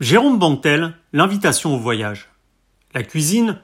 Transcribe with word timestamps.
Jérôme 0.00 0.38
Bantel, 0.38 0.94
l'invitation 1.12 1.74
au 1.74 1.78
voyage. 1.78 2.30
La 2.94 3.02
cuisine, 3.02 3.58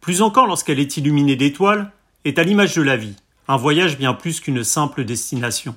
plus 0.00 0.22
encore 0.22 0.46
lorsqu'elle 0.46 0.78
est 0.78 0.96
illuminée 0.96 1.34
d'étoiles, 1.34 1.90
est 2.24 2.38
à 2.38 2.44
l'image 2.44 2.76
de 2.76 2.82
la 2.82 2.96
vie, 2.96 3.16
un 3.48 3.56
voyage 3.56 3.98
bien 3.98 4.14
plus 4.14 4.38
qu'une 4.38 4.62
simple 4.62 5.04
destination. 5.04 5.74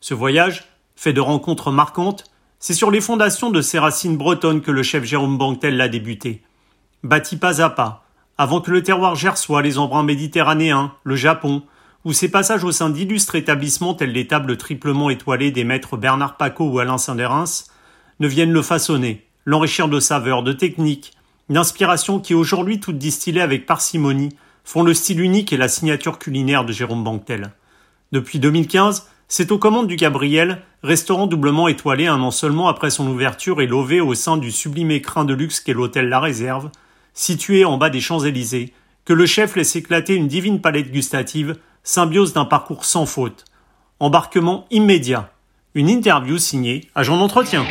Ce 0.00 0.14
voyage, 0.14 0.64
fait 0.96 1.12
de 1.12 1.20
rencontres 1.20 1.70
marquantes, 1.70 2.24
c'est 2.58 2.74
sur 2.74 2.90
les 2.90 3.00
fondations 3.00 3.52
de 3.52 3.62
ces 3.62 3.78
racines 3.78 4.16
bretonnes 4.16 4.62
que 4.62 4.72
le 4.72 4.82
chef 4.82 5.04
Jérôme 5.04 5.38
Bantel 5.38 5.76
l'a 5.76 5.88
débuté. 5.88 6.42
Bâti 7.04 7.36
pas 7.36 7.62
à 7.62 7.70
pas, 7.70 8.02
avant 8.36 8.60
que 8.60 8.72
le 8.72 8.82
terroir 8.82 9.14
gersois, 9.14 9.62
les 9.62 9.78
embruns 9.78 10.02
méditerranéens, 10.02 10.92
le 11.04 11.14
Japon, 11.14 11.62
ou 12.04 12.12
ses 12.12 12.32
passages 12.32 12.64
au 12.64 12.72
sein 12.72 12.90
d'illustres 12.90 13.36
établissements 13.36 13.94
tels 13.94 14.10
les 14.10 14.26
tables 14.26 14.56
triplement 14.56 15.08
étoilées 15.08 15.52
des 15.52 15.62
maîtres 15.62 15.96
Bernard 15.96 16.36
Paco 16.36 16.68
ou 16.68 16.80
Alain 16.80 16.98
Saint-Dérins, 16.98 17.44
ne 18.20 18.28
viennent 18.28 18.52
le 18.52 18.62
façonner, 18.62 19.26
l'enrichir 19.44 19.88
de 19.88 19.98
saveurs, 19.98 20.42
de 20.42 20.52
techniques, 20.52 21.12
d'inspirations 21.48 22.20
qui 22.20 22.34
aujourd'hui 22.34 22.78
toutes 22.78 22.98
distillées 22.98 23.40
avec 23.40 23.66
parcimonie 23.66 24.30
font 24.64 24.82
le 24.82 24.94
style 24.94 25.20
unique 25.20 25.52
et 25.52 25.56
la 25.56 25.68
signature 25.68 26.18
culinaire 26.18 26.64
de 26.64 26.72
Jérôme 26.72 27.02
Banquetel. 27.02 27.50
Depuis 28.12 28.38
2015, 28.38 29.08
c'est 29.26 29.52
aux 29.52 29.58
commandes 29.58 29.86
du 29.86 29.96
Gabriel, 29.96 30.62
restaurant 30.82 31.26
doublement 31.26 31.68
étoilé 31.68 32.06
un 32.06 32.20
an 32.20 32.30
seulement 32.30 32.68
après 32.68 32.90
son 32.90 33.06
ouverture 33.06 33.60
et 33.60 33.66
lové 33.66 34.00
au 34.00 34.14
sein 34.14 34.36
du 34.36 34.50
sublime 34.50 34.90
écrin 34.90 35.24
de 35.24 35.34
luxe 35.34 35.60
qu'est 35.60 35.72
l'hôtel 35.72 36.08
La 36.08 36.20
Réserve, 36.20 36.70
situé 37.14 37.64
en 37.64 37.78
bas 37.78 37.90
des 37.90 38.00
Champs-Élysées, 38.00 38.72
que 39.04 39.12
le 39.12 39.26
chef 39.26 39.56
laisse 39.56 39.76
éclater 39.76 40.14
une 40.14 40.28
divine 40.28 40.60
palette 40.60 40.92
gustative, 40.92 41.56
symbiose 41.82 42.32
d'un 42.32 42.44
parcours 42.44 42.84
sans 42.84 43.06
faute. 43.06 43.44
Embarquement 43.98 44.66
immédiat. 44.70 45.32
Une 45.74 45.88
interview 45.88 46.38
signée 46.38 46.88
Agent 46.94 47.16
d'entretien. 47.16 47.64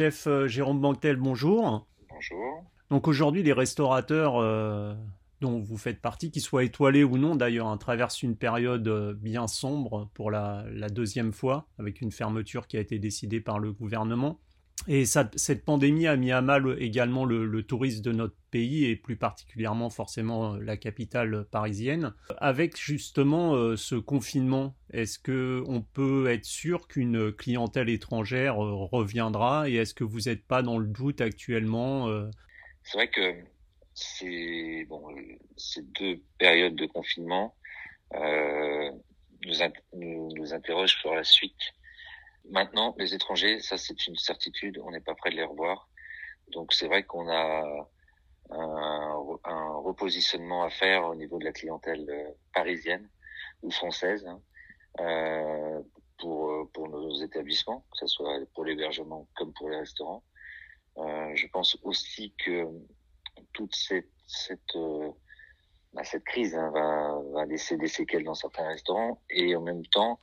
Chef 0.00 0.26
euh, 0.28 0.48
Jérôme 0.48 0.80
Banquetel, 0.80 1.16
bonjour. 1.16 1.86
Bonjour. 2.08 2.64
Donc 2.88 3.06
aujourd'hui, 3.06 3.42
les 3.42 3.52
restaurateurs 3.52 4.38
euh, 4.38 4.94
dont 5.42 5.60
vous 5.60 5.76
faites 5.76 6.00
partie, 6.00 6.30
qu'ils 6.30 6.40
soient 6.40 6.64
étoilés 6.64 7.04
ou 7.04 7.18
non 7.18 7.34
d'ailleurs, 7.34 7.66
hein, 7.66 7.76
traversent 7.76 8.22
une 8.22 8.34
période 8.34 8.88
euh, 8.88 9.12
bien 9.12 9.46
sombre 9.46 10.08
pour 10.14 10.30
la, 10.30 10.64
deuxième 10.90 11.34
fois, 11.34 11.68
avec 11.78 12.00
une 12.00 12.12
fermeture 12.12 12.66
qui 12.66 12.78
a 12.78 12.80
été 12.80 12.98
décidée 12.98 13.40
par 13.40 13.58
le 13.58 13.74
gouvernement. 13.74 14.40
Et 14.88 15.04
cette 15.04 15.66
pandémie 15.66 16.06
a 16.06 16.16
mis 16.16 16.32
à 16.32 16.40
mal 16.40 16.76
également 16.78 17.26
le, 17.26 17.62
tourisme 17.62 18.00
de 18.00 18.12
notre 18.12 18.36
pays 18.50 18.86
et 18.86 18.96
plus 18.96 19.16
particulièrement 19.16 19.90
forcément 19.90 20.56
la 20.56 20.78
capitale 20.78 21.44
parisienne. 21.50 22.14
Avec 22.38 22.80
justement 22.80 23.76
ce 23.76 23.96
confinement, 23.96 24.74
est-ce 24.92 25.18
que 25.18 25.62
on 25.66 25.82
peut 25.82 26.30
être 26.30 26.44
sûr 26.44 26.88
qu'une 26.88 27.32
clientèle 27.32 27.88
étrangère 27.88 28.56
reviendra 28.56 29.68
et 29.68 29.74
est-ce 29.74 29.94
que 29.94 30.04
vous 30.04 30.22
n'êtes 30.22 30.46
pas 30.46 30.62
dans 30.62 30.78
le 30.78 30.86
doute 30.86 31.20
actuellement 31.20 32.08
C'est 32.82 32.98
vrai 32.98 33.08
que 33.08 33.34
ces, 33.94 34.86
deux 35.98 36.22
périodes 36.38 36.76
de 36.76 36.86
confinement 36.86 37.54
euh, 38.14 38.90
nous, 39.94 40.28
nous, 40.34 40.54
interrogent 40.54 40.98
sur 40.98 41.14
la 41.14 41.24
suite. 41.24 41.74
Maintenant, 42.50 42.94
les 42.98 43.14
étrangers, 43.14 43.60
ça 43.60 43.78
c'est 43.78 44.06
une 44.06 44.16
certitude, 44.16 44.80
on 44.82 44.90
n'est 44.90 45.00
pas 45.00 45.14
prêt 45.14 45.30
de 45.30 45.36
les 45.36 45.44
revoir. 45.44 45.88
Donc 46.48 46.72
c'est 46.72 46.88
vrai 46.88 47.04
qu'on 47.04 47.28
a 47.28 47.88
un, 48.50 49.14
repositionnement 49.84 50.64
à 50.64 50.70
faire 50.70 51.04
au 51.04 51.14
niveau 51.14 51.38
de 51.38 51.44
la 51.44 51.52
clientèle 51.52 52.06
euh, 52.08 52.30
parisienne 52.52 53.08
ou 53.62 53.70
française 53.70 54.26
hein, 54.26 54.40
euh, 54.40 54.49
pour, 56.18 56.70
pour 56.72 56.88
nos 56.88 57.14
établissements, 57.22 57.84
que 57.92 57.98
ce 57.98 58.06
soit 58.06 58.38
pour 58.54 58.64
l'hébergement 58.64 59.26
comme 59.36 59.52
pour 59.52 59.70
les 59.70 59.78
restaurants. 59.78 60.22
Euh, 60.98 61.32
je 61.34 61.46
pense 61.48 61.78
aussi 61.82 62.34
que 62.44 62.66
toute 63.52 63.74
cette, 63.74 64.10
cette, 64.26 64.76
euh, 64.76 65.10
bah, 65.92 66.04
cette 66.04 66.24
crise 66.24 66.54
hein, 66.54 66.70
va, 66.70 67.20
va 67.32 67.46
laisser 67.46 67.76
des 67.76 67.88
séquelles 67.88 68.24
dans 68.24 68.34
certains 68.34 68.66
restaurants 68.66 69.20
et 69.30 69.54
en 69.56 69.62
même 69.62 69.86
temps 69.86 70.20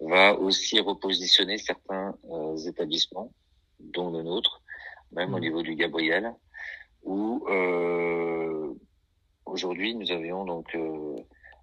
va 0.00 0.34
aussi 0.34 0.78
repositionner 0.80 1.58
certains 1.58 2.14
euh, 2.30 2.56
établissements, 2.56 3.32
dont 3.80 4.10
le 4.10 4.22
nôtre, 4.22 4.62
même 5.12 5.34
au 5.34 5.38
mmh. 5.38 5.40
niveau 5.40 5.62
du 5.62 5.74
Gabriel, 5.74 6.32
où 7.02 7.44
euh, 7.48 8.74
aujourd'hui 9.44 9.94
nous 9.94 10.10
avions 10.12 10.44
donc 10.44 10.74
euh, 10.74 11.16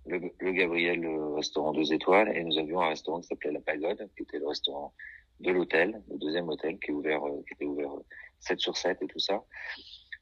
le, 0.06 0.52
Gabriel, 0.52 1.00
le 1.02 1.34
restaurant 1.34 1.74
deux 1.74 1.94
étoiles, 1.94 2.36
et 2.36 2.44
nous 2.44 2.58
avions 2.58 2.82
un 2.82 2.90
restaurant 2.90 3.22
qui 3.22 3.28
s'appelait 3.28 3.52
La 3.52 3.62
Pagode, 3.62 4.10
qui 4.16 4.24
était 4.24 4.40
le 4.40 4.48
restaurant 4.48 4.94
de 5.40 5.52
l'hôtel, 5.52 6.02
le 6.10 6.18
deuxième 6.18 6.48
hôtel, 6.50 6.80
qui 6.80 6.92
est 6.92 6.94
ouvert, 6.94 7.22
qui 7.48 7.54
était 7.54 7.66
ouvert 7.66 7.92
7 8.40 8.60
sur 8.60 8.78
7 8.78 9.02
et 9.02 9.08
tout 9.08 9.20
ça. 9.20 9.44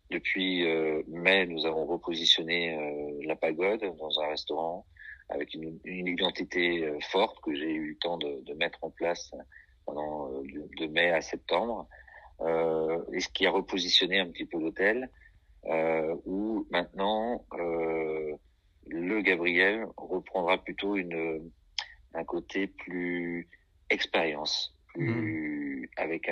Depuis 0.09 0.65
mai, 1.07 1.45
nous 1.47 1.65
avons 1.65 1.85
repositionné 1.85 3.19
La 3.25 3.35
Pagode 3.35 3.83
dans 3.97 4.19
un 4.21 4.27
restaurant 4.27 4.85
avec 5.29 5.53
une, 5.53 5.79
une 5.83 6.07
identité 6.07 6.85
euh, 6.85 6.99
forte 7.11 7.39
que 7.41 7.53
j'ai 7.53 7.71
eu 7.71 7.91
le 7.91 7.97
temps 7.97 8.17
de, 8.17 8.41
de, 8.41 8.53
mettre 8.53 8.83
en 8.83 8.89
place 8.89 9.31
pendant 9.85 10.31
euh, 10.31 10.43
de 10.77 10.87
mai 10.87 11.11
à 11.11 11.21
septembre, 11.21 11.87
euh, 12.41 13.03
et 13.13 13.19
ce 13.19 13.29
qui 13.29 13.45
a 13.45 13.51
repositionné 13.51 14.19
un 14.19 14.27
petit 14.27 14.45
peu 14.45 14.59
l'hôtel, 14.59 15.09
euh, 15.65 16.15
où 16.25 16.67
maintenant 16.71 17.45
euh, 17.53 18.31
le 18.31 18.37
Gabriel 19.23 19.87
reprendra 19.97 20.57
plutôt 20.57 20.95
une 20.95 21.51
un 22.15 22.23
côté 22.23 22.67
plus 22.67 23.49
expérience, 23.89 24.77
plus 24.93 25.89
mmh. 25.97 26.01
avec 26.01 26.29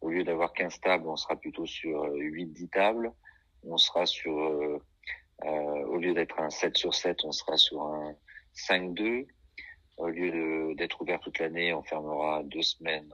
au 0.00 0.10
lieu 0.10 0.24
d'avoir 0.24 0.52
15 0.52 0.80
tables, 0.80 1.08
on 1.08 1.16
sera 1.16 1.36
plutôt 1.36 1.64
sur 1.64 2.04
8-10 2.06 2.70
tables, 2.70 3.12
on 3.62 3.76
sera 3.76 4.04
sur 4.04 4.36
euh, 5.44 5.84
au 5.86 5.98
lieu 5.98 6.14
d'être 6.14 6.38
un 6.40 6.50
7 6.50 6.76
sur 6.76 6.94
7, 6.94 7.24
on 7.24 7.32
sera 7.32 7.56
sur 7.56 7.82
un 7.82 8.14
5-2. 8.54 9.26
Au 9.96 10.08
lieu 10.08 10.74
d'être 10.74 11.00
ouvert 11.00 11.20
toute 11.20 11.38
l'année, 11.38 11.72
on 11.74 11.82
fermera 11.82 12.42
deux 12.44 12.62
semaines 12.62 13.12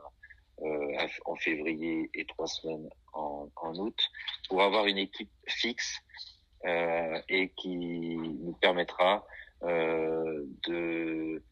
euh, 0.62 1.06
en 1.24 1.36
février 1.36 2.10
et 2.14 2.24
trois 2.24 2.46
semaines 2.46 2.88
en, 3.12 3.48
en, 3.56 3.74
août 3.78 3.98
pour 4.48 4.62
avoir 4.62 4.86
une 4.86 4.98
équipe 4.98 5.30
fixe 5.46 6.00
euh, 6.10 6.38
et 7.28 7.50
qui 7.56 7.76
nous 7.76 8.56
permettra 8.60 9.26
euh, 9.64 10.44
de, 10.66 11.42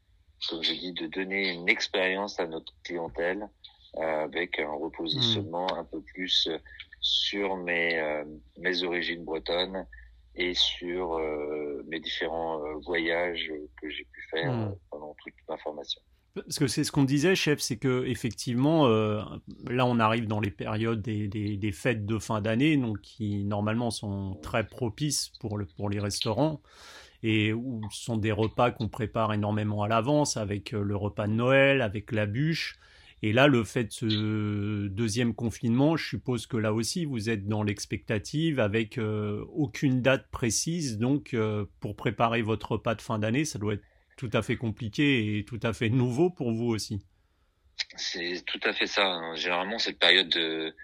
comme 0.49 0.63
je 0.63 0.73
dis, 0.73 0.93
de 0.93 1.07
donner 1.07 1.53
une 1.53 1.69
expérience 1.69 2.39
à 2.39 2.47
notre 2.47 2.73
clientèle 2.83 3.49
euh, 3.97 4.25
avec 4.25 4.59
un 4.59 4.73
repositionnement 4.73 5.67
mmh. 5.67 5.79
un 5.79 5.85
peu 5.85 6.01
plus 6.03 6.49
sur 7.01 7.57
mes, 7.57 7.99
euh, 7.99 8.25
mes 8.59 8.83
origines 8.83 9.25
bretonnes 9.25 9.87
et 10.35 10.55
sur 10.55 11.15
euh, 11.15 11.83
mes 11.87 12.01
différents 12.01 12.63
euh, 12.65 12.75
voyages 12.85 13.53
que 13.81 13.89
j'ai 13.89 14.05
pu 14.05 14.29
faire 14.31 14.53
hmm. 14.53 14.63
euh, 14.65 14.75
pendant 14.91 15.17
toute 15.23 15.35
ma 15.49 15.57
formation. 15.57 16.01
Parce 16.45 16.59
que 16.59 16.67
c'est 16.67 16.85
ce 16.85 16.93
qu'on 16.93 17.05
disait, 17.05 17.35
chef, 17.35 17.61
c'est 17.61 17.79
que 17.79 18.05
effectivement, 18.07 18.87
là, 18.89 19.87
on 19.87 19.99
arrive 19.99 20.27
dans 20.27 20.41
les 20.41 20.51
périodes 20.51 21.01
des, 21.01 21.29
des, 21.29 21.57
des 21.57 21.73
fêtes 21.73 22.05
de 22.05 22.19
fin 22.19 22.41
d'année, 22.43 22.77
donc 22.77 23.01
qui 23.01 23.45
normalement 23.45 23.91
sont 23.91 24.39
très 24.43 24.67
propices 24.67 25.33
pour, 25.41 25.57
le, 25.57 25.65
pour 25.65 25.89
les 25.89 25.99
restaurants 25.99 26.61
et 27.23 27.53
où 27.53 27.81
ce 27.91 28.05
sont 28.05 28.17
des 28.17 28.33
repas 28.33 28.71
qu'on 28.71 28.89
prépare 28.89 29.33
énormément 29.33 29.83
à 29.83 29.89
l'avance, 29.89 30.37
avec 30.37 30.73
le 30.73 30.95
repas 30.95 31.27
de 31.27 31.33
Noël, 31.33 31.83
avec 31.83 32.13
la 32.13 32.27
bûche. 32.27 32.79
Et 33.23 33.33
là, 33.33 33.49
le 33.49 33.65
fait 33.65 33.85
de 33.85 33.93
ce 33.93 34.87
deuxième 34.89 35.35
confinement, 35.35 35.97
je 35.97 36.07
suppose 36.07 36.47
que 36.47 36.57
là 36.57 36.73
aussi, 36.73 37.07
vous 37.07 37.31
êtes 37.31 37.49
dans 37.49 37.63
l'expectative 37.63 38.61
avec 38.61 38.99
euh, 38.99 39.45
aucune 39.49 40.03
date 40.03 40.29
précise. 40.31 40.99
Donc, 40.99 41.33
euh, 41.33 41.65
pour 41.81 41.97
préparer 41.97 42.43
votre 42.43 42.73
repas 42.73 42.95
de 42.95 43.01
fin 43.01 43.19
d'année, 43.19 43.45
ça 43.45 43.59
doit 43.59 43.75
être 43.75 43.85
tout 44.17 44.31
à 44.33 44.43
fait 44.43 44.57
compliqué 44.57 45.39
et 45.39 45.45
tout 45.45 45.61
à 45.63 45.73
fait 45.73 45.89
nouveau 45.89 46.31
pour 46.31 46.53
vous 46.53 46.69
aussi. 46.69 47.05
C'est 47.97 48.43
tout 48.47 48.61
à 48.63 48.73
fait 48.73 48.87
ça. 48.87 49.07
Hein. 49.07 49.37
Généralement, 49.37 49.79
cette 49.79 49.99
période 49.99 50.29
de, 50.29 50.75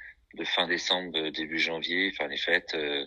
fin 0.44 0.66
décembre, 0.66 1.30
début 1.30 1.58
janvier, 1.58 2.12
enfin 2.12 2.28
les 2.28 2.36
fêtes 2.36 2.74
euh, 2.74 3.04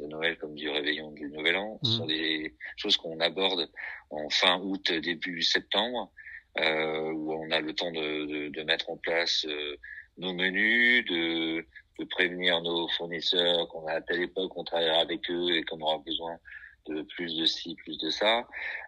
de 0.00 0.06
Noël 0.06 0.36
comme 0.38 0.54
du 0.54 0.68
réveillon 0.68 1.12
du 1.12 1.28
Nouvel 1.28 1.56
An, 1.56 1.78
ce 1.82 1.88
mmh. 1.88 1.92
sont 1.92 2.06
des 2.06 2.54
choses 2.76 2.96
qu'on 2.96 3.18
aborde 3.20 3.70
en 4.10 4.28
fin 4.30 4.60
août, 4.60 4.92
début 4.92 5.42
septembre 5.42 6.12
euh, 6.60 7.12
où 7.12 7.32
on 7.32 7.50
a 7.50 7.60
le 7.60 7.72
temps 7.74 7.90
de, 7.92 8.26
de, 8.26 8.48
de 8.48 8.62
mettre 8.62 8.90
en 8.90 8.96
place 8.96 9.44
euh, 9.48 9.76
nos 10.16 10.32
menus, 10.32 11.04
de, 11.06 11.64
de, 11.98 12.04
prévenir 12.04 12.60
nos 12.62 12.88
fournisseurs 12.88 13.68
qu'on 13.68 13.86
a 13.86 13.94
à 13.94 14.00
telle 14.00 14.22
époque, 14.22 14.56
on 14.56 14.64
travaillera 14.64 15.00
avec 15.00 15.30
eux 15.30 15.56
et 15.56 15.62
qu'on 15.62 15.80
aura 15.80 15.98
besoin 15.98 16.36
de 16.88 17.02
plus 17.02 17.36
de 17.36 17.46
ci, 17.46 17.74
plus 17.76 17.98
de 17.98 18.10
ça. 18.10 18.46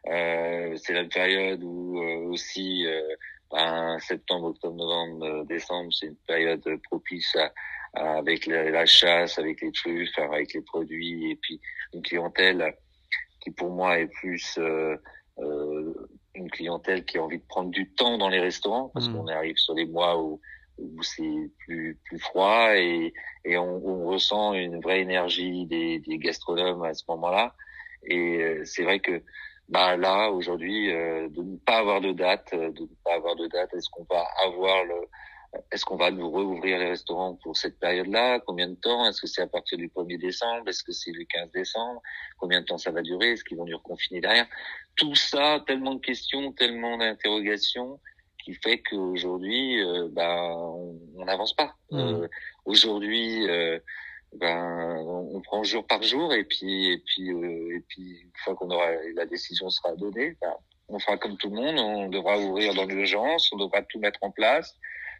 Euh, 0.09 0.77
c'est 0.77 0.95
la 0.95 1.05
période 1.05 1.63
où 1.63 2.03
euh, 2.03 2.31
aussi 2.31 2.87
euh, 2.87 3.03
ben, 3.51 3.99
septembre, 4.01 4.49
octobre, 4.49 4.77
novembre, 4.77 5.45
décembre, 5.47 5.93
c'est 5.93 6.07
une 6.07 6.17
période 6.27 6.63
propice 6.85 7.37
à, 7.37 8.19
avec 8.19 8.47
la, 8.47 8.71
la, 8.71 8.87
chasse, 8.87 9.39
avec 9.39 9.61
les 9.61 9.73
truffes, 9.73 10.19
avec 10.19 10.55
les 10.55 10.63
produits 10.63 11.33
et 11.33 11.37
puis 11.37 11.61
une 11.93 12.03
clientèle 12.03 12.75
qui 13.41 13.51
pour 13.51 13.71
moi 13.71 13.99
est 13.99 14.07
plus 14.07 14.59
euh, 14.59 14.97
une 16.35 16.51
clientèle 16.51 17.05
qui 17.05 17.19
a 17.19 17.23
envie 17.23 17.39
de 17.39 17.47
prendre 17.49 17.71
du 17.71 17.91
temps 17.93 18.19
dans 18.19 18.29
les 18.29 18.41
restaurants 18.41 18.91
parce 18.95 19.09
mmh. 19.09 19.15
qu'on 19.15 19.27
arrive 19.29 19.57
sur 19.57 19.75
les 19.75 19.87
mois 19.87 20.21
où, 20.23 20.41
où 20.79 21.03
c'est 21.03 21.51
plus 21.59 21.99
plus 22.05 22.19
froid 22.19 22.77
et, 22.77 23.13
et 23.45 23.59
on, 23.59 23.85
on, 23.85 24.07
ressent 24.07 24.55
une 24.55 24.81
vraie 24.81 25.01
énergie 25.01 25.67
des, 25.67 25.99
des 25.99 26.19
gastronomes 26.19 26.83
à 26.85 26.95
ce 26.95 27.05
moment-là. 27.09 27.55
Et 28.05 28.43
euh, 28.43 28.63
c'est 28.65 28.83
vrai 28.83 29.01
que 29.01 29.23
bah 29.69 29.97
là 29.97 30.31
aujourd'hui 30.31 30.91
euh, 30.91 31.29
de 31.29 31.43
ne 31.43 31.57
pas 31.59 31.79
avoir 31.79 32.01
de 32.01 32.13
date, 32.13 32.53
de 32.53 32.83
ne 32.83 32.87
pas 33.05 33.15
avoir 33.15 33.37
de 33.37 33.47
date, 33.47 33.73
est-ce 33.75 33.89
qu'on 33.91 34.07
va 34.11 34.27
avoir 34.45 34.85
le 34.85 34.95
est-ce 35.73 35.85
qu'on 35.85 35.97
va 35.97 36.11
nous 36.11 36.31
rouvrir 36.31 36.79
les 36.79 36.91
restaurants 36.91 37.35
pour 37.43 37.57
cette 37.57 37.79
période-là? 37.81 38.39
Combien 38.47 38.69
de 38.69 38.77
temps? 38.77 39.05
Est-ce 39.07 39.21
que 39.21 39.27
c'est 39.27 39.43
à 39.43 39.49
partir 39.49 39.79
du 39.79 39.89
1er 39.89 40.19
décembre? 40.19 40.69
Est-ce 40.69 40.85
que 40.85 40.93
c'est 40.93 41.11
le 41.11 41.25
15 41.25 41.51
décembre? 41.51 42.01
Combien 42.39 42.61
de 42.61 42.67
temps 42.67 42.79
ça 42.79 42.93
va 42.93 43.03
durer? 43.03 43.33
Est-ce 43.33 43.43
qu'ils 43.43 43.57
vont 43.57 43.65
nous 43.65 43.77
reconfiner 43.77 44.21
derrière? 44.21 44.47
Tout 44.95 45.17
ça, 45.17 45.63
tellement 45.67 45.95
de 45.97 46.01
questions, 46.01 46.53
tellement 46.53 46.99
d'interrogations 46.99 47.99
qui 48.45 48.55
fait 48.55 48.81
qu'aujourd'hui, 48.83 49.83
euh, 49.83 50.09
ben, 50.11 50.53
on 51.17 51.25
n'avance 51.25 51.55
pas. 51.55 51.75
Mmh. 51.91 51.99
Euh, 51.99 52.29
aujourd'hui, 52.65 53.49
euh, 53.49 53.79
ben, 54.37 54.97
on, 55.07 55.41
prend 55.41 55.65
jour 55.65 55.87
par 55.87 56.03
jour 56.03 56.33
et 56.33 56.45
puis 56.45 56.93
et 56.93 56.99
puis 56.99 57.33
euh, 57.33 57.77
et 57.77 57.81
puis 57.89 58.21
une 58.23 58.33
fois 58.45 58.55
qu'on 58.55 58.71
aura 58.71 58.87
la 59.15 59.27
décision 59.27 59.69
sera 59.71 59.95
donnée, 59.97 60.37
ben, 60.41 60.55
on 60.89 60.99
fera 60.99 61.17
comme 61.17 61.37
tout 61.37 61.51
le 61.51 61.57
monde. 61.57 61.79
On 61.79 62.09
devra 62.09 62.39
ouvrir 62.39 62.75
dans 62.75 62.85
l'urgence, 62.85 63.51
on 63.53 63.59
devra 63.59 63.83
tout 63.83 63.99
mettre 63.99 64.21
en 64.23 64.31
place 64.31 64.77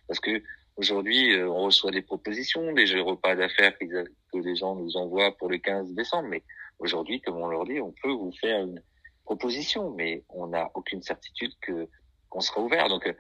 parce 0.07 0.21
que 0.21 0.43
aujourd'hui, 0.77 1.35
euh, 1.35 1.49
on 1.49 1.65
reçoit 1.65 1.91
des 1.91 2.03
propositions, 2.03 2.73
des 2.73 3.01
repas 3.01 3.37
d'affaires 3.37 3.77
que 3.79 4.05
les 4.35 4.57
gens 4.57 4.75
nous 4.75 4.97
envoient 4.97 5.37
pour 5.37 5.49
le 5.49 5.59
15 5.59 5.93
décembre, 5.95 6.29
mais 6.29 6.43
aujourd'hui, 6.79 7.21
comme 7.21 7.37
on 7.37 7.49
leur 7.49 7.65
dit, 7.65 7.81
on 7.81 7.95
peut 8.03 8.13
vous 8.13 8.33
faire 8.41 8.63
une 8.63 8.83
proposition, 9.25 9.91
mais 9.91 10.25
on 10.31 10.49
n'a 10.49 10.71
aucune 10.75 11.03
certitude 11.03 11.53
que 11.61 11.89
qu'on 12.29 12.41
sera 12.41 12.61
ouvert. 12.61 12.89
Donc 12.89 13.07
euh, 13.07 13.13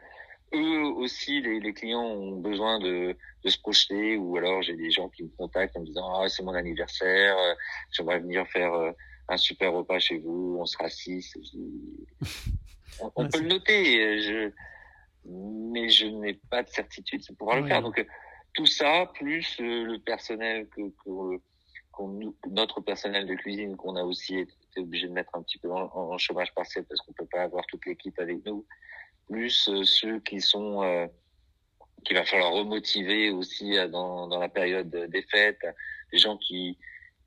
eux 0.55 0.82
aussi, 0.97 1.41
les, 1.41 1.61
les, 1.61 1.73
clients 1.73 2.02
ont 2.02 2.37
besoin 2.37 2.79
de, 2.79 3.17
de, 3.44 3.49
se 3.49 3.58
projeter, 3.58 4.17
ou 4.17 4.37
alors 4.37 4.62
j'ai 4.62 4.76
des 4.76 4.91
gens 4.91 5.08
qui 5.08 5.25
me 5.25 5.29
contactent 5.37 5.76
en 5.76 5.81
me 5.81 5.87
disant 5.87 6.20
ah 6.20 6.29
c'est 6.29 6.43
mon 6.43 6.55
anniversaire, 6.55 7.37
euh, 7.38 7.55
j'aimerais 7.91 8.19
venir 8.19 8.47
faire 8.49 8.73
euh, 8.73 8.93
un 9.29 9.37
super 9.37 9.73
repas 9.73 9.99
chez 9.99 10.19
vous, 10.19 10.56
on 10.61 10.67
sera 10.67 10.88
six. 10.88 11.35
on, 13.00 13.12
on 13.14 13.29
peut 13.29 13.41
le 13.41 13.49
noter, 13.49 14.20
je, 14.23 14.50
mais 15.25 15.88
je 15.88 16.06
n'ai 16.06 16.35
pas 16.35 16.62
de 16.62 16.69
certitude 16.69 17.23
de 17.29 17.35
pouvoir 17.35 17.61
le 17.61 17.67
faire. 17.67 17.82
Donc 17.82 18.05
tout 18.55 18.67
ça 18.67 19.11
plus 19.14 19.58
le 19.61 19.99
personnel 19.99 20.67
que, 20.69 20.82
que 21.05 21.41
notre 22.49 22.81
personnel 22.81 23.26
de 23.26 23.35
cuisine 23.35 23.76
qu'on 23.76 23.96
a 23.96 24.03
aussi 24.03 24.38
été 24.38 24.81
obligé 24.81 25.06
de 25.06 25.12
mettre 25.12 25.35
un 25.35 25.43
petit 25.43 25.58
peu 25.58 25.70
en, 25.70 25.91
en 25.94 26.19
chômage 26.19 26.53
partiel 26.55 26.85
parce 26.85 27.00
qu'on 27.03 27.12
peut 27.12 27.26
pas 27.26 27.43
avoir 27.43 27.67
toute 27.67 27.85
l'équipe 27.87 28.19
avec 28.19 28.44
nous 28.46 28.64
plus 29.31 29.69
euh, 29.69 29.85
ceux 29.85 30.19
qui 30.21 30.41
sont 30.41 30.82
euh, 30.82 31.06
qu'il 32.05 32.17
va 32.17 32.25
falloir 32.25 32.53
remotiver 32.53 33.31
aussi 33.31 33.77
euh, 33.77 33.88
dans, 33.88 34.27
dans 34.27 34.41
la 34.41 34.49
période 34.49 34.91
des 34.91 35.23
fêtes, 35.23 35.65
des 36.12 36.19
gens 36.19 36.37
qui 36.37 36.77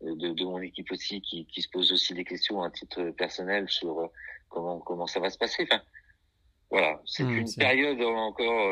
de, 0.02 0.34
de 0.34 0.44
mon 0.44 0.60
équipe 0.60 0.92
aussi 0.92 1.22
qui, 1.22 1.46
qui 1.46 1.62
se 1.62 1.70
posent 1.70 1.94
aussi 1.94 2.14
des 2.14 2.26
questions 2.26 2.62
à 2.62 2.70
titre 2.70 3.12
personnel 3.12 3.70
sur 3.70 4.12
comment 4.50 4.80
comment 4.80 5.08
ça 5.08 5.22
va 5.22 5.30
se 5.30 5.38
passer. 5.38 5.64
Enfin, 5.64 5.82
voilà, 6.70 7.02
c'est 7.06 7.24
mmh, 7.24 7.38
une 7.38 7.54
période 7.54 8.02
encore 8.02 8.70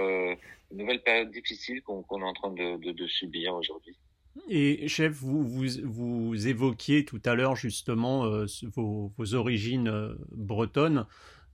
une 0.72 0.78
nouvelle 0.78 1.02
période 1.02 1.32
difficile 1.32 1.82
qu'on 1.84 2.04
est 2.04 2.26
en 2.26 2.34
train 2.34 2.52
de, 2.52 2.76
de, 2.84 2.92
de 2.92 3.08
subir 3.08 3.56
aujourd'hui. 3.56 3.96
Et 4.50 4.90
chef, 4.90 5.14
vous, 5.14 5.48
vous, 5.48 5.66
vous, 5.84 6.48
évoquiez 6.48 7.06
tout 7.06 7.22
à 7.24 7.36
l'heure 7.36 7.56
justement 7.56 8.28
vos, 8.76 9.14
vos, 9.18 9.34
origines 9.36 10.18
bretonnes. 10.32 11.06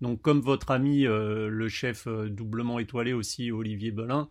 Donc, 0.02 0.22
comme 0.22 0.42
votre 0.42 0.72
ami, 0.72 1.06
euh, 1.06 1.50
le 1.50 1.70
chef 1.70 2.08
euh, 2.08 2.30
doublement 2.30 2.80
étoilé 2.80 3.14
aussi, 3.14 3.52
Olivier 3.52 3.92
Belin, 3.92 4.30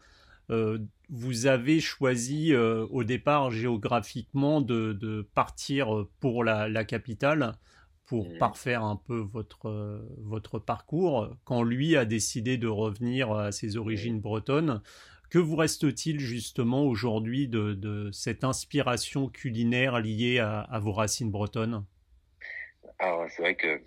euh, 0.50 0.78
vous 1.08 1.46
avez 1.46 1.80
choisi 1.80 2.54
au 2.56 3.04
départ 3.04 3.50
géographiquement 3.50 4.60
de, 4.60 5.28
partir 5.34 6.06
pour 6.20 6.44
la, 6.44 6.84
capitale 6.84 7.56
pour 8.06 8.28
mmh. 8.28 8.38
parfaire 8.38 8.84
un 8.84 8.96
peu 8.96 9.18
votre, 9.18 10.04
votre 10.18 10.58
parcours, 10.60 11.36
quand 11.44 11.62
lui 11.62 11.96
a 11.96 12.04
décidé 12.04 12.58
de 12.58 12.68
revenir 12.68 13.32
à 13.32 13.52
ses 13.52 13.76
origines 13.76 14.20
bretonnes. 14.20 14.82
Que 15.30 15.38
vous 15.38 15.56
reste-t-il 15.56 16.20
justement 16.20 16.84
aujourd'hui 16.84 17.46
de, 17.48 18.10
cette 18.12 18.42
inspiration 18.42 19.28
culinaire 19.28 20.00
liée 20.00 20.38
à, 20.38 20.60
à 20.60 20.78
vos 20.80 20.92
racines 20.92 21.30
bretonnes? 21.30 21.84
Alors 22.98 23.26
c'est 23.30 23.42
vrai 23.42 23.54
que 23.54 23.80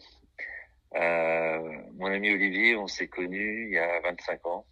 mon 0.94 2.06
ami 2.06 2.32
Olivier, 2.32 2.76
on 2.76 2.88
s'est 2.88 3.08
connus 3.08 3.68
il 3.68 3.74
y 3.74 3.78
a 3.78 4.00
25 4.02 4.46
ans. 4.46 4.66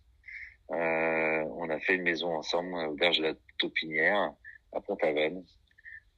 Euh, 0.72 1.44
on 1.56 1.69
a 1.69 1.80
fait 1.80 1.96
une 1.96 2.04
maison 2.04 2.36
ensemble 2.36 2.74
au 2.88 2.94
berge 2.94 3.19
de 3.19 3.24
la 3.24 3.34
Taupinière, 3.58 4.34
à 4.74 4.81
Pont-Aven. 4.81 5.44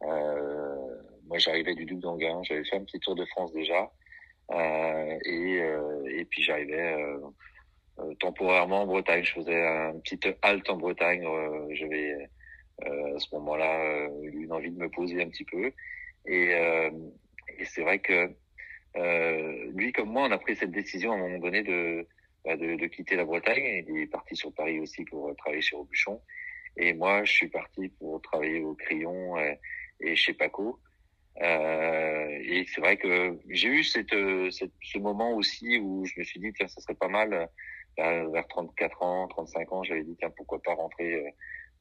Euh, 0.03 0.95
moi, 1.27 1.37
j'arrivais 1.37 1.75
du 1.75 1.85
Duc 1.85 1.99
d'Anguin. 1.99 2.41
J'avais 2.43 2.63
fait 2.63 2.77
un 2.77 2.83
petit 2.83 2.99
tour 2.99 3.15
de 3.15 3.25
France 3.25 3.53
déjà. 3.53 3.91
Euh, 4.51 5.19
et, 5.25 5.61
euh, 5.61 6.17
et 6.17 6.25
puis, 6.25 6.41
j'arrivais 6.41 6.95
euh, 7.99 8.13
temporairement 8.19 8.83
en 8.83 8.87
Bretagne. 8.87 9.23
Je 9.23 9.33
faisais 9.33 9.61
un 9.61 9.99
petit 9.99 10.19
halte 10.41 10.69
en 10.69 10.77
Bretagne. 10.77 11.25
J'avais 11.71 12.29
à 12.81 13.19
ce 13.19 13.35
moment-là 13.35 14.07
eu 14.23 14.43
une 14.43 14.53
envie 14.53 14.71
de 14.71 14.79
me 14.79 14.89
poser 14.89 15.21
un 15.21 15.29
petit 15.29 15.45
peu. 15.45 15.71
Et, 16.25 16.51
et 17.57 17.65
c'est 17.65 17.81
vrai 17.81 17.99
que 17.99 18.33
euh, 18.95 19.71
lui 19.73 19.91
comme 19.91 20.09
moi, 20.09 20.23
on 20.27 20.31
a 20.31 20.37
pris 20.37 20.55
cette 20.55 20.71
décision 20.71 21.11
à 21.11 21.15
un 21.15 21.19
moment 21.19 21.39
donné 21.39 21.63
de, 21.63 22.07
bah, 22.45 22.55
de, 22.55 22.75
de, 22.75 22.87
quitter 22.87 23.15
la 23.15 23.25
Bretagne. 23.25 23.85
Il 23.87 23.97
est 23.97 24.07
parti 24.07 24.35
sur 24.35 24.53
Paris 24.53 24.79
aussi 24.79 25.03
pour 25.05 25.35
travailler 25.37 25.61
chez 25.61 25.75
Robuchon. 25.75 26.21
Et 26.77 26.93
moi, 26.93 27.23
je 27.23 27.31
suis 27.31 27.49
parti 27.49 27.89
pour 27.89 28.21
travailler 28.21 28.61
au 28.61 28.73
Crayon 28.75 29.35
et, 29.99 30.15
chez 30.15 30.33
Paco. 30.33 30.79
Euh, 31.41 32.39
et 32.43 32.65
c'est 32.67 32.81
vrai 32.81 32.97
que 32.97 33.37
j'ai 33.49 33.69
eu 33.69 33.83
cette, 33.83 34.15
cette, 34.51 34.71
ce 34.81 34.97
moment 34.97 35.31
aussi 35.33 35.77
où 35.77 36.05
je 36.05 36.19
me 36.19 36.23
suis 36.23 36.39
dit, 36.39 36.51
tiens, 36.53 36.67
ça 36.67 36.81
serait 36.81 36.95
pas 36.95 37.07
mal, 37.07 37.49
euh, 37.99 38.29
vers 38.29 38.47
34 38.47 39.03
ans, 39.03 39.27
35 39.27 39.71
ans, 39.73 39.83
j'avais 39.83 40.03
dit, 40.03 40.15
tiens, 40.17 40.29
pourquoi 40.29 40.61
pas 40.61 40.73
rentrer 40.73 41.15
euh, 41.15 41.29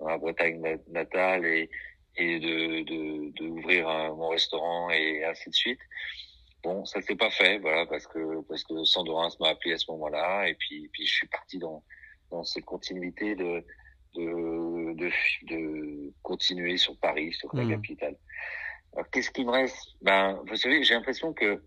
dans 0.01 0.09
la 0.09 0.19
Bretagne 0.19 0.79
natale 0.89 1.47
et, 1.47 1.71
et 2.17 2.41
de, 2.41 2.83
de, 2.83 3.31
de 3.31 3.49
ouvrir 3.49 3.87
mon 4.17 4.29
restaurant 4.29 4.91
et 4.91 5.25
ainsi 5.25 5.49
de 5.51 5.55
suite. 5.55 5.81
Bon, 6.63 6.85
ça 6.85 7.01
s'est 7.01 7.17
pas 7.17 7.31
fait, 7.31 7.59
voilà, 7.59 7.87
parce 7.87 8.07
que 8.07 8.43
parce 8.43 8.65
que 8.65 8.83
Sandorins 8.85 9.29
m'a 9.41 9.51
appelé 9.51 9.75
à 9.75 9.79
ce 9.79 9.91
moment-là, 9.93 10.49
et 10.49 10.55
puis 10.55 10.89
puis 10.93 11.07
je 11.07 11.13
suis 11.13 11.29
parti 11.29 11.59
dans 11.59 11.85
dans 12.31 12.43
cette 12.45 12.65
continuité 12.65 13.37
de 13.37 13.65
de 14.17 14.95
de, 14.95 15.11
de 15.47 16.13
continuer 16.23 16.77
sur 16.77 16.99
Paris, 16.99 17.33
sur 17.33 17.55
la 17.55 17.65
mmh. 17.65 17.71
capitale. 17.71 18.17
Alors 18.95 19.09
qu'est-ce 19.11 19.31
qui 19.31 19.45
me 19.45 19.51
reste? 19.51 19.95
Ben, 20.03 20.43
vous 20.47 20.57
savez, 20.57 20.83
j'ai 20.83 20.95
l'impression 20.95 21.33
que 21.33 21.63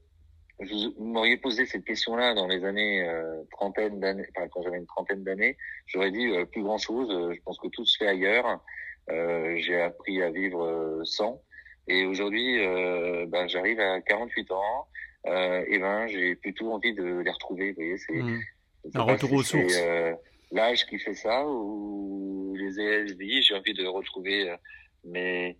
vous 0.60 0.94
m'auriez 1.00 1.38
posé 1.38 1.66
cette 1.66 1.86
question-là 1.86 2.34
dans 2.34 2.48
les 2.48 2.63
années 2.66 3.08
euh, 3.08 3.44
trentaine 3.51 4.00
d'années, 4.00 4.27
enfin 4.36 4.48
quand 4.50 4.62
j'avais 4.62 4.77
une 4.77 4.86
trentaine 4.86 5.24
d'années, 5.24 5.58
j'aurais 5.88 6.12
dit 6.12 6.27
euh, 6.27 6.46
plus 6.46 6.63
grand-chose. 6.63 7.10
Euh, 7.10 7.34
je 7.34 7.42
pense 7.42 7.58
que 7.60 7.68
tout 7.70 7.86
se 7.86 7.98
fait 7.98 8.08
ailleurs. 8.08 8.62
Euh, 9.10 9.56
j'ai 9.58 9.82
appris 9.82 10.22
à 10.22 10.30
vivre 10.30 10.63
euh, 10.63 11.04
sans. 11.04 11.42
Et 11.88 12.06
aujourd'hui, 12.06 12.66
euh, 12.66 13.26
ben, 13.28 13.48
j'arrive 13.48 13.80
à 13.80 14.02
48 14.02 14.52
ans. 14.52 14.88
Euh, 15.28 15.64
et 15.68 15.80
ben, 15.80 16.08
j'ai 16.08 16.36
plutôt 16.36 16.72
envie 16.72 16.94
de 16.94 17.20
les 17.20 17.32
retrouver. 17.32 17.70
Vous 17.72 17.76
voyez, 17.76 17.98
c'est 17.98 18.14
mmh. 18.14 18.40
un 18.96 19.02
retour 19.02 19.34
aux 19.34 19.44
sources. 19.44 19.78
Euh, 19.80 20.14
l'âge 20.52 20.86
qui 20.86 21.00
fait 21.00 21.14
ça 21.14 21.46
ou 21.48 22.56
les 22.58 22.80
ESD, 22.80 23.42
j'ai 23.42 23.56
envie 23.56 23.74
de 23.74 23.86
retrouver 23.86 24.50
euh, 24.50 24.56
mes 25.06 25.58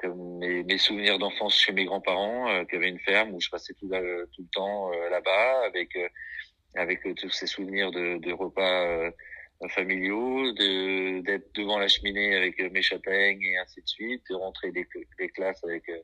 comme 0.00 0.38
mes, 0.38 0.64
mes 0.64 0.78
souvenirs 0.78 1.18
d'enfance 1.18 1.56
chez 1.56 1.72
mes 1.72 1.84
grands-parents 1.84 2.48
euh, 2.48 2.64
qui 2.64 2.74
avaient 2.74 2.88
une 2.88 2.98
ferme 2.98 3.32
où 3.32 3.40
je 3.40 3.48
passais 3.48 3.74
tout, 3.74 3.88
tout 3.88 4.42
le 4.42 4.48
temps 4.52 4.92
euh, 4.92 5.08
là-bas 5.08 5.66
avec 5.66 5.96
avec 6.74 7.02
tous 7.16 7.30
ces 7.30 7.46
souvenirs 7.46 7.92
de, 7.92 8.18
de 8.18 8.32
repas 8.32 9.10
familiaux, 9.70 10.52
de 10.52 11.20
d'être 11.20 11.54
devant 11.54 11.78
la 11.78 11.88
cheminée 11.88 12.34
avec 12.34 12.60
mes 12.72 12.82
châtaignes 12.82 13.42
et 13.42 13.56
ainsi 13.58 13.80
de 13.80 13.88
suite, 13.88 14.22
de 14.30 14.34
rentrer 14.34 14.70
des, 14.72 14.86
des 15.18 15.28
classes 15.28 15.62
avec 15.64 15.88
euh, 15.88 15.98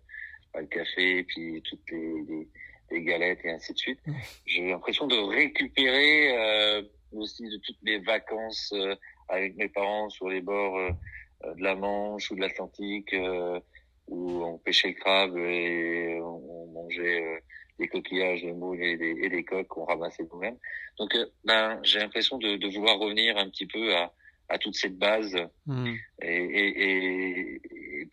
le 0.54 0.66
café 0.66 1.18
et 1.18 1.24
puis 1.24 1.62
toutes 1.62 1.90
les, 1.90 2.22
les, 2.28 2.48
les, 2.90 3.02
galettes 3.02 3.44
et 3.44 3.50
ainsi 3.50 3.72
de 3.72 3.78
suite. 3.78 4.00
J'ai 4.46 4.68
l'impression 4.68 5.06
de 5.06 5.16
récupérer 5.16 6.36
euh, 6.36 6.82
aussi 7.12 7.44
de 7.48 7.56
toutes 7.58 7.82
mes 7.82 7.98
vacances 7.98 8.72
euh, 8.74 8.94
avec 9.28 9.56
mes 9.56 9.68
parents 9.68 10.08
sur 10.08 10.28
les 10.28 10.40
bords 10.40 10.78
de 11.44 11.62
la 11.62 11.74
Manche 11.74 12.30
ou 12.30 12.34
de 12.34 12.40
l'Atlantique 12.40 13.14
où 14.08 14.42
on 14.42 14.58
pêchait 14.58 14.88
le 14.88 14.94
crabe 14.94 15.38
et 15.38 16.18
on, 16.20 16.66
mangeait 16.72 17.42
des 17.80 17.88
coquillages, 17.88 18.42
des 18.42 18.52
moules 18.52 18.82
et 18.82 18.96
des, 18.96 19.16
et 19.22 19.28
des 19.28 19.42
coques 19.42 19.66
qu'on 19.68 19.84
ramassait 19.84 20.26
nous-mêmes. 20.30 20.58
Donc, 20.98 21.14
euh, 21.14 21.26
ben, 21.44 21.80
j'ai 21.82 21.98
l'impression 21.98 22.38
de, 22.38 22.56
de, 22.56 22.68
vouloir 22.68 22.98
revenir 22.98 23.36
un 23.38 23.48
petit 23.48 23.66
peu 23.66 23.96
à, 23.96 24.12
à 24.48 24.58
toute 24.58 24.76
cette 24.76 24.98
base 24.98 25.34
mmh. 25.66 25.94
et, 26.22 26.28
et, 26.28 27.62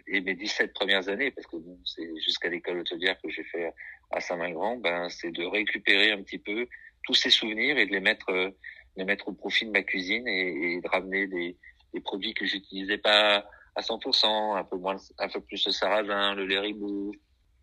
et, 0.08 0.22
mes 0.22 0.36
17 0.36 0.74
premières 0.74 1.10
années, 1.10 1.32
parce 1.32 1.46
que 1.48 1.58
bon, 1.58 1.78
c'est 1.86 2.08
jusqu'à 2.24 2.50
l'école 2.50 2.80
hôtelière 2.80 3.18
que 3.22 3.30
j'ai 3.30 3.44
fait 3.44 3.72
à 4.12 4.22
Saint-Mingrand, 4.22 4.78
ben, 4.78 5.10
c'est 5.10 5.32
de 5.32 5.44
récupérer 5.44 6.12
un 6.12 6.24
petit 6.24 6.40
peu 6.40 6.68
tous 7.04 7.14
ces 7.14 7.30
souvenirs 7.30 7.78
et 7.78 7.86
de 7.86 7.92
les 7.92 8.00
mettre, 8.00 8.32
les 8.96 9.06
mettre 9.06 9.28
au 9.28 9.34
profit 9.34 9.66
de 9.66 9.72
ma 9.72 9.84
cuisine 9.84 10.28
et, 10.28 10.80
de 10.82 10.88
ramener 10.88 11.28
des, 11.28 11.58
des 11.94 12.00
produits 12.00 12.34
que 12.34 12.46
j'utilisais 12.46 12.98
pas 12.98 13.46
à 13.76 13.82
100%, 13.82 14.58
un 14.58 14.64
peu 14.64 14.78
moins, 14.78 14.96
un 15.20 15.30
peu 15.30 15.42
plus 15.42 15.66
le 15.66 15.72
sarrasin, 15.72 16.34
le 16.36 16.46
lait 16.46 16.60
ribou, 16.60 17.14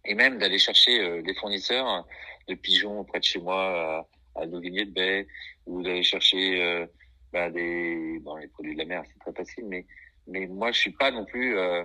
et 0.04 0.14
même 0.14 0.38
d'aller 0.38 0.58
chercher 0.58 1.22
des 1.22 1.34
fournisseurs 1.34 2.06
de 2.48 2.54
pigeons 2.54 3.00
auprès 3.00 3.20
de 3.20 3.24
chez 3.24 3.40
moi 3.40 4.06
à, 4.34 4.42
à 4.42 4.46
de 4.46 4.84
baie, 4.90 5.26
ou 5.66 5.82
d'aller 5.82 6.02
chercher 6.02 6.86
bah, 7.32 7.50
des, 7.50 8.18
bon, 8.20 8.36
les 8.36 8.48
produits 8.48 8.74
de 8.74 8.78
la 8.78 8.84
mer, 8.84 9.02
c'est 9.06 9.18
très 9.18 9.32
facile, 9.32 9.66
mais 9.66 9.86
mais 10.26 10.46
moi 10.46 10.72
je 10.72 10.78
suis 10.78 10.92
pas 10.92 11.10
non 11.10 11.24
plus 11.24 11.56
euh, 11.58 11.84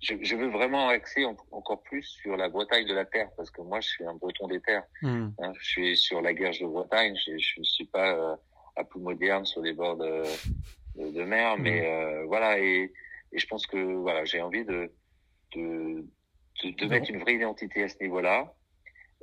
je, 0.00 0.14
je, 0.22 0.36
veux 0.36 0.48
vraiment 0.48 0.88
axer 0.88 1.24
encore 1.50 1.82
plus 1.82 2.02
sur 2.02 2.36
la 2.36 2.48
Bretagne 2.48 2.86
de 2.86 2.94
la 2.94 3.04
terre 3.04 3.28
parce 3.36 3.50
que 3.50 3.62
moi 3.62 3.80
je 3.80 3.88
suis 3.88 4.06
un 4.06 4.14
breton 4.14 4.48
des 4.48 4.60
terres 4.60 4.84
hmm. 5.02 5.28
hein, 5.38 5.52
je 5.58 5.64
suis 5.64 5.96
sur 5.96 6.20
la 6.20 6.34
guerre 6.34 6.52
de 6.52 6.66
Bretagne 6.66 7.16
je, 7.16 7.36
je 7.36 7.60
ne 7.60 7.64
suis 7.64 7.86
pas 7.86 8.14
euh, 8.14 8.36
à 8.76 8.84
plus 8.84 9.00
moderne 9.00 9.44
sur 9.44 9.62
les 9.62 9.72
bords 9.72 9.96
de, 9.96 10.22
de, 10.96 11.22
mer 11.24 11.56
hmm. 11.56 11.62
mais 11.62 11.86
euh, 11.86 12.24
voilà 12.26 12.58
et, 12.58 12.92
et 13.32 13.38
je 13.38 13.46
pense 13.46 13.66
que 13.66 13.76
voilà 13.76 14.24
j'ai 14.24 14.40
envie 14.40 14.64
de 14.64 14.92
de, 15.54 16.04
de, 16.62 16.70
de 16.70 16.86
mettre 16.86 17.10
une 17.10 17.20
vraie 17.20 17.34
identité 17.34 17.82
à 17.82 17.88
ce 17.88 17.96
niveau 18.00 18.20
là 18.20 18.54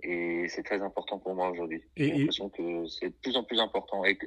et 0.03 0.47
c'est 0.47 0.63
très 0.63 0.81
important 0.81 1.19
pour 1.19 1.35
moi 1.35 1.49
aujourd'hui. 1.49 1.83
J'ai 1.95 2.11
l'impression 2.11 2.49
que 2.49 2.87
c'est 2.87 3.09
de 3.09 3.15
plus 3.21 3.37
en 3.37 3.43
plus 3.43 3.59
important. 3.59 4.03
Et, 4.05 4.17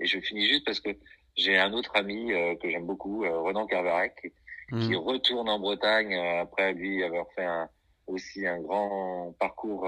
et 0.00 0.06
je 0.06 0.18
finis 0.20 0.46
juste 0.48 0.64
parce 0.64 0.80
que 0.80 0.90
j'ai 1.36 1.56
un 1.56 1.72
autre 1.72 1.92
ami 1.94 2.32
euh, 2.32 2.56
que 2.56 2.68
j'aime 2.68 2.86
beaucoup, 2.86 3.24
euh, 3.24 3.40
Renan 3.40 3.66
Carvarec, 3.66 4.14
qui 4.22 4.74
mmh. 4.74 4.96
retourne 4.96 5.48
en 5.48 5.58
Bretagne 5.58 6.14
euh, 6.14 6.42
après 6.42 6.72
lui 6.72 7.02
avoir 7.02 7.26
fait 7.34 7.44
un, 7.44 7.68
aussi 8.06 8.46
un 8.46 8.60
grand 8.60 9.34
parcours 9.38 9.86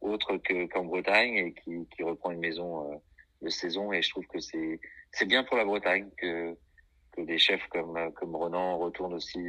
autre 0.00 0.36
que 0.36 0.66
qu'en 0.66 0.84
Bretagne 0.84 1.34
et 1.34 1.52
qui, 1.54 1.86
qui 1.94 2.02
reprend 2.02 2.30
une 2.30 2.40
maison 2.40 3.00
de 3.42 3.48
saison. 3.48 3.92
Et 3.92 4.02
je 4.02 4.10
trouve 4.10 4.26
que 4.26 4.38
c'est 4.38 4.80
c'est 5.10 5.26
bien 5.26 5.42
pour 5.42 5.56
la 5.56 5.64
Bretagne 5.64 6.08
que 6.16 6.56
que 7.12 7.22
des 7.22 7.38
chefs 7.38 7.66
comme 7.70 8.12
comme 8.14 8.36
Renan 8.36 8.78
retournent 8.78 9.14
aussi 9.14 9.40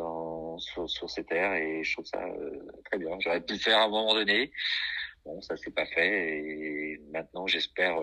dans 0.00 0.58
sur, 0.58 0.88
sur 0.88 1.08
ces 1.08 1.24
terres 1.24 1.54
et 1.54 1.84
je 1.84 1.92
trouve 1.94 2.06
ça 2.06 2.24
très 2.86 2.98
bien. 2.98 3.10
J'aurais 3.20 3.40
pu 3.40 3.54
le 3.54 3.58
faire 3.58 3.78
à 3.78 3.84
un 3.84 3.88
moment 3.88 4.14
donné. 4.14 4.50
Bon, 5.24 5.40
ça 5.42 5.56
s'est 5.56 5.70
pas 5.70 5.86
fait 5.86 6.38
et 6.38 7.00
maintenant 7.12 7.46
j'espère 7.46 8.00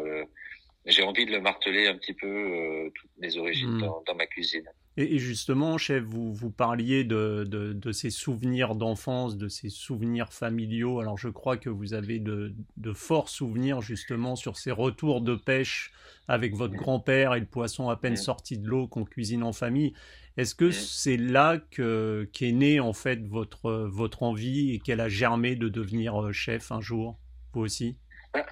j'ai 0.87 1.03
envie 1.03 1.25
de 1.25 1.31
le 1.31 1.41
marteler 1.41 1.87
un 1.87 1.95
petit 1.95 2.13
peu 2.13 2.27
euh, 2.27 2.89
toutes 2.95 3.11
mes 3.19 3.37
origines 3.37 3.75
hmm. 3.75 3.81
dans, 3.81 4.03
dans, 4.07 4.15
ma 4.15 4.25
cuisine. 4.25 4.63
Et, 4.95 5.19
justement, 5.19 5.77
chef, 5.77 6.03
vous, 6.03 6.33
vous 6.33 6.49
parliez 6.49 7.03
de, 7.03 7.43
de, 7.47 7.73
de 7.73 7.91
ces 7.91 8.09
souvenirs 8.09 8.73
d'enfance, 8.73 9.37
de 9.37 9.47
ces 9.47 9.69
souvenirs 9.69 10.33
familiaux. 10.33 10.99
Alors, 10.99 11.17
je 11.17 11.27
crois 11.27 11.57
que 11.57 11.69
vous 11.69 11.93
avez 11.93 12.19
de, 12.19 12.55
de 12.77 12.93
forts 12.93 13.29
souvenirs 13.29 13.81
justement 13.81 14.35
sur 14.35 14.57
ces 14.57 14.71
retours 14.71 15.21
de 15.21 15.35
pêche 15.35 15.91
avec 16.27 16.55
votre 16.55 16.73
grand-père 16.73 17.35
et 17.35 17.39
le 17.39 17.45
poisson 17.45 17.89
à 17.89 17.95
peine 17.95 18.17
sorti 18.17 18.57
de 18.57 18.67
l'eau 18.67 18.87
qu'on 18.87 19.03
cuisine 19.03 19.43
en 19.43 19.53
famille. 19.53 19.93
Est-ce 20.37 20.53
que 20.53 20.69
c'est 20.69 21.17
là 21.17 21.57
que 21.71 22.29
qu'est 22.31 22.51
née 22.51 22.79
en 22.79 22.93
fait 22.93 23.25
votre 23.27 23.71
votre 23.89 24.21
envie 24.21 24.73
et 24.73 24.79
qu'elle 24.79 25.01
a 25.01 25.09
germé 25.09 25.55
de 25.55 25.67
devenir 25.67 26.21
euh, 26.21 26.31
chef 26.31 26.71
un 26.71 26.79
jour, 26.79 27.17
vous 27.53 27.61
aussi? 27.61 27.97
Bah, 28.33 28.45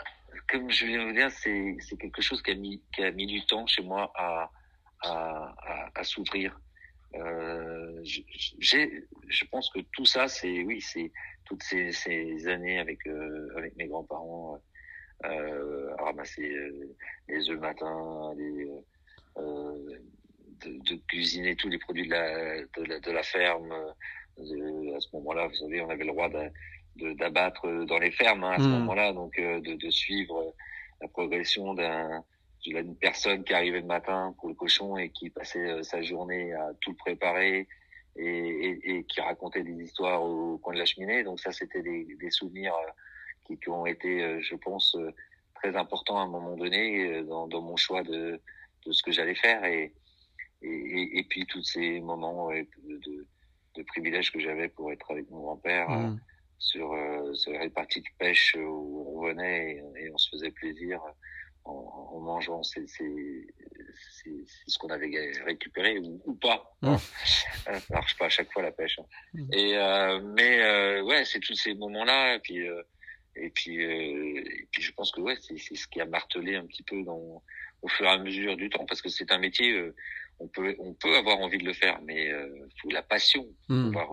comme 0.50 0.72
je 0.72 0.86
viens 0.88 1.04
de 1.04 1.10
vous 1.10 1.16
dire, 1.16 1.32
c'est, 1.32 1.78
c'est 1.80 1.98
quelque 1.98 2.22
chose 2.22 2.42
qui 2.42 2.52
a 2.52 2.56
mis, 2.56 2.82
qui 2.94 3.04
a 3.04 3.12
mis 3.12 3.28
du 3.28 3.46
temps 3.46 3.68
chez 3.68 3.84
moi 3.84 4.12
à, 4.16 4.52
à, 5.02 5.56
à, 5.60 5.92
à 5.94 6.04
s'ouvrir. 6.04 6.60
Euh, 7.16 8.02
j'ai, 8.04 9.08
je 9.28 9.46
pense 9.46 9.70
que 9.70 9.80
tout 9.94 10.06
ça, 10.06 10.28
c'est 10.28 10.64
oui, 10.64 10.82
c'est 10.82 11.12
toutes 11.46 11.64
ces, 11.64 11.92
ces 11.92 12.48
années 12.48 12.80
avec 12.80 13.06
euh, 13.08 13.48
avec 13.58 13.76
mes 13.78 13.88
grands-parents 13.88 14.60
euh, 15.26 15.96
à 15.98 16.04
ramasser 16.06 16.52
les 17.30 17.50
œufs 17.50 17.56
le 17.56 17.60
matin, 17.60 18.34
les, 18.38 18.70
de, 20.66 20.96
de, 20.96 21.02
cuisiner 21.08 21.56
tous 21.56 21.70
les 21.70 21.78
produits 21.78 22.08
de 22.08 22.12
la 22.12 22.58
de 22.62 22.84
la, 22.84 23.00
de 23.00 23.12
la 23.12 23.24
ferme. 23.24 23.74
De, 24.38 24.96
à 24.96 25.00
ce 25.00 25.08
moment-là, 25.14 25.48
vous 25.48 25.56
savez, 25.56 25.82
on 25.82 25.90
avait 25.90 26.04
le 26.04 26.12
droit 26.12 26.30
d'abattre 26.98 27.86
dans 27.86 28.00
les 28.00 28.12
fermes 28.12 28.44
hein, 28.44 28.52
à 28.52 28.58
ce 28.58 28.68
hmm. 28.68 28.80
moment-là, 28.80 29.14
donc 29.14 29.38
euh, 29.40 29.60
de, 29.62 29.74
de, 29.74 29.90
suivre 29.90 30.54
la 31.02 31.08
progression 31.08 31.74
d'un 31.74 32.24
d'une 32.64 32.96
personne 32.96 33.44
qui 33.44 33.54
arrivait 33.54 33.82
le 33.82 33.86
matin 33.86 34.34
pour 34.40 34.50
le 34.50 34.56
cochon 34.56 34.98
et 34.98 35.10
qui 35.10 35.30
passait 35.30 35.70
euh, 35.70 35.84
sa 35.84 36.02
journée 36.02 36.52
à 36.54 36.72
tout 36.82 36.96
préparer 36.96 37.68
et, 38.16 38.26
et, 38.26 38.98
et, 38.98 39.04
qui 39.04 39.22
racontait 39.22 39.62
des 39.62 39.84
histoires 39.84 40.24
au 40.24 40.58
coin 40.58 40.74
de 40.74 40.80
la 40.80 40.86
cheminée. 40.86 41.24
Donc 41.24 41.40
ça, 41.40 41.52
c'était 41.52 41.84
des, 41.84 42.08
des, 42.20 42.32
souvenirs 42.32 42.74
euh, 42.74 42.92
qui, 43.46 43.60
qui, 43.60 43.70
ont 43.70 43.86
été, 43.86 44.42
je 44.42 44.56
pense, 44.56 44.98
très 45.54 45.76
importants 45.76 46.18
à 46.18 46.24
un 46.24 46.28
moment 46.28 46.56
donné 46.56 47.22
dans, 47.24 47.46
dans 47.48 47.62
mon 47.62 47.76
choix 47.76 48.02
de, 48.02 48.42
de 48.86 48.92
ce 48.92 49.04
que 49.04 49.12
j'allais 49.12 49.36
faire 49.36 49.64
et, 49.66 49.94
et, 50.66 51.20
et, 51.20 51.24
puis 51.24 51.46
tous 51.46 51.64
ces 51.64 52.00
moments 52.02 52.50
de, 52.50 52.66
de, 52.88 53.28
de 53.76 53.84
privilèges 53.84 54.32
que 54.32 54.40
j'avais 54.40 54.68
pour 54.70 54.92
être 54.92 55.12
avec 55.12 55.30
mon 55.30 55.42
grand-père. 55.42 55.90
Hmm 55.90 56.18
sur, 56.58 56.94
euh, 56.94 57.34
sur 57.34 57.52
les 57.52 57.70
parties 57.70 58.02
de 58.02 58.08
pêche 58.18 58.56
où 58.58 59.20
on 59.20 59.28
venait 59.28 59.84
et, 59.98 60.10
on 60.12 60.18
se 60.18 60.30
faisait 60.30 60.52
plaisir 60.52 61.00
en, 61.64 61.74
en 61.74 62.20
mangeant 62.20 62.64
c'est 62.64 62.86
ce 62.88 64.78
qu'on 64.78 64.90
avait 64.90 65.32
récupéré 65.46 66.00
ou, 66.00 66.22
ou 66.26 66.36
pas. 66.36 66.76
Hein. 66.82 66.98
Ça 67.66 67.72
marche 67.90 68.18
pas 68.18 68.26
à 68.26 68.30
chaque 68.30 68.52
fois 68.52 68.62
la 68.62 68.72
pêche. 68.72 69.00
Hein. 69.00 69.06
Mmh. 69.34 69.54
Et 69.54 69.78
euh, 69.78 70.22
mais 70.36 70.62
euh, 70.62 71.04
ouais, 71.04 71.26
c'est 71.26 71.40
tous 71.40 71.56
ces 71.56 71.74
moments-là. 71.74 72.36
Et 72.36 72.40
puis 72.40 72.68
euh, 72.68 72.82
et 73.36 73.50
puis 73.50 73.84
euh, 73.84 74.42
et 74.42 74.68
puis 74.72 74.82
je 74.82 74.92
pense 74.94 75.12
que 75.12 75.22
ouais, 75.22 75.38
c'est 75.42 75.58
ce 75.58 75.88
qui 75.88 76.02
a 76.02 76.06
martelé 76.06 76.56
un 76.56 76.66
petit 76.66 76.84
peu 76.84 77.02
dans 77.04 77.42
au 77.82 77.88
fur 77.88 78.06
et 78.06 78.10
à 78.10 78.18
mesure 78.18 78.56
du 78.58 78.70
temps 78.70 78.86
parce 78.86 79.02
que 79.02 79.10
c'est 79.10 79.32
un 79.32 79.40
métier. 79.40 79.76
Euh, 80.40 80.44
on 80.44 80.48
peut 80.48 80.76
on 80.80 80.94
peut 80.94 81.16
avoir 81.16 81.40
envie 81.40 81.58
de 81.58 81.66
le 81.66 81.74
faire, 81.74 82.00
mais 82.04 82.28
il 82.28 82.82
faut 82.82 82.90
la 82.90 83.04
passion 83.04 83.46
pour 83.68 83.76
mmh, 83.76 83.86
pouvoir 83.86 84.10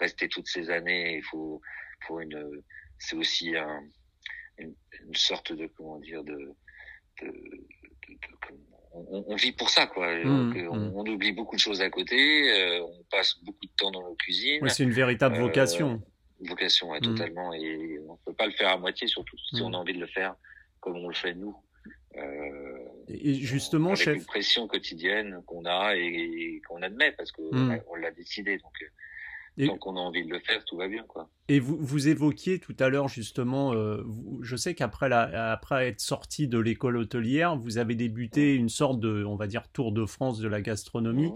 rester 0.00 0.28
toutes 0.28 0.48
ces 0.48 0.70
années. 0.70 1.16
Il 1.16 1.24
faut 1.24 1.60
pour 2.06 2.20
une, 2.20 2.62
c'est 2.98 3.16
aussi 3.16 3.56
un, 3.56 3.82
une, 4.58 4.74
une, 5.06 5.14
sorte 5.14 5.52
de 5.52 5.66
comment 5.66 5.98
dire 5.98 6.22
de, 6.24 6.32
de, 7.22 7.26
de, 7.26 7.30
de 7.30 8.54
on, 8.92 9.24
on, 9.26 9.36
vit 9.36 9.52
pour 9.52 9.70
ça 9.70 9.86
quoi. 9.86 10.14
Mmh, 10.14 10.68
on, 10.70 10.76
mmh. 10.76 10.92
on, 10.94 11.06
oublie 11.06 11.32
beaucoup 11.32 11.56
de 11.56 11.60
choses 11.60 11.80
à 11.80 11.90
côté, 11.90 12.50
euh, 12.50 12.82
on 12.82 13.02
passe 13.10 13.36
beaucoup 13.42 13.66
de 13.66 13.72
temps 13.76 13.90
dans 13.90 14.02
nos 14.02 14.14
cuisines. 14.14 14.62
Oui, 14.62 14.70
c'est 14.70 14.84
une 14.84 14.92
véritable 14.92 15.36
euh, 15.36 15.40
vocation. 15.40 16.02
Vocation, 16.40 16.90
ouais, 16.90 16.98
mmh. 16.98 17.02
totalement. 17.02 17.52
Et 17.54 17.98
on 18.08 18.16
peut 18.24 18.34
pas 18.34 18.46
le 18.46 18.52
faire 18.52 18.70
à 18.70 18.78
moitié, 18.78 19.06
surtout 19.06 19.36
si 19.38 19.60
on 19.62 19.72
a 19.72 19.76
envie 19.76 19.94
de 19.94 20.00
le 20.00 20.06
faire 20.06 20.36
comme 20.80 20.96
on 20.96 21.08
le 21.08 21.14
fait 21.14 21.34
nous. 21.34 21.56
Euh, 22.16 22.78
et 23.08 23.34
justement, 23.34 23.90
avec 23.90 24.02
chef, 24.02 24.16
une 24.16 24.24
pression 24.24 24.66
quotidienne 24.66 25.42
qu'on 25.46 25.64
a 25.64 25.94
et, 25.96 26.62
qu'on 26.68 26.82
admet 26.82 27.12
parce 27.12 27.32
que 27.32 27.42
on 27.42 27.94
l'a 27.96 28.10
décidé. 28.12 28.58
Donc 28.58 28.72
euh, 28.82 28.86
et, 29.56 29.68
Tant 29.68 29.78
qu'on 29.78 29.96
a 29.96 30.00
envie 30.00 30.24
de 30.24 30.30
le 30.30 30.40
faire, 30.40 30.64
tout 30.64 30.76
va 30.76 30.88
bien, 30.88 31.04
quoi. 31.06 31.28
Et 31.48 31.60
vous, 31.60 31.76
vous 31.78 32.08
évoquiez 32.08 32.58
tout 32.58 32.74
à 32.80 32.88
l'heure 32.88 33.08
justement, 33.08 33.72
euh, 33.72 34.02
vous, 34.04 34.42
je 34.42 34.56
sais 34.56 34.74
qu'après 34.74 35.08
la, 35.08 35.52
après 35.52 35.88
être 35.88 36.00
sorti 36.00 36.48
de 36.48 36.58
l'école 36.58 36.96
hôtelière, 36.96 37.56
vous 37.56 37.78
avez 37.78 37.94
débuté 37.94 38.54
une 38.54 38.68
sorte 38.68 38.98
de, 38.98 39.24
on 39.24 39.36
va 39.36 39.46
dire, 39.46 39.68
tour 39.68 39.92
de 39.92 40.06
France 40.06 40.40
de 40.40 40.48
la 40.48 40.60
gastronomie. 40.60 41.32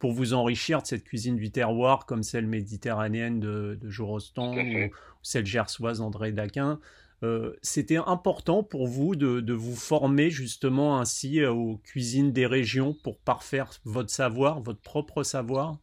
Pour 0.00 0.10
vous 0.10 0.34
enrichir 0.34 0.82
de 0.82 0.86
cette 0.88 1.04
cuisine 1.04 1.36
du 1.36 1.52
terroir, 1.52 2.06
comme 2.06 2.24
celle 2.24 2.48
méditerranéenne 2.48 3.38
de, 3.38 3.78
de 3.80 3.88
Jorostan 3.88 4.56
ou, 4.56 4.90
celle 5.22 5.46
gersoise 5.46 5.98
d'André 5.98 6.32
Daquin, 6.32 6.80
euh, 7.22 7.56
c'était 7.62 7.96
important 7.96 8.62
pour 8.62 8.86
vous 8.86 9.14
de, 9.14 9.40
de, 9.40 9.52
vous 9.52 9.76
former 9.76 10.30
justement 10.30 10.98
ainsi 10.98 11.40
euh, 11.40 11.52
aux 11.52 11.76
cuisines 11.78 12.32
des 12.32 12.46
régions 12.46 12.96
pour 13.04 13.18
parfaire 13.18 13.70
votre 13.84 14.10
savoir, 14.10 14.60
votre 14.60 14.80
propre 14.80 15.22
savoir? 15.22 15.78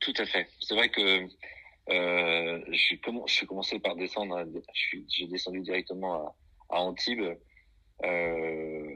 Tout 0.00 0.14
à 0.18 0.24
fait. 0.24 0.48
C'est 0.60 0.74
vrai 0.74 0.88
que 0.88 1.26
euh, 1.90 2.60
je, 2.70 2.78
suis 2.78 3.00
je 3.26 3.32
suis 3.32 3.46
commencé 3.46 3.78
par 3.80 3.96
descendre, 3.96 4.44
j'ai 5.08 5.26
descendu 5.26 5.60
directement 5.62 6.34
à, 6.70 6.76
à 6.76 6.80
Antibes, 6.80 7.36
euh, 8.04 8.94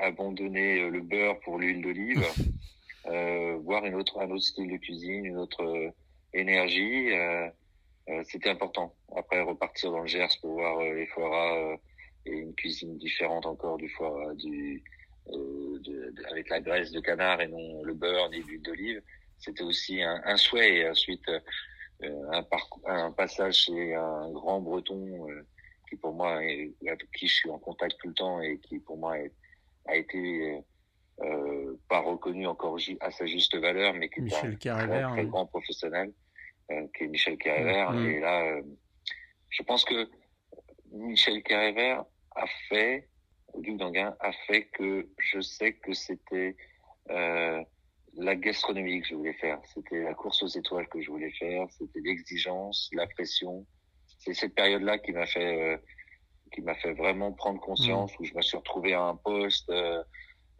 abandonner 0.00 0.88
le 0.90 1.00
beurre 1.00 1.40
pour 1.40 1.58
l'huile 1.58 1.82
d'olive, 1.82 2.24
euh, 3.06 3.56
voir 3.62 3.84
une 3.84 3.94
autre, 3.94 4.20
un 4.20 4.30
autre 4.30 4.44
style 4.44 4.70
de 4.70 4.76
cuisine, 4.76 5.24
une 5.24 5.38
autre 5.38 5.62
euh, 5.62 5.90
énergie. 6.32 7.08
Euh, 8.08 8.12
euh, 8.12 8.22
C'était 8.24 8.50
important. 8.50 8.94
Après, 9.16 9.40
repartir 9.40 9.90
dans 9.90 10.00
le 10.00 10.06
Gers 10.06 10.38
pour 10.40 10.54
voir 10.54 10.78
euh, 10.78 10.94
les 10.94 11.06
foiras 11.06 11.76
et 12.26 12.32
une 12.32 12.54
cuisine 12.54 12.96
différente 12.98 13.46
encore 13.46 13.76
du 13.76 13.88
foie 13.88 14.34
du 14.34 14.82
de, 15.26 16.14
avec 16.30 16.50
la 16.50 16.60
graisse 16.60 16.90
de 16.90 17.00
canard 17.00 17.40
et 17.40 17.48
non 17.48 17.82
le 17.82 17.94
beurre 17.94 18.28
ni 18.28 18.42
l'huile 18.42 18.60
d'olive 18.60 19.02
c'était 19.44 19.62
aussi 19.62 20.02
un, 20.02 20.20
un, 20.24 20.36
souhait. 20.36 20.78
Et 20.78 20.88
ensuite, 20.88 21.28
euh, 21.28 22.32
un, 22.32 22.44
un, 22.86 23.10
passage 23.12 23.64
chez 23.64 23.94
un 23.94 24.30
grand 24.30 24.60
breton 24.60 25.28
euh, 25.28 25.46
qui 25.88 25.96
pour 25.96 26.12
moi, 26.12 26.42
est, 26.44 26.72
avec 26.86 27.10
qui 27.12 27.28
je 27.28 27.34
suis 27.34 27.50
en 27.50 27.58
contact 27.58 27.96
tout 28.00 28.08
le 28.08 28.14
temps 28.14 28.40
et 28.40 28.58
qui 28.58 28.78
pour 28.78 28.96
moi 28.96 29.18
est, 29.18 29.32
a 29.86 29.96
été 29.96 30.60
euh, 31.20 31.78
pas 31.88 32.00
reconnu 32.00 32.46
encore 32.46 32.78
à 33.00 33.10
sa 33.10 33.26
juste 33.26 33.56
valeur, 33.56 33.94
mais 33.94 34.08
qui 34.08 34.20
est 34.20 34.68
un 34.68 34.86
très, 34.86 35.02
très 35.02 35.26
grand 35.26 35.46
professionnel, 35.46 36.08
euh, 36.08 36.23
qui 36.68 37.04
est 37.04 37.08
Michel 37.08 37.36
Carrère. 37.38 37.94
Et 37.94 38.20
là, 38.20 38.42
euh, 38.44 38.62
je 39.50 39.62
pense 39.62 39.84
que 39.84 40.08
Michel 40.90 41.42
Carrère 41.42 42.04
a 42.34 42.46
fait, 42.68 43.08
au 43.52 43.60
Duc 43.60 43.76
d'Anguin, 43.76 44.14
a 44.20 44.32
fait 44.46 44.64
que 44.66 45.08
je 45.18 45.40
sais 45.40 45.74
que 45.74 45.92
c'était 45.92 46.56
euh, 47.10 47.62
la 48.14 48.36
gastronomie 48.36 49.00
que 49.00 49.08
je 49.08 49.14
voulais 49.14 49.34
faire. 49.34 49.60
C'était 49.72 50.02
la 50.02 50.14
course 50.14 50.42
aux 50.42 50.48
étoiles 50.48 50.88
que 50.88 51.00
je 51.00 51.10
voulais 51.10 51.32
faire. 51.32 51.66
C'était 51.70 52.00
l'exigence, 52.00 52.90
la 52.92 53.06
pression. 53.06 53.66
C'est 54.18 54.34
cette 54.34 54.54
période-là 54.54 54.98
qui 54.98 55.12
m'a 55.12 55.26
fait, 55.26 55.74
euh, 55.74 55.76
qui 56.52 56.62
m'a 56.62 56.74
fait 56.76 56.92
vraiment 56.94 57.32
prendre 57.32 57.60
conscience, 57.60 58.12
mmh. 58.12 58.22
où 58.22 58.24
je 58.24 58.34
me 58.34 58.42
suis 58.42 58.56
retrouvé 58.56 58.94
à 58.94 59.02
un 59.02 59.16
poste 59.16 59.68
euh, 59.70 60.02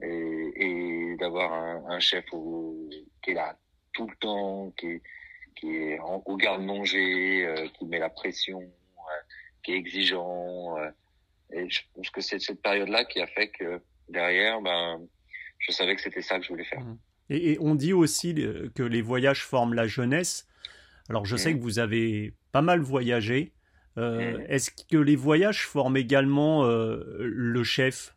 et, 0.02 0.52
et 0.56 1.16
d'avoir 1.16 1.52
un, 1.52 1.84
un, 1.88 2.00
chef 2.00 2.24
au, 2.32 2.88
qui 3.22 3.30
est 3.30 3.34
là 3.34 3.56
tout 3.92 4.08
le 4.08 4.16
temps, 4.16 4.72
qui, 4.76 5.00
qui 5.54 5.76
est 5.76 5.98
en, 6.00 6.22
au 6.24 6.36
garde-manger, 6.36 7.46
euh, 7.46 7.68
qui 7.78 7.86
met 7.86 7.98
la 7.98 8.10
pression, 8.10 8.60
euh, 8.60 9.22
qui 9.62 9.72
est 9.72 9.76
exigeant. 9.76 10.78
Euh, 10.78 10.90
et 11.52 11.68
je 11.68 11.80
pense 11.94 12.10
que 12.10 12.20
c'est 12.20 12.38
cette 12.38 12.62
période-là 12.62 13.04
qui 13.04 13.20
a 13.20 13.26
fait 13.26 13.48
que 13.48 13.80
derrière, 14.08 14.60
ben, 14.60 15.00
je 15.58 15.72
savais 15.72 15.94
que 15.94 16.02
c'était 16.02 16.22
ça 16.22 16.38
que 16.38 16.44
je 16.44 16.48
voulais 16.50 16.64
faire. 16.64 16.80
Mmh. 16.80 16.98
Et, 17.30 17.52
et, 17.52 17.58
on 17.60 17.74
dit 17.74 17.92
aussi 17.92 18.34
que 18.74 18.82
les 18.82 19.02
voyages 19.02 19.42
forment 19.44 19.74
la 19.74 19.86
jeunesse. 19.86 20.46
Alors 21.08 21.24
je 21.24 21.34
mmh. 21.34 21.38
sais 21.38 21.54
que 21.54 21.60
vous 21.60 21.78
avez 21.78 22.34
pas 22.52 22.62
mal 22.62 22.80
voyagé. 22.80 23.52
Mmh. 23.96 24.42
Est-ce 24.48 24.70
que 24.70 24.96
les 24.96 25.16
voyages 25.16 25.66
forment 25.66 25.96
également 25.96 26.64
le 26.64 27.62
chef? 27.62 28.16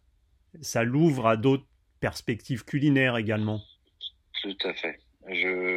Ça 0.62 0.84
l'ouvre 0.84 1.28
à 1.28 1.38
d'autres 1.38 1.68
perspectives 2.00 2.66
culinaires 2.66 3.16
également. 3.16 3.62
Tout 4.42 4.58
à 4.64 4.74
fait. 4.74 5.00
Je 5.30 5.77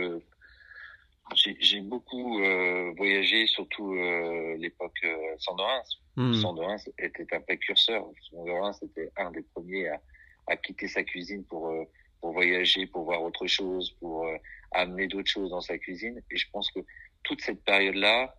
j'ai 1.35 1.81
beaucoup 1.81 2.41
euh, 2.43 2.93
voyagé, 2.97 3.47
surtout 3.47 3.95
euh, 3.95 4.57
l'époque 4.59 4.99
euh, 5.05 5.17
Sandorin. 5.39 5.83
Mmh. 6.17 6.35
Sandorin 6.35 6.77
était 6.99 7.35
un 7.35 7.41
précurseur. 7.41 8.07
Sandorin 8.31 8.73
c'était 8.73 9.11
un 9.17 9.31
des 9.31 9.43
premiers 9.43 9.89
à, 9.89 10.01
à, 10.49 10.57
quitter 10.57 10.89
sa 10.89 11.03
cuisine 11.03 11.45
pour 11.45 11.69
euh, 11.69 11.85
pour 12.21 12.33
voyager, 12.33 12.87
pour 12.87 13.05
voir 13.05 13.23
autre 13.23 13.47
chose, 13.47 13.97
pour 14.01 14.27
euh, 14.27 14.37
amener 14.73 15.07
d'autres 15.07 15.31
choses 15.31 15.51
dans 15.51 15.61
sa 15.61 15.79
cuisine. 15.79 16.21
Et 16.31 16.37
je 16.37 16.47
pense 16.53 16.71
que 16.71 16.81
toute 17.23 17.41
cette 17.41 17.65
période-là 17.65 18.35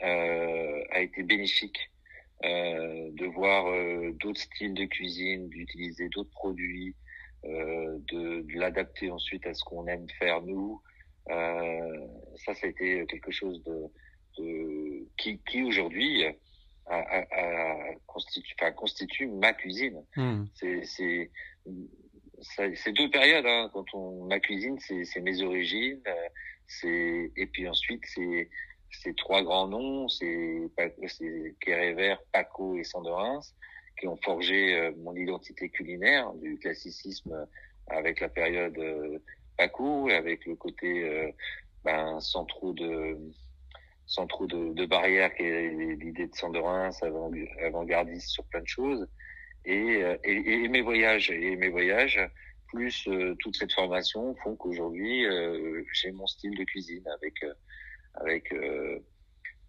a 0.00 1.00
été 1.00 1.24
bénéfique 1.24 1.90
de 2.44 3.26
voir 3.26 3.64
d'autres 4.14 4.40
styles 4.40 4.74
de 4.74 4.84
cuisine, 4.84 5.48
d'utiliser 5.48 6.08
d'autres 6.10 6.30
produits, 6.30 6.94
de, 7.42 8.42
de 8.42 8.58
l'adapter 8.58 9.10
ensuite 9.10 9.44
à 9.44 9.54
ce 9.54 9.64
qu'on 9.64 9.88
aime 9.88 10.06
faire 10.20 10.40
nous. 10.42 10.80
Euh, 11.30 12.06
ça, 12.36 12.54
c'était 12.54 13.04
quelque 13.08 13.30
chose 13.30 13.62
de, 13.64 13.90
de 14.38 15.06
qui, 15.16 15.38
qui 15.48 15.62
aujourd'hui 15.62 16.24
a, 16.86 16.96
a, 16.96 17.20
a 17.20 17.94
constitue, 18.06 18.54
enfin, 18.60 18.72
constitue 18.72 19.26
ma 19.26 19.52
cuisine. 19.52 20.02
Mmh. 20.16 20.44
C'est 20.54 21.30
c'est 22.40 22.92
deux 22.92 23.10
périodes. 23.10 23.46
Hein. 23.46 23.70
Quand 23.72 23.84
on 23.94 24.24
ma 24.26 24.38
cuisine, 24.40 24.78
c'est 24.78 25.20
mes 25.20 25.42
origines. 25.42 26.02
C'est 26.66 27.32
et 27.36 27.46
puis 27.46 27.66
ensuite 27.68 28.02
c'est 28.06 28.48
ces 28.90 29.14
trois 29.14 29.42
grands 29.42 29.68
noms, 29.68 30.08
c'est 30.08 30.70
Vert, 31.66 32.20
Paco 32.32 32.76
et 32.76 32.84
Sandorins, 32.84 33.40
qui 33.98 34.06
ont 34.06 34.16
forgé 34.24 34.74
euh, 34.74 34.92
mon 34.98 35.14
identité 35.14 35.68
culinaire 35.68 36.32
du 36.34 36.58
classicisme 36.58 37.46
avec 37.88 38.20
la 38.20 38.28
période 38.28 38.78
euh, 38.78 39.18
Paco, 39.58 40.08
avec 40.08 40.46
le 40.46 40.54
côté 40.54 41.02
euh, 41.02 41.30
ben, 41.84 42.20
sans 42.20 42.44
trop 42.46 42.72
de 42.72 43.18
sans 44.06 44.26
trop 44.26 44.46
de, 44.46 44.72
de 44.72 44.86
barrières 44.86 45.34
qui 45.34 45.42
est 45.42 45.68
l'idée 45.96 46.28
de 46.28 46.34
Sandorins, 46.34 46.88
avant-gardiste 47.62 48.28
sur 48.28 48.44
plein 48.44 48.62
de 48.62 48.66
choses, 48.66 49.06
et, 49.66 50.00
et, 50.24 50.64
et, 50.64 50.68
mes 50.68 50.80
voyages 50.80 51.30
et 51.30 51.56
mes 51.56 51.68
voyages 51.68 52.18
plus 52.68 53.06
euh, 53.08 53.34
toute 53.40 53.56
cette 53.56 53.72
formation 53.72 54.34
font 54.36 54.56
qu'aujourd'hui 54.56 55.26
euh, 55.26 55.84
j'ai 55.92 56.10
mon 56.12 56.26
style 56.26 56.56
de 56.56 56.64
cuisine 56.64 57.06
avec 57.16 57.34
avec 58.14 58.54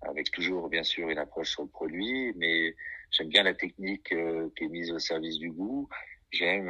avec 0.03 0.31
toujours 0.31 0.69
bien 0.69 0.83
sûr 0.83 1.09
une 1.09 1.17
approche 1.17 1.51
sur 1.51 1.63
le 1.63 1.69
produit, 1.69 2.31
mais 2.37 2.73
j'aime 3.11 3.27
bien 3.27 3.43
la 3.43 3.53
technique 3.53 4.13
qui 4.55 4.63
est 4.63 4.69
mise 4.69 4.91
au 4.91 4.99
service 4.99 5.37
du 5.37 5.51
goût. 5.51 5.89
J'aime 6.31 6.69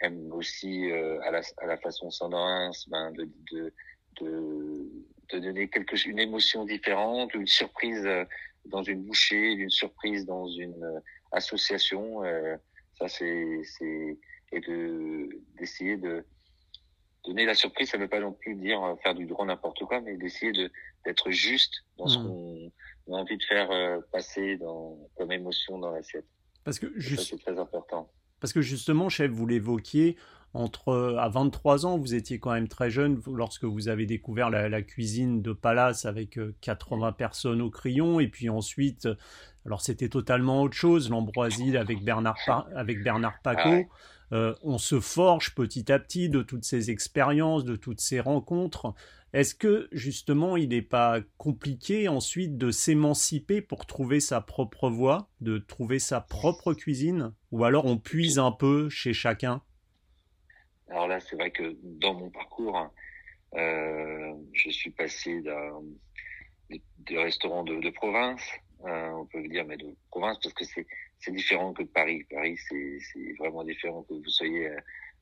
aime 0.00 0.32
aussi 0.32 0.90
euh, 0.90 1.20
à, 1.22 1.30
la, 1.30 1.40
à 1.58 1.66
la 1.66 1.76
façon 1.78 2.10
Sandrins 2.10 2.70
ben, 2.88 3.12
de, 3.12 3.28
de, 3.52 3.72
de, 4.20 4.88
de, 5.32 5.38
donner 5.38 5.68
quelque, 5.68 5.96
une 6.06 6.18
émotion 6.18 6.64
différente, 6.64 7.34
une 7.34 7.46
surprise 7.46 8.04
euh, 8.06 8.24
dans 8.66 8.82
une 8.82 9.02
bouchée, 9.04 9.52
une 9.52 9.70
surprise 9.70 10.26
dans 10.26 10.46
une 10.48 10.82
euh, 10.82 11.00
association. 11.32 12.22
ça, 12.98 13.08
c'est, 13.08 13.60
c'est 13.64 14.18
et 14.52 14.60
de 14.60 15.28
d'essayer 15.58 15.96
de 15.96 16.24
donner 17.24 17.44
la 17.44 17.54
surprise. 17.54 17.90
Ça 17.90 17.98
ne 17.98 18.02
veut 18.02 18.08
pas 18.08 18.20
non 18.20 18.32
plus 18.32 18.54
dire 18.54 18.80
faire 19.02 19.14
du 19.14 19.26
droit 19.26 19.44
n'importe 19.44 19.84
quoi, 19.84 20.00
mais 20.00 20.16
d'essayer 20.16 20.52
de 20.52 20.70
d'être 21.04 21.30
juste 21.30 21.84
dans 21.98 22.06
ce 22.06 22.18
mmh. 22.18 22.70
qu'on 23.06 23.14
a 23.14 23.18
envie 23.18 23.36
de 23.36 23.42
faire 23.44 24.00
passer 24.12 24.56
dans, 24.56 24.98
comme 25.16 25.32
émotion 25.32 25.78
dans 25.78 25.90
l'assiette. 25.90 26.26
Parce 26.64 26.78
que 26.78 26.92
juste... 26.98 27.30
c'est 27.30 27.38
très 27.38 27.58
important. 27.58 28.10
Parce 28.40 28.52
que 28.52 28.60
justement, 28.60 29.08
chef, 29.08 29.30
vous 29.30 29.46
l'évoquiez, 29.46 30.16
entre 30.54 30.88
euh, 30.88 31.18
à 31.18 31.28
23 31.28 31.86
ans, 31.86 31.98
vous 31.98 32.14
étiez 32.14 32.38
quand 32.38 32.52
même 32.52 32.68
très 32.68 32.90
jeune 32.90 33.20
lorsque 33.26 33.64
vous 33.64 33.88
avez 33.88 34.06
découvert 34.06 34.50
la, 34.50 34.82
cuisine 34.82 35.42
de 35.42 35.52
Palace 35.52 36.06
avec 36.06 36.38
80 36.60 37.08
euh, 37.08 37.12
personnes 37.12 37.62
au 37.62 37.70
crayon, 37.70 38.20
et 38.20 38.28
puis 38.28 38.48
ensuite, 38.48 39.08
alors 39.64 39.80
c'était 39.80 40.08
totalement 40.08 40.62
autre 40.62 40.74
chose, 40.74 41.10
l'ambroisie 41.10 41.76
avec 41.76 42.02
Bernard, 42.02 42.36
avec 42.74 43.02
Bernard 43.02 43.40
Paco. 43.42 43.86
Euh, 44.32 44.54
on 44.62 44.78
se 44.78 45.00
forge 45.00 45.54
petit 45.54 45.90
à 45.92 45.98
petit 45.98 46.28
de 46.28 46.42
toutes 46.42 46.64
ces 46.64 46.90
expériences, 46.90 47.64
de 47.64 47.76
toutes 47.76 48.00
ces 48.00 48.20
rencontres. 48.20 48.94
Est-ce 49.32 49.54
que 49.54 49.88
justement 49.92 50.56
il 50.56 50.70
n'est 50.70 50.82
pas 50.82 51.20
compliqué 51.36 52.08
ensuite 52.08 52.56
de 52.56 52.70
s'émanciper 52.70 53.60
pour 53.60 53.86
trouver 53.86 54.20
sa 54.20 54.40
propre 54.40 54.88
voie, 54.88 55.28
de 55.40 55.58
trouver 55.58 55.98
sa 55.98 56.20
propre 56.20 56.74
cuisine? 56.74 57.34
Ou 57.52 57.64
alors 57.64 57.86
on 57.86 57.98
puise 57.98 58.38
un 58.38 58.52
peu 58.52 58.88
chez 58.88 59.12
chacun? 59.12 59.62
Alors 60.88 61.08
là 61.08 61.20
c'est 61.20 61.36
vrai 61.36 61.50
que 61.50 61.76
dans 61.82 62.14
mon 62.14 62.30
parcours, 62.30 62.90
euh, 63.54 64.34
je 64.52 64.70
suis 64.70 64.90
passé 64.90 65.40
d'un 65.42 65.82
des 66.98 67.18
restaurants 67.18 67.64
de, 67.64 67.90
province, 67.90 68.42
euh, 68.84 69.10
on 69.10 69.26
peut 69.26 69.46
dire, 69.48 69.64
mais 69.66 69.76
de 69.76 69.94
province 70.10 70.38
parce 70.42 70.54
que 70.54 70.64
c'est 70.64 70.86
c'est 71.18 71.32
différent 71.32 71.72
que 71.72 71.82
Paris. 71.82 72.24
Paris, 72.30 72.56
c'est 72.68 73.32
vraiment 73.38 73.64
différent 73.64 74.02
que 74.02 74.14
vous 74.14 74.28
soyez 74.28 74.70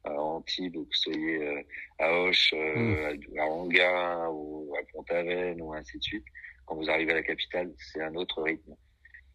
à 0.05 0.13
Antibes 0.13 0.77
ou 0.77 0.85
que 0.85 0.89
vous 0.89 1.13
soyez 1.13 1.43
euh, 1.43 1.63
à 1.99 2.13
Auch, 2.13 2.53
euh, 2.53 3.17
mm. 3.17 3.39
à 3.39 3.45
Anguin 3.47 4.29
ou 4.31 4.75
à 4.79 4.83
Pont-Aven 4.93 5.61
ou 5.63 5.73
ainsi 5.73 5.99
de 5.99 6.03
suite. 6.03 6.25
Quand 6.67 6.77
vous 6.77 6.91
arrivez 6.91 7.13
à 7.13 7.17
la 7.17 7.23
capitale, 7.23 7.73
c'est 7.79 8.03
un 8.03 8.15
autre 8.15 8.43
rythme. 8.43 8.75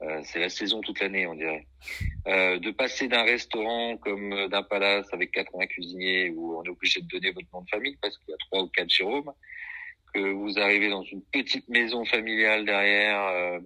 Euh, 0.02 0.22
c'est 0.24 0.40
la 0.40 0.50
saison 0.50 0.80
toute 0.80 1.00
l'année, 1.02 1.28
on 1.28 1.36
dirait. 1.36 1.68
Euh, 2.28 2.58
de 2.60 2.72
passer 2.72 3.08
d'un 3.08 3.24
restaurant 3.24 3.98
comme 3.98 4.48
d'un 4.48 4.64
palace 4.64 5.08
avec 5.14 5.32
80 5.32 5.68
cuisiniers 5.68 6.30
où 6.30 6.58
on 6.58 6.64
est 6.64 6.70
obligé 6.70 7.02
de 7.02 7.08
donner 7.08 7.32
votre 7.32 7.48
nom 7.54 7.62
de 7.62 7.70
famille 7.70 7.98
parce 8.02 8.18
qu'il 8.18 8.30
y 8.30 8.34
a 8.34 8.38
trois 8.50 8.64
ou 8.64 8.68
quatre 8.68 8.90
Jérôme, 8.90 9.32
que 10.14 10.32
vous 10.32 10.58
arrivez 10.58 10.90
dans 10.90 11.04
une 11.04 11.22
petite 11.22 11.68
maison 11.68 12.06
familiale 12.06 12.66
derrière 12.66 13.22
euh, 13.28 13.60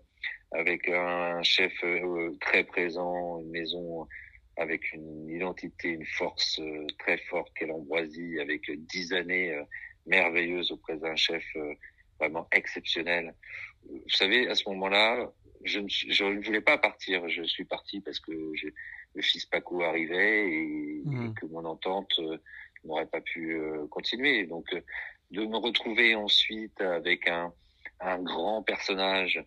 avec 0.53 0.87
un 0.87 1.41
chef 1.43 1.73
euh, 1.83 2.35
très 2.39 2.63
présent, 2.63 3.39
une 3.39 3.49
maison 3.49 4.07
avec 4.55 4.93
une 4.93 5.29
identité, 5.29 5.89
une 5.89 6.05
force 6.05 6.59
euh, 6.59 6.85
très 6.99 7.17
forte 7.17 7.51
qu'est 7.55 7.65
l'Ambroisie, 7.65 8.39
avec 8.39 8.69
dix 8.87 9.13
années 9.13 9.51
euh, 9.53 9.63
merveilleuses 10.05 10.71
auprès 10.71 10.97
d'un 10.97 11.15
chef 11.15 11.43
vraiment 12.19 12.47
exceptionnel. 12.51 13.33
Vous 13.89 14.09
savez, 14.09 14.47
à 14.47 14.55
ce 14.55 14.67
moment-là, 14.69 15.31
je 15.63 15.79
ne, 15.79 15.87
je 15.87 16.23
ne 16.25 16.43
voulais 16.43 16.61
pas 16.61 16.77
partir. 16.77 17.27
Je 17.29 17.43
suis 17.43 17.65
parti 17.65 18.01
parce 18.01 18.19
que 18.19 18.31
je, 18.53 18.67
le 19.15 19.21
fils 19.21 19.45
Paco 19.45 19.81
arrivait 19.81 20.49
et, 20.51 21.01
mmh. 21.05 21.33
que 21.35 21.45
mon 21.47 21.65
entente 21.65 22.19
n'aurait 22.83 23.07
pas 23.07 23.21
pu 23.21 23.57
continuer. 23.89 24.45
Donc, 24.45 24.65
de 25.31 25.45
me 25.45 25.57
retrouver 25.57 26.15
ensuite 26.15 26.79
avec 26.81 27.27
un, 27.27 27.53
un 28.01 28.21
grand 28.21 28.61
personnage 28.61 29.43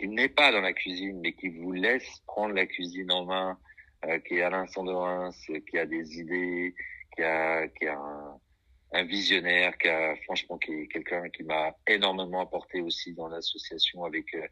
qui 0.00 0.08
n'est 0.08 0.30
pas 0.30 0.50
dans 0.50 0.62
la 0.62 0.72
cuisine, 0.72 1.20
mais 1.20 1.34
qui 1.34 1.50
vous 1.50 1.72
laisse 1.72 2.08
prendre 2.26 2.54
la 2.54 2.64
cuisine 2.64 3.12
en 3.12 3.26
main, 3.26 3.58
euh, 4.06 4.18
qui 4.20 4.36
est 4.36 4.42
Alain 4.42 4.66
Sandorins, 4.66 5.30
qui 5.68 5.78
a 5.78 5.84
des 5.84 6.18
idées, 6.18 6.74
qui 7.14 7.22
a, 7.22 7.68
qui 7.68 7.86
a 7.86 7.98
un, 7.98 8.40
un 8.92 9.04
visionnaire, 9.04 9.76
qui 9.76 9.88
a 9.88 10.16
franchement 10.24 10.56
qui 10.56 10.72
est 10.72 10.86
quelqu'un 10.86 11.28
qui 11.28 11.42
m'a 11.42 11.76
énormément 11.86 12.40
apporté 12.40 12.80
aussi 12.80 13.12
dans 13.12 13.28
l'association 13.28 14.04
avec 14.04 14.34
euh, 14.34 14.46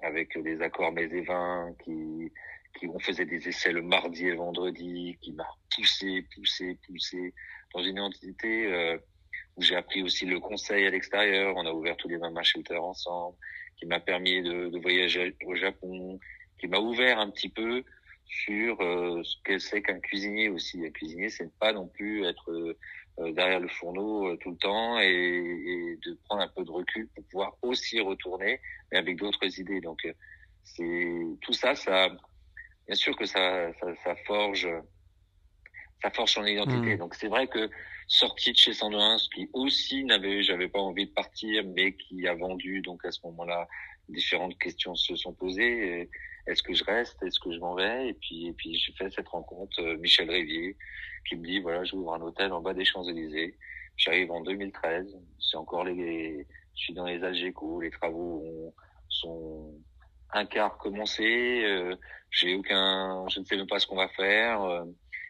avec 0.00 0.34
les 0.34 0.60
accords 0.60 0.90
mets 0.90 1.04
et 1.04 1.20
vins, 1.20 1.72
qui 1.84 2.32
qui 2.76 2.88
on 2.88 2.98
faisait 2.98 3.26
des 3.26 3.48
essais 3.48 3.70
le 3.70 3.82
mardi 3.82 4.26
et 4.26 4.34
vendredi, 4.34 5.16
qui 5.20 5.32
m'a 5.32 5.46
poussé, 5.76 6.26
poussé, 6.34 6.76
poussé 6.84 7.32
dans 7.72 7.84
une 7.84 8.00
entité 8.00 8.66
euh, 8.66 8.98
où 9.56 9.62
j'ai 9.62 9.76
appris 9.76 10.02
aussi 10.02 10.26
le 10.26 10.40
conseil 10.40 10.86
à 10.86 10.90
l'extérieur. 10.90 11.54
On 11.56 11.66
a 11.66 11.72
ouvert 11.72 11.96
tous 11.96 12.08
les 12.08 12.18
Mama 12.18 12.42
Shelters 12.42 12.82
ensemble 12.82 13.36
qui 13.76 13.86
m'a 13.86 14.00
permis 14.00 14.42
de, 14.42 14.68
de, 14.68 14.78
voyager 14.78 15.34
au 15.44 15.54
Japon, 15.54 16.18
qui 16.58 16.68
m'a 16.68 16.78
ouvert 16.78 17.18
un 17.18 17.30
petit 17.30 17.48
peu 17.48 17.82
sur 18.24 18.78
ce 18.78 19.36
que 19.44 19.58
c'est 19.58 19.82
qu'un 19.82 20.00
cuisinier 20.00 20.48
aussi. 20.48 20.84
Un 20.86 20.90
cuisinier, 20.90 21.28
c'est 21.28 21.52
pas 21.58 21.72
non 21.72 21.88
plus 21.88 22.24
être 22.24 22.76
derrière 23.18 23.60
le 23.60 23.68
fourneau 23.68 24.36
tout 24.36 24.50
le 24.50 24.56
temps 24.56 24.98
et, 25.00 25.06
et, 25.06 25.98
de 26.04 26.18
prendre 26.24 26.42
un 26.42 26.48
peu 26.48 26.64
de 26.64 26.70
recul 26.70 27.08
pour 27.08 27.24
pouvoir 27.24 27.56
aussi 27.62 28.00
retourner, 28.00 28.60
mais 28.90 28.98
avec 28.98 29.16
d'autres 29.16 29.58
idées. 29.58 29.80
Donc, 29.80 30.00
c'est 30.64 31.20
tout 31.40 31.52
ça, 31.52 31.74
ça, 31.74 32.08
bien 32.86 32.94
sûr 32.94 33.16
que 33.16 33.24
ça, 33.24 33.72
ça, 33.74 33.94
ça 34.04 34.16
forge, 34.26 34.68
ça 36.02 36.10
forge 36.10 36.32
son 36.32 36.44
identité. 36.44 36.94
Mmh. 36.94 36.98
Donc, 36.98 37.14
c'est 37.14 37.28
vrai 37.28 37.46
que 37.46 37.68
sorti 38.12 38.52
de 38.52 38.58
chez 38.58 38.74
Sandrins, 38.74 39.16
qui 39.34 39.48
aussi 39.54 40.04
n'avait, 40.04 40.42
j'avais 40.42 40.68
pas 40.68 40.80
envie 40.80 41.06
de 41.06 41.12
partir, 41.12 41.64
mais 41.66 41.94
qui 41.94 42.26
a 42.28 42.34
vendu. 42.34 42.82
Donc 42.82 43.04
à 43.04 43.10
ce 43.10 43.20
moment-là, 43.24 43.66
différentes 44.08 44.58
questions 44.58 44.94
se 44.94 45.16
sont 45.16 45.32
posées. 45.32 46.08
Est-ce 46.46 46.62
que 46.62 46.74
je 46.74 46.84
reste 46.84 47.22
Est-ce 47.22 47.40
que 47.40 47.52
je 47.52 47.58
m'en 47.58 47.74
vais? 47.74 48.08
Et 48.08 48.14
puis, 48.14 48.48
et 48.48 48.52
puis 48.52 48.74
j'ai 48.74 48.92
fait 48.92 49.10
cette 49.10 49.28
rencontre, 49.28 49.80
euh, 49.80 49.96
Michel 49.96 50.30
Rivier, 50.30 50.76
qui 51.26 51.36
me 51.36 51.44
dit 51.44 51.60
voilà, 51.60 51.84
j'ouvre 51.84 52.14
un 52.14 52.20
hôtel 52.20 52.52
en 52.52 52.60
bas 52.60 52.74
des 52.74 52.84
Champs 52.84 53.08
Élysées. 53.08 53.56
J'arrive 53.96 54.30
en 54.30 54.42
2013. 54.42 55.16
C'est 55.38 55.56
encore 55.56 55.84
les, 55.84 56.46
je 56.76 56.82
suis 56.82 56.94
dans 56.94 57.06
les 57.06 57.22
Algeco. 57.24 57.80
Les 57.80 57.90
travaux 57.90 58.42
ont, 58.44 58.74
sont 59.08 59.74
un 60.32 60.44
quart 60.44 60.76
commencés. 60.76 61.64
Euh, 61.64 61.96
j'ai 62.30 62.54
aucun, 62.54 63.26
je 63.28 63.40
ne 63.40 63.44
sais 63.44 63.56
même 63.56 63.66
pas 63.66 63.78
ce 63.78 63.86
qu'on 63.86 63.96
va 63.96 64.08
faire. 64.08 64.62
Euh, 64.62 64.84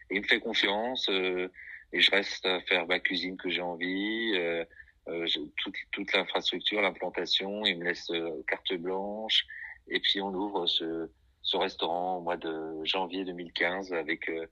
et 0.09 0.15
il 0.15 0.21
me 0.21 0.27
fait 0.27 0.39
confiance. 0.39 1.07
Euh, 1.09 1.49
et 1.93 2.01
je 2.01 2.11
reste 2.11 2.45
à 2.45 2.59
faire 2.61 2.87
ma 2.87 2.99
cuisine 2.99 3.37
que 3.37 3.49
j'ai 3.49 3.61
envie, 3.61 4.33
euh, 4.35 4.65
euh 5.07 5.25
toute, 5.57 5.75
toute 5.91 6.13
l'infrastructure, 6.13 6.81
l'implantation, 6.81 7.65
il 7.65 7.77
me 7.79 7.85
laisse 7.85 8.09
euh, 8.09 8.43
carte 8.47 8.73
blanche, 8.73 9.45
et 9.87 9.99
puis 9.99 10.19
on 10.19 10.33
ouvre 10.33 10.65
ce, 10.65 11.09
ce 11.43 11.57
restaurant 11.57 12.17
au 12.17 12.21
mois 12.21 12.37
de 12.37 12.83
janvier 12.83 13.23
2015 13.25 13.93
avec, 13.93 14.27
euh, 14.29 14.47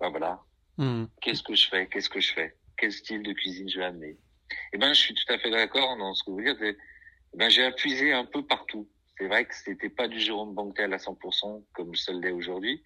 ben 0.00 0.10
voilà, 0.10 0.40
mmh. 0.78 1.06
qu'est-ce 1.20 1.42
que 1.42 1.54
je 1.54 1.68
fais, 1.68 1.88
qu'est-ce 1.88 2.08
que 2.08 2.20
je 2.20 2.32
fais, 2.32 2.56
quel 2.78 2.92
style 2.92 3.22
de 3.22 3.32
cuisine 3.32 3.68
je 3.68 3.78
vais 3.78 3.86
amener? 3.86 4.16
Eh 4.72 4.78
ben, 4.78 4.92
je 4.92 5.00
suis 5.00 5.14
tout 5.14 5.32
à 5.32 5.38
fait 5.38 5.50
d'accord 5.50 5.96
dans 5.96 6.14
ce 6.14 6.22
que 6.22 6.30
vous 6.30 6.40
dites. 6.40 6.58
Eh 6.62 7.36
ben, 7.36 7.48
j'ai 7.48 7.64
appuyé 7.64 8.12
un 8.12 8.24
peu 8.24 8.44
partout. 8.46 8.88
C'est 9.18 9.26
vrai 9.26 9.44
que 9.44 9.54
c'était 9.54 9.88
pas 9.88 10.08
du 10.08 10.18
Jérôme 10.18 10.54
Banquetel 10.54 10.92
à 10.92 10.98
100% 10.98 11.64
comme 11.72 11.94
ça 11.94 12.12
l'est 12.12 12.30
aujourd'hui, 12.30 12.82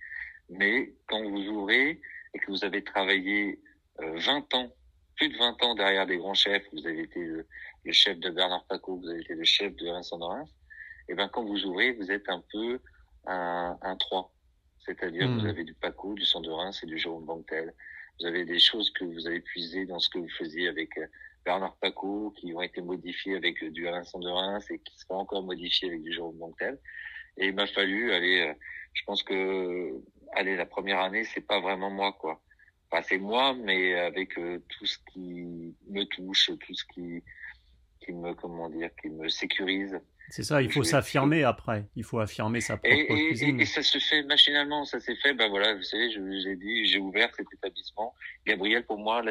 mais 0.51 0.94
quand 1.09 1.23
vous 1.23 1.49
ouvrez 1.49 2.01
et 2.35 2.38
que 2.38 2.51
vous 2.51 2.64
avez 2.64 2.85
travaillé 2.85 3.59
20 3.99 4.55
ans, 4.55 4.73
plus 5.17 5.29
de 5.29 5.37
20 5.37 5.63
ans 5.63 5.75
derrière 5.75 6.07
des 6.07 6.17
grands 6.17 6.35
chefs, 6.35 6.65
vous 6.73 6.87
avez 6.87 7.03
été 7.03 7.21
le, 7.25 7.47
chef 7.93 8.19
de 8.19 8.31
Bernard 8.31 8.65
Paco, 8.67 8.97
vous 8.97 9.09
avez 9.09 9.21
été 9.21 9.35
le 9.35 9.45
chef 9.45 9.75
de 9.77 9.87
Vincent 9.87 10.19
Dorins, 10.19 10.45
et 11.09 11.15
ben 11.15 11.29
quand 11.29 11.45
vous 11.45 11.65
ouvrez, 11.65 11.93
vous 11.93 12.11
êtes 12.11 12.29
un 12.29 12.43
peu 12.53 12.81
un, 13.27 13.79
un 13.83 13.97
3. 13.97 14.33
C'est-à-dire 14.89 15.27
que 15.27 15.33
vous 15.33 15.41
hmm. 15.43 15.47
avez 15.47 15.65
du 15.65 15.75
Paco, 15.75 16.15
du 16.15 16.25
Sandorin, 16.25 16.71
et 16.71 16.87
du 16.87 16.99
Jérôme 16.99 17.27
Banquetel. 17.27 17.75
Vous 18.19 18.27
avez 18.27 18.45
des 18.45 18.59
choses 18.59 18.91
que 18.91 19.05
vous 19.05 19.27
avez 19.27 19.41
puisées 19.41 19.85
dans 19.85 19.99
ce 19.99 20.09
que 20.09 20.19
vous 20.19 20.31
faisiez 20.31 20.67
avec 20.67 20.97
euh, 20.97 21.07
Bernard 21.45 21.77
Paco, 21.77 22.33
qui 22.37 22.55
ont 22.55 22.63
été 22.63 22.81
modifiées 22.81 23.37
avec 23.37 23.63
euh, 23.63 23.71
du 23.71 23.87
Alain 23.87 24.05
Sandorin 24.05 24.59
et 24.71 24.79
qui 24.79 24.99
seront 24.99 25.19
encore 25.19 25.43
modifiées 25.43 25.89
avec 25.89 26.03
du 26.03 26.13
Jérôme 26.13 26.39
Banquetel. 26.39 26.79
Et 27.37 27.49
il 27.49 27.55
m'a 27.55 27.67
fallu 27.67 28.13
aller, 28.13 28.49
euh, 28.49 28.55
je 28.95 29.03
pense 29.05 29.23
que, 29.23 29.93
aller 30.33 30.57
la 30.57 30.67
première 30.67 31.01
année, 31.01 31.25
c'est 31.25 31.47
pas 31.47 31.61
vraiment 31.61 31.91
moi, 31.91 32.13
quoi. 32.13 32.41
Enfin, 32.90 33.03
c'est 33.07 33.18
moi, 33.18 33.55
mais 33.55 33.94
avec 33.98 34.38
euh, 34.38 34.59
tout 34.68 34.87
ce 34.87 34.98
qui 35.12 35.74
me 35.88 36.05
touche, 36.05 36.51
tout 36.59 36.74
ce 36.74 36.85
qui, 36.92 37.22
qui 38.01 38.12
me, 38.12 38.35
comment 38.35 38.70
dire, 38.70 38.90
qui 39.01 39.11
me 39.11 39.29
sécurise. 39.29 40.01
C'est 40.31 40.42
ça, 40.42 40.61
il 40.61 40.70
faut 40.70 40.83
s'affirmer 40.83 41.42
après. 41.42 41.87
Il 41.96 42.05
faut 42.05 42.18
affirmer 42.18 42.61
sa 42.61 42.77
propre 42.77 42.94
et, 42.94 43.07
cuisine. 43.07 43.61
Et, 43.61 43.64
ça 43.64 43.83
se 43.83 43.98
fait 43.98 44.22
machinalement, 44.24 44.85
ça 44.85 45.01
s'est 45.01 45.16
fait. 45.16 45.33
Ben 45.33 45.48
voilà, 45.48 45.74
vous 45.74 45.83
savez, 45.83 46.11
je 46.11 46.20
vous 46.20 46.48
ai 46.48 46.57
dit, 46.57 46.87
j'ai 46.87 46.98
ouvert 46.98 47.35
cet 47.35 47.46
établissement. 47.53 48.14
Gabriel, 48.46 48.85
pour 48.85 48.98
moi, 48.98 49.22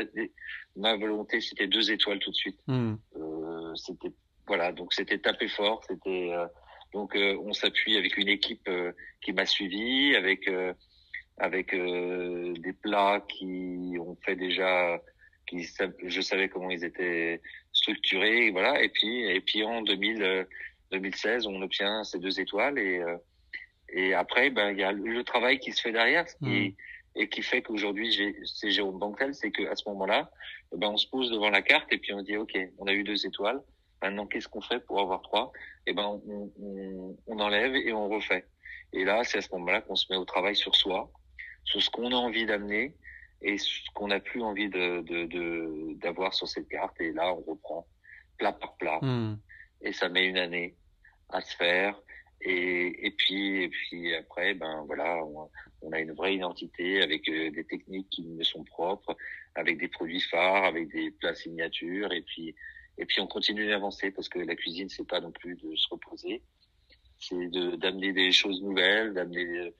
ma 0.76 0.96
volonté, 0.96 1.40
c'était 1.42 1.68
deux 1.68 1.92
étoiles 1.92 2.20
tout 2.20 2.32
de 2.32 2.36
suite. 2.36 2.60
Hmm. 2.68 2.96
Euh, 3.16 3.76
c'était 3.76 4.12
voilà, 4.48 4.72
donc 4.72 4.94
c'était 4.94 5.20
taper 5.20 5.50
fort. 5.50 5.84
C'était 5.88 6.32
euh, 6.32 6.48
donc 6.94 7.16
euh, 7.16 7.38
on 7.44 7.54
s'appuie 7.54 7.98
avec 7.98 8.18
une 8.18 8.30
équipe 8.30 8.68
euh, 8.70 8.94
qui 9.22 9.34
m'a 9.34 9.46
suivi, 9.46 10.16
avec 10.16 10.50
avec 11.38 11.74
euh, 11.74 12.54
des 12.54 12.74
plats 12.74 13.24
qui 13.28 13.96
ont 14.00 14.18
fait 14.24 14.36
déjà, 14.36 15.02
qui 15.46 15.68
je 16.04 16.22
savais 16.22 16.50
comment 16.50 16.70
ils 16.70 16.84
étaient 16.84 17.42
structurés, 17.72 18.50
voilà. 18.52 18.82
Et 18.82 18.90
puis 18.90 19.24
et 19.24 19.42
puis 19.42 19.64
en 19.64 19.82
2000, 19.82 20.48
2016, 20.92 21.46
euh, 21.46 21.50
on 21.50 21.62
obtient 21.62 22.04
ces 22.04 22.20
deux 22.20 22.40
étoiles 22.40 22.80
et 22.80 23.00
euh, 23.00 23.18
et 23.90 24.14
après 24.14 24.50
ben 24.50 24.72
il 24.72 24.80
y 24.80 24.84
a 24.84 24.92
le 24.92 25.24
travail 25.24 25.60
qui 25.60 25.72
se 25.72 25.82
fait 25.82 25.94
derrière 25.94 26.26
et, 26.46 26.70
mmh. 26.70 26.74
et 27.16 27.30
qui 27.30 27.42
fait 27.42 27.62
qu'aujourd'hui 27.62 28.36
c'est 28.44 28.72
Jérôme 28.72 29.00
Banquel, 29.00 29.34
c'est 29.34 29.52
que 29.52 29.66
à 29.68 29.76
ce 29.76 29.88
moment-là, 29.90 30.30
ben 30.76 30.90
on 30.90 30.98
se 30.98 31.08
pose 31.08 31.32
devant 31.32 31.50
la 31.50 31.62
carte 31.62 31.92
et 31.94 31.98
puis 32.00 32.14
on 32.14 32.22
dit 32.22 32.36
ok, 32.36 32.58
on 32.80 32.88
a 32.88 32.94
eu 32.94 33.04
deux 33.04 33.26
étoiles. 33.26 33.62
Maintenant, 34.00 34.28
qu'est-ce 34.28 34.48
qu'on 34.48 34.62
fait 34.62 34.80
pour 34.86 35.00
avoir 35.00 35.24
trois? 35.24 35.52
Et 35.88 35.94
ben, 35.94 36.04
on, 36.04 36.52
on, 36.62 37.18
on 37.26 37.40
enlève 37.40 37.76
et 37.76 37.92
on 37.94 38.08
refait. 38.08 38.46
Et 38.94 39.04
là, 39.04 39.24
c'est 39.24 39.40
à 39.40 39.42
ce 39.42 39.50
moment-là 39.54 39.82
qu'on 39.82 39.96
se 39.96 40.06
met 40.12 40.18
au 40.18 40.26
travail 40.26 40.56
sur 40.56 40.76
soi, 40.76 41.12
sur 41.68 41.82
ce 41.82 41.90
qu'on 41.90 42.12
a 42.12 42.16
envie 42.16 42.46
d'amener 42.46 42.96
et 43.42 43.58
ce 43.58 43.70
qu'on 43.94 44.08
n'a 44.08 44.20
plus 44.20 44.42
envie 44.42 44.70
de, 44.70 45.02
de, 45.02 45.94
d'avoir 45.96 46.34
sur 46.34 46.48
cette 46.48 46.68
carte. 46.70 47.00
Et 47.02 47.12
là, 47.12 47.34
on 47.34 47.42
reprend 47.42 47.86
plat 48.38 48.54
par 48.54 48.76
plat. 48.78 49.00
Hmm. 49.02 49.38
Et 49.82 49.92
ça 49.92 50.10
met 50.10 50.26
une 50.26 50.38
année 50.38 50.76
à 51.30 51.42
se 51.42 51.56
faire. 51.56 52.00
Et, 52.42 53.08
et 53.08 53.12
puis, 53.12 53.64
et 53.64 53.70
puis 53.70 54.16
après, 54.16 54.54
ben 54.54 54.84
voilà, 54.86 55.24
on, 55.82 55.92
a 55.92 56.00
une 56.00 56.14
vraie 56.14 56.36
identité 56.36 57.02
avec 57.02 57.28
euh, 57.30 57.52
des 57.52 57.64
techniques 57.64 58.10
qui 58.10 58.24
me 58.24 58.44
sont 58.44 58.64
propres, 58.64 59.16
avec 59.56 59.78
des 59.80 59.88
produits 59.88 60.22
phares, 60.22 60.66
avec 60.66 60.90
des 60.90 61.12
plats 61.12 61.36
signatures. 61.36 62.12
Et 62.14 62.22
puis, 62.22 62.56
et 62.98 63.06
puis 63.06 63.22
on 63.22 63.28
continue 63.28 63.68
d'avancer 63.68 64.12
parce 64.12 64.30
que 64.30 64.40
la 64.40 64.56
cuisine, 64.56 64.90
c'est 64.90 65.08
pas 65.08 65.20
non 65.20 65.32
plus 65.32 65.56
de 65.56 65.76
se 65.76 65.88
reposer, 65.90 66.42
c'est 67.20 67.50
de, 67.50 67.76
d'amener 67.76 68.14
des 68.14 68.32
choses 68.32 68.62
nouvelles, 68.62 69.14
d'amener 69.14 69.74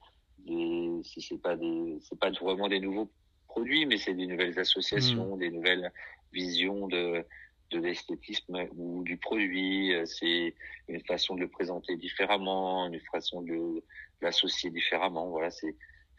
des, 0.48 1.02
si 1.04 1.20
c'est 1.20 1.40
pas 1.40 1.56
des, 1.56 1.98
c'est 2.00 2.18
pas 2.18 2.30
vraiment 2.30 2.68
des 2.68 2.80
nouveaux 2.80 3.10
produits, 3.46 3.86
mais 3.86 3.98
c'est 3.98 4.14
des 4.14 4.26
nouvelles 4.26 4.58
associations, 4.58 5.36
mmh. 5.36 5.38
des 5.38 5.50
nouvelles 5.50 5.92
visions 6.32 6.88
de, 6.88 7.24
de 7.70 7.78
l'esthétisme 7.78 8.56
ou 8.76 9.04
du 9.04 9.16
produit. 9.16 9.92
C'est 10.06 10.54
une 10.88 11.04
façon 11.04 11.34
de 11.36 11.40
le 11.40 11.48
présenter 11.48 11.96
différemment, 11.96 12.86
une 12.86 13.00
façon 13.12 13.42
de 13.42 13.82
l'associer 14.20 14.70
différemment. 14.70 15.28
Voilà, 15.28 15.50
c'est 15.50 15.74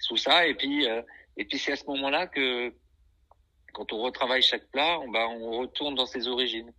tout 0.07 0.17
ça. 0.17 0.47
Et 0.47 0.55
puis, 0.55 0.87
euh, 0.87 1.01
et 1.37 1.45
puis 1.45 1.57
c'est 1.57 1.73
à 1.73 1.75
ce 1.75 1.85
moment-là 1.85 2.27
que, 2.27 2.73
quand 3.73 3.93
on 3.93 4.01
retravaille 4.01 4.41
chaque 4.41 4.67
plat, 4.71 4.99
on, 4.99 5.09
bah, 5.09 5.27
on 5.29 5.59
retourne 5.59 5.95
dans 5.95 6.05
ses 6.05 6.27
origines. 6.27 6.71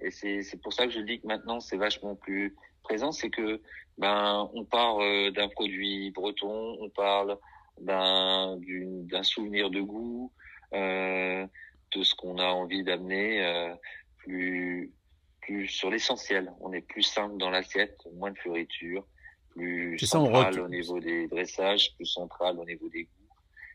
Et 0.00 0.10
c'est, 0.10 0.42
c'est 0.42 0.60
pour 0.60 0.72
ça 0.72 0.86
que 0.86 0.92
je 0.92 1.00
dis 1.00 1.20
que 1.20 1.26
maintenant 1.26 1.60
c'est 1.60 1.76
vachement 1.76 2.16
plus 2.16 2.56
présent, 2.82 3.12
c'est 3.12 3.30
que 3.30 3.60
ben 3.98 4.50
on 4.54 4.64
part 4.64 5.00
euh, 5.00 5.30
d'un 5.30 5.48
produit 5.48 6.10
breton, 6.10 6.76
on 6.80 6.88
parle 6.90 7.38
d'un 7.80 8.58
d'un 8.58 9.22
souvenir 9.22 9.70
de 9.70 9.80
goût, 9.80 10.32
euh, 10.74 11.46
de 11.94 12.02
ce 12.02 12.14
qu'on 12.14 12.38
a 12.38 12.46
envie 12.46 12.84
d'amener 12.84 13.44
euh, 13.44 13.74
plus 14.18 14.92
plus 15.40 15.66
sur 15.66 15.90
l'essentiel. 15.90 16.52
On 16.60 16.72
est 16.72 16.82
plus 16.82 17.02
simple 17.02 17.36
dans 17.36 17.50
l'assiette, 17.50 17.98
moins 18.14 18.30
de 18.30 18.38
fioritures, 18.38 19.06
plus 19.50 19.98
central 19.98 20.60
au 20.60 20.68
niveau 20.68 21.00
des 21.00 21.26
dressages, 21.26 21.94
plus 21.96 22.06
central 22.06 22.58
au 22.58 22.64
niveau 22.64 22.88
des 22.88 23.04
goûts. 23.04 23.08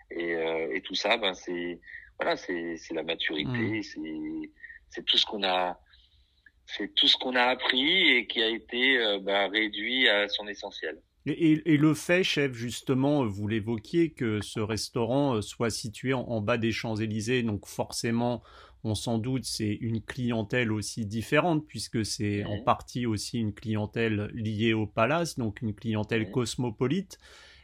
Et, 0.09 0.35
euh, 0.35 0.73
et 0.73 0.81
tout 0.81 0.95
ça, 0.95 1.17
ben 1.17 1.33
c'est 1.33 1.79
voilà, 2.19 2.37
c'est 2.37 2.77
c'est 2.77 2.93
la 2.93 3.03
maturité, 3.03 3.79
mmh. 3.79 3.83
c'est 3.83 4.51
c'est 4.89 5.05
tout 5.05 5.17
ce 5.17 5.25
qu'on 5.25 5.43
a 5.43 5.79
c'est 6.67 6.93
tout 6.93 7.07
ce 7.07 7.17
qu'on 7.17 7.35
a 7.35 7.43
appris 7.43 8.09
et 8.09 8.27
qui 8.27 8.41
a 8.41 8.49
été 8.49 8.97
euh, 8.97 9.19
bah, 9.19 9.47
réduit 9.47 10.07
à 10.09 10.27
son 10.27 10.47
essentiel. 10.47 11.01
Et, 11.25 11.61
et, 11.73 11.77
le 11.77 11.93
fait, 11.93 12.23
chef, 12.23 12.53
justement, 12.53 13.25
vous 13.25 13.47
l'évoquiez, 13.47 14.11
que 14.11 14.39
ce 14.41 14.61
restaurant 14.61 15.35
euh, 15.35 15.41
soit 15.41 15.69
situé 15.69 16.13
en, 16.13 16.39
bas 16.39 16.57
des 16.57 16.71
Champs-Élysées, 16.71 17.43
donc 17.43 17.65
forcément, 17.65 18.41
on 18.83 18.95
s'en 18.95 19.17
doute, 19.17 19.43
c'est 19.43 19.77
une 19.81 20.01
clientèle 20.01 20.71
aussi 20.71 21.05
différente, 21.05 21.65
puisque 21.67 22.05
c'est 22.05 22.45
en 22.45 22.61
partie 22.61 23.05
aussi 23.05 23.39
une 23.39 23.53
clientèle 23.53 24.29
liée 24.33 24.73
au 24.73 24.87
palace, 24.87 25.37
donc 25.37 25.61
une 25.61 25.73
clientèle 25.73 26.31
cosmopolite. 26.31 27.17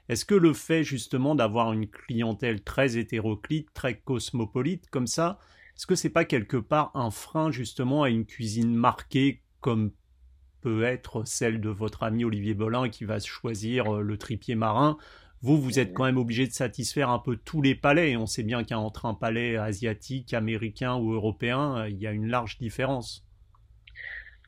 Est-ce 0.10 0.26
que 0.26 0.36
le 0.36 0.52
fait 0.52 0.84
justement 0.84 1.34
d'avoir 1.34 1.72
une 1.72 1.88
clientèle 1.88 2.62
très 2.62 2.98
hétéroclite, 2.98 3.70
très 3.74 3.98
cosmopolite 3.98 4.89
comme 4.89 5.08
ça, 5.08 5.39
est-ce 5.75 5.88
que 5.88 5.95
c'est 5.95 6.09
pas 6.09 6.25
quelque 6.25 6.57
part 6.57 6.91
un 6.93 7.12
frein 7.12 7.51
justement 7.51 8.03
à 8.03 8.09
une 8.09 8.25
cuisine 8.25 8.73
marquée 8.73 9.41
comme 9.59 9.91
peut 10.62 10.83
être 10.83 11.25
celle 11.25 11.59
de 11.59 11.69
votre 11.69 12.03
ami 12.03 12.23
Olivier 12.23 12.53
Bolin 12.53 12.89
qui 12.89 13.03
va 13.03 13.19
choisir 13.19 13.95
euh, 13.95 14.01
le 14.01 14.17
tripier 14.17 14.55
marin? 14.55 14.97
Vous, 15.41 15.62
vous 15.62 15.77
êtes 15.77 15.93
quand 15.93 16.05
même 16.05 16.17
obligé 16.17 16.47
de 16.47 16.53
satisfaire 16.53 17.09
un 17.09 17.19
peu 17.19 17.36
tous 17.36 17.62
les 17.62 17.75
palais. 17.75 18.15
On 18.15 18.25
sait 18.25 18.43
bien 18.43 18.63
qu'entre 18.63 19.05
un 19.05 19.13
palais 19.13 19.57
asiatique, 19.57 20.33
américain 20.33 20.95
ou 20.95 21.12
européen, 21.12 21.79
euh, 21.79 21.89
il 21.89 21.97
y 21.97 22.07
a 22.07 22.12
une 22.12 22.27
large 22.27 22.57
différence. 22.59 23.25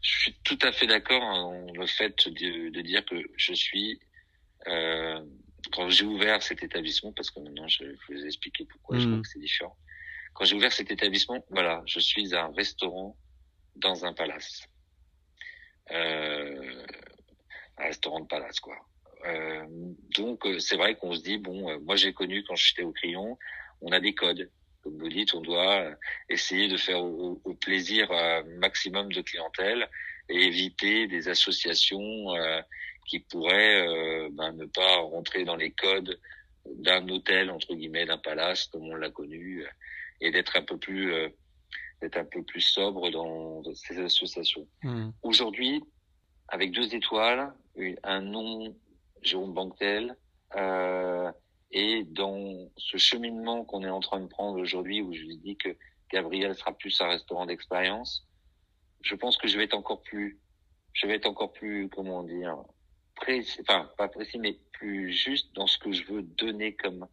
Je 0.01 0.19
suis 0.19 0.35
tout 0.43 0.59
à 0.61 0.71
fait 0.71 0.87
d'accord 0.87 1.21
en 1.21 1.67
le 1.73 1.87
fait 1.87 2.29
de, 2.29 2.81
dire 2.81 3.03
que 3.03 3.15
je 3.35 3.53
suis 3.53 3.99
euh, 4.67 5.19
quand 5.73 5.89
j'ai 5.89 6.05
ouvert 6.05 6.41
cet 6.43 6.63
établissement, 6.63 7.11
parce 7.11 7.31
que 7.31 7.39
maintenant 7.39 7.67
je, 7.67 7.83
vais 7.83 7.95
vous 8.09 8.25
expliquer 8.25 8.65
pourquoi 8.65 8.97
je 8.97 9.05
crois 9.05 9.17
hmm. 9.17 9.21
que 9.21 9.27
c'est 9.27 9.39
différent. 9.39 9.75
Quand 10.35 10.45
j'ai 10.45 10.55
ouvert 10.55 10.71
cet 10.71 10.91
établissement, 10.91 11.43
voilà, 11.49 11.81
je 11.87 11.99
suis 11.99 12.35
un 12.35 12.51
restaurant 12.53 13.17
dans 13.75 14.05
un 14.05 14.13
palace. 14.13 14.67
Euh, 15.91 16.85
un 17.77 17.85
restaurant 17.85 18.19
de 18.19 18.27
palace, 18.27 18.59
quoi. 18.59 18.77
Euh, 19.25 19.65
donc 20.15 20.45
euh, 20.45 20.59
c'est 20.59 20.75
vrai 20.75 20.95
qu'on 20.95 21.15
se 21.15 21.23
dit 21.23 21.37
bon, 21.37 21.69
euh, 21.69 21.79
moi 21.79 21.95
j'ai 21.95 22.13
connu 22.13 22.43
quand 22.43 22.55
j'étais 22.55 22.83
au 22.83 22.91
crayon, 22.91 23.37
on 23.81 23.91
a 23.91 23.99
des 23.99 24.13
codes. 24.13 24.51
Comme 24.83 24.99
vous 24.99 25.09
dites, 25.09 25.33
on 25.33 25.41
doit 25.41 25.95
essayer 26.29 26.67
de 26.67 26.77
faire 26.77 27.03
au, 27.03 27.41
au 27.43 27.53
plaisir 27.55 28.07
maximum 28.59 29.11
de 29.11 29.21
clientèle 29.21 29.89
et 30.29 30.43
éviter 30.43 31.07
des 31.07 31.27
associations 31.27 32.27
qui 33.07 33.19
pourraient 33.19 34.29
ben, 34.29 34.51
ne 34.51 34.65
pas 34.65 34.97
rentrer 34.97 35.43
dans 35.43 35.55
les 35.55 35.71
codes 35.71 36.19
d'un 36.67 37.09
hôtel 37.09 37.49
entre 37.49 37.73
guillemets, 37.73 38.05
d'un 38.05 38.19
palace 38.19 38.67
comme 38.67 38.83
on 38.83 38.93
l'a 38.93 39.09
connu, 39.09 39.65
et 40.25 40.31
d'être 40.31 40.55
un 40.57 40.63
peu 40.63 40.77
plus 40.77 41.13
d'être 42.01 42.17
un 42.17 42.25
peu 42.25 42.43
plus 42.43 42.61
sobre 42.61 43.09
dans, 43.09 43.63
ces 43.73 43.97
associations. 43.99 44.67
Mmh. 44.83 45.09
Aujourd'hui, 45.21 45.83
avec 46.49 46.71
deux 46.71 46.93
étoiles, 46.93 47.53
un 48.03 48.21
nom 48.21 48.75
Jérôme 49.21 49.53
Banquetel, 49.53 50.17
euh, 50.55 51.31
et 51.71 52.03
dans 52.03 52.69
ce 52.77 52.97
cheminement 52.97 53.65
qu'on 53.65 53.83
est 53.83 53.89
en 53.89 53.99
train 53.99 54.19
de 54.19 54.27
prendre 54.27 54.59
aujourd'hui, 54.59 55.01
où 55.01 55.13
je 55.13 55.21
lui 55.21 55.37
dis 55.37 55.57
que 55.57 55.75
Gabriel 56.11 56.55
sera 56.55 56.73
plus 56.73 56.99
un 57.01 57.09
restaurant 57.09 57.45
d'expérience, 57.45 58.27
je 59.01 59.15
pense 59.15 59.37
que 59.37 59.47
je 59.47 59.57
vais 59.57 59.65
être 59.65 59.73
encore 59.73 60.01
plus, 60.01 60.39
je 60.93 61.07
vais 61.07 61.15
être 61.15 61.25
encore 61.25 61.53
plus, 61.53 61.89
comment 61.89 62.23
dire, 62.23 62.57
précis, 63.15 63.59
enfin 63.61 63.89
pas 63.97 64.07
précis, 64.07 64.39
mais 64.39 64.59
plus 64.73 65.11
juste 65.11 65.53
dans 65.55 65.67
ce 65.67 65.77
que 65.77 65.91
je 65.91 66.05
veux 66.05 66.21
donner 66.21 66.75
comme, 66.75 67.07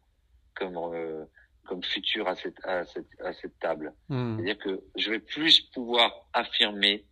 comme, 0.55 0.77
euh, 0.77 1.25
comme 1.65 1.83
futur 1.83 2.27
à 2.27 2.35
cette, 2.35 2.63
à 2.65 2.85
cette, 2.85 3.07
à 3.19 3.33
cette 3.33 3.57
table. 3.59 3.93
Hmm. 4.09 4.35
C'est-à-dire 4.35 4.57
que 4.57 4.81
je 4.95 5.09
vais 5.11 5.19
plus 5.19 5.61
pouvoir 5.73 6.27
affirmer 6.33 7.05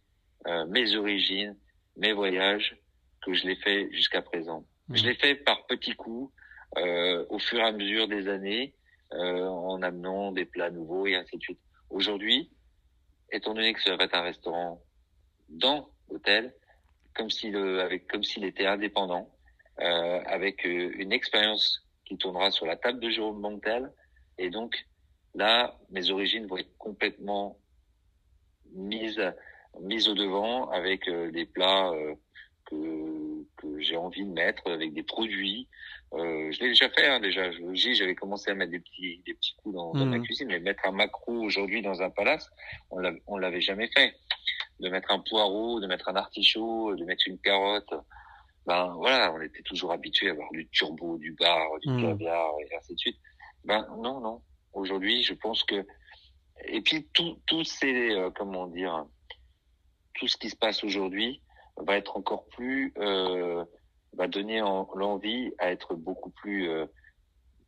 euh, 0.47 0.65
mes 0.67 0.95
origines, 0.95 1.55
mes 1.97 2.13
voyages, 2.13 2.77
que 3.25 3.33
je 3.33 3.45
l'ai 3.45 3.55
fait 3.55 3.91
jusqu'à 3.91 4.21
présent. 4.21 4.65
Je 4.93 5.05
l'ai 5.05 5.15
fait 5.15 5.35
par 5.35 5.65
petits 5.67 5.95
coups, 5.95 6.33
euh, 6.77 7.25
au 7.29 7.39
fur 7.39 7.59
et 7.59 7.63
à 7.63 7.71
mesure 7.71 8.07
des 8.07 8.27
années, 8.27 8.73
euh, 9.13 9.45
en 9.45 9.81
amenant 9.81 10.31
des 10.31 10.45
plats 10.45 10.71
nouveaux 10.71 11.05
et 11.05 11.15
ainsi 11.15 11.37
de 11.37 11.41
suite. 11.41 11.59
Aujourd'hui, 11.89 12.49
étant 13.31 13.53
donné 13.53 13.73
que 13.73 13.81
ça 13.81 13.95
va 13.95 14.05
être 14.05 14.15
un 14.15 14.21
restaurant 14.21 14.81
dans 15.49 15.89
l'hôtel, 16.09 16.53
comme 17.13 17.29
s'il 17.29 17.55
avec 17.55 18.07
comme 18.07 18.23
s'il 18.23 18.43
était 18.45 18.65
indépendant, 18.65 19.29
euh, 19.79 20.21
avec 20.25 20.65
euh, 20.65 20.91
une 20.95 21.11
expérience 21.11 21.83
qui 22.05 22.17
tournera 22.17 22.51
sur 22.51 22.65
la 22.65 22.75
table 22.75 22.99
de 22.99 23.09
Jérôme 23.09 23.39
Montel, 23.39 23.91
et 24.41 24.49
donc 24.49 24.85
là, 25.35 25.77
mes 25.91 26.09
origines 26.09 26.47
vont 26.47 26.57
être 26.57 26.75
complètement 26.77 27.57
mises 28.73 29.21
mises 29.79 30.09
au 30.09 30.15
devant 30.15 30.69
avec 30.71 31.07
euh, 31.07 31.31
des 31.31 31.45
plats 31.45 31.91
euh, 31.91 32.15
que, 32.65 33.45
que 33.57 33.79
j'ai 33.79 33.95
envie 33.95 34.25
de 34.25 34.31
mettre 34.31 34.69
avec 34.69 34.93
des 34.93 35.03
produits. 35.03 35.67
Euh, 36.13 36.51
je 36.51 36.59
l'ai 36.59 36.69
déjà 36.69 36.89
fait, 36.89 37.07
hein, 37.07 37.19
déjà. 37.19 37.51
J'avais 37.51 38.15
commencé 38.15 38.51
à 38.51 38.55
mettre 38.55 38.71
des 38.71 38.79
petits, 38.79 39.21
des 39.25 39.33
petits 39.33 39.55
coups 39.57 39.75
dans, 39.75 39.93
dans 39.93 40.05
ma 40.05 40.17
mmh. 40.17 40.23
cuisine, 40.23 40.47
mais 40.47 40.59
mettre 40.59 40.85
un 40.85 40.91
macro 40.91 41.33
aujourd'hui 41.33 41.81
dans 41.81 42.01
un 42.01 42.09
palace, 42.09 42.49
on 42.89 43.37
l'avait 43.37 43.61
jamais 43.61 43.89
fait. 43.95 44.13
De 44.79 44.89
mettre 44.89 45.11
un 45.11 45.19
poireau, 45.19 45.79
de 45.79 45.87
mettre 45.87 46.09
un 46.09 46.15
artichaut, 46.15 46.95
de 46.95 47.05
mettre 47.05 47.23
une 47.27 47.37
carotte. 47.39 47.93
Ben 48.65 48.93
voilà, 48.97 49.31
on 49.33 49.41
était 49.41 49.61
toujours 49.63 49.91
habitué 49.91 50.29
à 50.29 50.31
avoir 50.31 50.51
du 50.51 50.67
turbo, 50.69 51.17
du 51.17 51.33
bar, 51.33 51.79
du 51.81 51.91
mmh. 51.91 52.01
caviar 52.01 52.51
et 52.59 52.75
ainsi 52.75 52.93
de 52.93 52.99
suite. 52.99 53.17
Ben 53.65 53.87
non, 53.97 54.19
non. 54.19 54.41
Aujourd'hui, 54.73 55.23
je 55.23 55.33
pense 55.33 55.63
que 55.63 55.85
et 56.65 56.81
puis 56.81 57.07
tout, 57.13 57.39
tout 57.47 57.63
ces 57.63 58.11
euh, 58.11 58.29
comment 58.35 58.67
dire, 58.67 59.05
tout 60.15 60.27
ce 60.27 60.37
qui 60.37 60.49
se 60.49 60.55
passe 60.55 60.83
aujourd'hui, 60.83 61.41
va 61.77 61.97
être 61.97 62.17
encore 62.17 62.47
plus, 62.49 62.93
euh, 62.97 63.63
va 64.13 64.27
donner 64.27 64.59
l'envie 64.59 65.51
à 65.57 65.71
être 65.71 65.95
beaucoup 65.95 66.29
plus, 66.29 66.69
euh, 66.69 66.85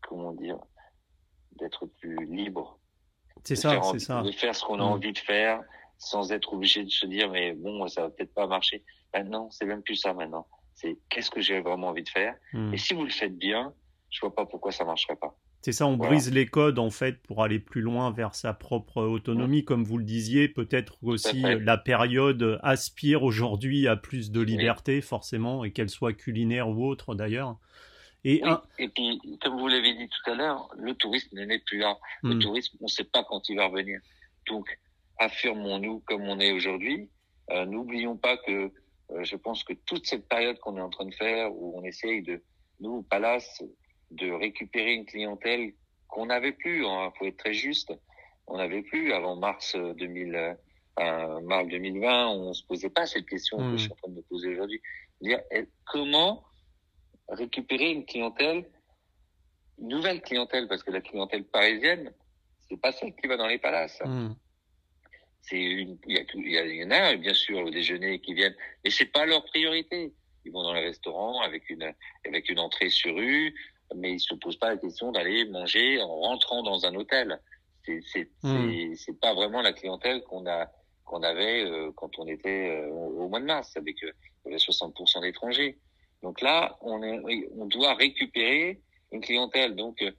comment 0.01 0.33
dire, 0.33 0.59
d'être 1.53 1.85
plus 1.85 2.25
libre. 2.25 2.79
C'est 3.43 3.55
ça, 3.55 3.81
c'est 3.83 3.99
ça. 3.99 4.21
De 4.21 4.31
faire 4.31 4.55
ce 4.55 4.63
qu'on 4.63 4.79
a 4.79 4.83
mm. 4.83 4.93
envie 4.93 5.13
de 5.13 5.17
faire 5.17 5.61
sans 5.97 6.31
être 6.31 6.53
obligé 6.53 6.83
de 6.83 6.89
se 6.89 7.05
dire 7.05 7.31
mais 7.31 7.53
bon 7.53 7.87
ça 7.87 8.01
va 8.03 8.09
peut-être 8.09 8.33
pas 8.33 8.47
marcher. 8.47 8.83
Ben 9.11 9.23
non, 9.23 9.49
c'est 9.51 9.65
même 9.65 9.83
plus 9.83 9.95
ça 9.95 10.13
maintenant. 10.13 10.47
C'est 10.75 10.97
qu'est-ce 11.09 11.29
que 11.29 11.39
j'ai 11.39 11.61
vraiment 11.61 11.89
envie 11.89 12.03
de 12.03 12.09
faire? 12.09 12.35
Mm. 12.53 12.73
Et 12.73 12.77
si 12.77 12.93
vous 12.93 13.03
le 13.03 13.09
faites 13.09 13.37
bien, 13.37 13.73
je 14.09 14.19
vois 14.19 14.33
pas 14.33 14.45
pourquoi 14.45 14.71
ça 14.71 14.85
marcherait 14.85 15.15
pas. 15.15 15.35
C'est 15.63 15.71
ça, 15.71 15.87
on 15.87 15.95
brise 15.95 16.29
les 16.29 16.45
codes 16.45 16.77
en 16.77 16.89
fait 16.89 17.21
pour 17.21 17.41
aller 17.41 17.57
plus 17.57 17.79
loin 17.79 18.11
vers 18.11 18.35
sa 18.35 18.53
propre 18.53 19.01
autonomie, 19.01 19.63
comme 19.63 19.85
vous 19.85 19.97
le 19.97 20.03
disiez. 20.03 20.49
Peut-être 20.49 20.97
aussi 21.01 21.41
la 21.41 21.77
période 21.77 22.59
aspire 22.61 23.23
aujourd'hui 23.23 23.87
à 23.87 23.95
plus 23.95 24.29
de 24.29 24.41
liberté, 24.41 24.99
forcément, 24.99 25.63
et 25.63 25.71
qu'elle 25.71 25.89
soit 25.89 26.11
culinaire 26.11 26.67
ou 26.67 26.85
autre 26.85 27.15
d'ailleurs. 27.15 27.55
Et, 28.25 28.41
et 28.77 28.89
puis, 28.89 29.21
comme 29.41 29.57
vous 29.57 29.69
l'avez 29.69 29.93
dit 29.95 30.09
tout 30.09 30.31
à 30.31 30.35
l'heure, 30.35 30.69
le 30.77 30.93
tourisme 30.95 31.41
n'est 31.41 31.59
plus 31.59 31.77
là. 31.77 31.97
Le 32.23 32.35
hmm. 32.35 32.39
tourisme, 32.39 32.77
on 32.81 32.85
ne 32.85 32.89
sait 32.89 33.05
pas 33.05 33.23
quand 33.23 33.47
il 33.47 33.55
va 33.55 33.67
revenir. 33.67 34.01
Donc, 34.47 34.67
affirmons-nous 35.17 36.01
comme 36.05 36.23
on 36.23 36.41
est 36.41 36.51
aujourd'hui. 36.51 37.09
Euh, 37.51 37.65
N'oublions 37.65 38.17
pas 38.17 38.35
que 38.35 38.51
euh, 39.11 39.23
je 39.23 39.35
pense 39.37 39.63
que 39.63 39.73
toute 39.85 40.07
cette 40.07 40.27
période 40.27 40.59
qu'on 40.59 40.75
est 40.75 40.81
en 40.81 40.89
train 40.89 41.05
de 41.05 41.13
faire, 41.13 41.53
où 41.53 41.79
on 41.79 41.85
essaye 41.85 42.21
de, 42.21 42.41
nous, 42.81 43.03
Palace, 43.03 43.63
de 44.13 44.31
récupérer 44.31 44.93
une 44.93 45.05
clientèle 45.05 45.73
qu'on 46.07 46.27
n'avait 46.27 46.51
plus. 46.51 46.83
Il 46.83 46.85
hein, 46.85 47.11
faut 47.17 47.25
être 47.25 47.37
très 47.37 47.53
juste. 47.53 47.93
On 48.47 48.57
n'avait 48.57 48.81
plus 48.81 49.13
avant 49.13 49.35
mars 49.35 49.75
2000, 49.75 50.55
euh, 50.99 51.41
mars 51.41 51.67
2020. 51.67 52.27
On 52.29 52.53
se 52.53 52.63
posait 52.65 52.89
pas 52.89 53.05
cette 53.05 53.25
question 53.25 53.57
que 53.57 53.77
je 53.77 53.83
suis 53.83 53.91
en 53.91 53.95
train 53.95 54.11
de 54.11 54.17
me 54.17 54.21
poser 54.21 54.49
aujourd'hui. 54.49 54.81
Dire 55.21 55.41
eh, 55.51 55.65
comment 55.85 56.43
récupérer 57.29 57.91
une 57.91 58.05
clientèle, 58.05 58.69
une 59.79 59.87
nouvelle 59.87 60.21
clientèle, 60.21 60.67
parce 60.67 60.83
que 60.83 60.91
la 60.91 61.01
clientèle 61.01 61.45
parisienne, 61.45 62.11
c'est 62.67 62.79
pas 62.79 62.91
celle 62.91 63.15
qui 63.15 63.27
va 63.27 63.37
dans 63.37 63.47
les 63.47 63.57
palaces. 63.57 64.01
Hmm. 64.03 64.33
C'est 65.41 65.61
une, 65.61 65.97
il 66.07 66.15
y, 66.15 66.57
a, 66.57 66.65
y 66.65 66.83
en 66.85 66.91
a 66.91 67.15
bien 67.15 67.33
sûr 67.33 67.59
au 67.59 67.69
déjeuner 67.69 68.19
qui 68.19 68.33
viennent, 68.33 68.55
mais 68.83 68.89
c'est 68.89 69.11
pas 69.11 69.25
leur 69.25 69.43
priorité. 69.45 70.13
Ils 70.45 70.51
vont 70.51 70.63
dans 70.63 70.73
les 70.73 70.85
restaurants 70.85 71.41
avec 71.41 71.69
une 71.69 71.93
avec 72.25 72.49
une 72.49 72.59
entrée 72.59 72.89
sur 72.89 73.15
rue, 73.15 73.53
mais 73.95 74.13
ils 74.13 74.19
se 74.19 74.33
posent 74.35 74.57
pas 74.57 74.69
la 74.69 74.77
question 74.77 75.11
d'aller 75.11 75.45
manger 75.45 76.01
en 76.01 76.15
rentrant 76.15 76.63
dans 76.63 76.85
un 76.85 76.95
hôtel. 76.95 77.39
C'est 77.85 77.99
c'est 78.11 78.29
hmm. 78.43 78.93
c'est 78.95 79.19
pas 79.19 79.33
vraiment 79.33 79.61
la 79.61 79.73
clientèle 79.73 80.23
qu'on 80.23 80.45
a 80.47 80.67
qu'on 81.05 81.21
avait 81.21 81.65
euh, 81.65 81.91
quand 81.95 82.17
on 82.17 82.27
était 82.27 82.69
euh, 82.69 82.89
au, 82.89 83.27
mois 83.27 83.39
de 83.39 83.45
mars 83.45 83.75
avec 83.75 84.01
euh, 84.03 84.11
60% 84.45 85.21
d'étrangers. 85.21 85.77
Donc 86.21 86.41
là, 86.41 86.77
on 86.81 87.03
est 87.03 87.49
on 87.57 87.65
doit 87.65 87.93
récupérer 87.95 88.81
une 89.11 89.21
clientèle. 89.21 89.75
Donc 89.75 90.01
euh, 90.01 90.11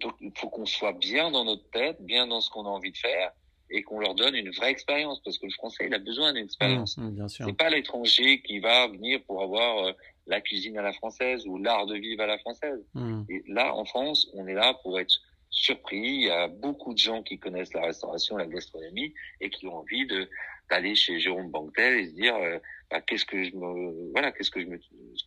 donc 0.00 0.14
il 0.20 0.32
faut 0.36 0.48
qu'on 0.48 0.66
soit 0.66 0.92
bien 0.92 1.30
dans 1.30 1.44
notre 1.44 1.68
tête, 1.70 1.96
bien 2.00 2.26
dans 2.26 2.40
ce 2.40 2.50
qu'on 2.50 2.64
a 2.64 2.68
envie 2.68 2.92
de 2.92 2.96
faire 2.96 3.32
et 3.70 3.82
qu'on 3.82 4.00
leur 4.00 4.14
donne 4.14 4.34
une 4.34 4.50
vraie 4.50 4.70
expérience 4.70 5.20
parce 5.24 5.38
que 5.38 5.46
le 5.46 5.52
français 5.52 5.86
il 5.86 5.94
a 5.94 5.98
besoin 5.98 6.32
d'une 6.32 6.44
expérience. 6.44 6.96
Mmh, 6.98 7.26
c'est 7.28 7.56
pas 7.56 7.70
l'étranger 7.70 8.42
qui 8.42 8.58
va 8.58 8.88
venir 8.88 9.22
pour 9.24 9.42
avoir 9.42 9.86
euh, 9.86 9.92
la 10.26 10.40
cuisine 10.40 10.78
à 10.78 10.82
la 10.82 10.92
française 10.92 11.46
ou 11.46 11.58
l'art 11.58 11.86
de 11.86 11.96
vivre 11.96 12.22
à 12.22 12.26
la 12.26 12.38
française. 12.38 12.84
Mmh. 12.94 13.22
Et 13.28 13.42
là 13.48 13.74
en 13.74 13.84
France, 13.84 14.28
on 14.34 14.46
est 14.46 14.54
là 14.54 14.74
pour 14.82 14.98
être 14.98 15.14
surpris. 15.52 16.00
Il 16.00 16.22
y 16.22 16.30
a 16.30 16.48
beaucoup 16.48 16.92
de 16.94 16.98
gens 16.98 17.22
qui 17.22 17.38
connaissent 17.38 17.74
la 17.74 17.82
restauration, 17.82 18.36
la 18.36 18.46
gastronomie 18.46 19.14
et 19.40 19.50
qui 19.50 19.66
ont 19.68 19.76
envie 19.76 20.06
de 20.06 20.28
d'aller 20.70 20.94
chez 20.94 21.20
Jérôme 21.20 21.50
Banquetel 21.50 21.98
et 21.98 22.06
se 22.06 22.14
dire 22.14 22.34
euh, 22.36 22.58
bah, 22.90 23.02
qu'est-ce 23.02 23.26
que 23.26 23.44
je 23.44 23.54
me 23.54 24.10
voilà 24.12 24.32
qu'est-ce 24.32 24.50
que 24.50 24.60
je 24.60 24.66
me 24.66 24.78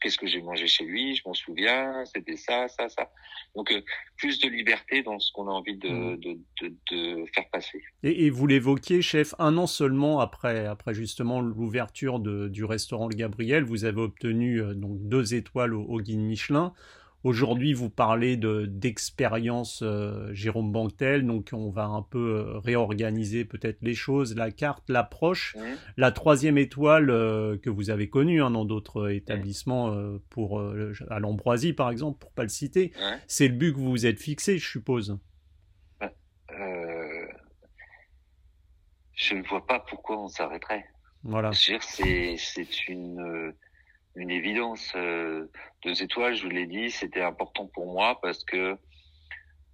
qu'est-ce 0.01 0.17
que 0.17 0.25
j'ai 0.25 0.41
mangé 0.41 0.65
chez 0.65 0.85
lui? 0.85 1.15
Je 1.15 1.21
m'en 1.25 1.35
souviens 1.35 2.03
c'était 2.05 2.37
ça 2.37 2.67
ça 2.67 2.89
ça 2.89 3.11
donc 3.55 3.71
euh, 3.71 3.81
plus 4.17 4.39
de 4.39 4.49
liberté 4.49 5.03
dans 5.03 5.19
ce 5.19 5.31
qu'on 5.33 5.47
a 5.47 5.51
envie 5.51 5.77
de, 5.77 5.89
mmh. 5.89 6.17
de, 6.17 6.39
de, 6.61 6.73
de, 6.91 7.25
faire 7.35 7.47
passer 7.51 7.83
et, 8.01 8.25
et 8.25 8.29
vous 8.31 8.47
l'évoquiez 8.47 9.03
chef 9.03 9.35
un 9.37 9.55
an 9.57 9.67
seulement 9.67 10.19
après 10.19 10.65
après 10.65 10.95
justement 10.95 11.41
l'ouverture 11.41 12.19
du 12.19 12.63
restaurant 12.63 13.07
Le 13.07 13.15
Gabriel 13.15 13.63
vous 13.65 13.85
avez 13.85 14.01
obtenu 14.01 14.61
euh, 14.61 14.73
donc 14.73 14.97
deux 15.07 15.35
étoiles 15.35 15.75
au, 15.75 15.83
au 15.83 15.99
guide 15.99 16.21
Michelin 16.21 16.73
Aujourd'hui, 17.25 17.73
vous 17.73 17.89
parlez 17.89 18.37
d'expérience 18.37 19.81
euh, 19.81 20.31
Jérôme 20.31 20.71
Banquetel, 20.71 21.25
donc 21.25 21.49
on 21.53 21.71
va 21.71 21.85
un 21.85 22.03
peu 22.03 22.19
euh, 22.37 22.59
réorganiser 22.59 23.45
peut-être 23.45 23.79
les 23.81 23.95
choses, 23.95 24.35
la 24.35 24.51
carte, 24.51 24.83
l'approche. 24.89 25.57
La 25.97 26.11
troisième 26.11 26.59
étoile 26.59 27.09
euh, 27.09 27.57
que 27.57 27.71
vous 27.71 27.89
avez 27.89 28.09
connue 28.11 28.43
hein, 28.43 28.51
dans 28.51 28.63
d'autres 28.63 29.09
établissements, 29.09 29.97
pour 30.29 30.61
à 31.09 31.19
l'Ambroisie 31.19 31.73
par 31.73 31.89
exemple, 31.89 32.19
pour 32.19 32.31
pas 32.31 32.43
le 32.43 32.49
citer, 32.49 32.93
c'est 33.25 33.47
le 33.47 33.55
but 33.55 33.73
que 33.73 33.79
vous 33.79 33.89
vous 33.89 34.05
êtes 34.05 34.19
fixé, 34.19 34.59
je 34.59 34.69
suppose. 34.69 35.17
je 39.15 39.33
ne 39.33 39.41
vois 39.47 39.65
pas 39.65 39.79
pourquoi 39.79 40.21
on 40.21 40.27
s'arrêterait. 40.27 40.85
Voilà. 41.23 41.49
C'est 41.53 42.87
une 42.87 43.55
une 44.15 44.31
évidence. 44.31 44.93
deux 44.95 46.03
étoiles, 46.03 46.35
je 46.35 46.43
vous 46.43 46.49
l'ai 46.49 46.65
dit, 46.65 46.89
c'était 46.91 47.21
important 47.21 47.67
pour 47.67 47.91
moi 47.91 48.19
parce 48.21 48.43
que 48.43 48.77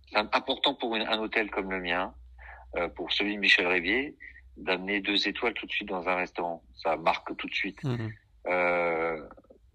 c'est 0.10 0.18
important 0.18 0.76
pour 0.76 0.96
un 0.96 1.20
hôtel 1.20 1.50
comme 1.50 1.72
le 1.72 1.80
mien, 1.80 2.14
pour 2.96 3.12
celui 3.12 3.36
de 3.36 3.40
Michel 3.40 3.68
Rivier, 3.68 4.16
d'amener 4.58 5.00
deux 5.00 5.28
étoiles 5.28 5.54
tout 5.54 5.66
de 5.66 5.72
suite 5.72 5.88
dans 5.88 6.08
un 6.10 6.16
restaurant. 6.16 6.64
Ça 6.76 6.98
marque 6.98 7.36
tout 7.38 7.48
de 7.48 7.54
suite. 7.54 7.84
Mmh. 7.84 8.08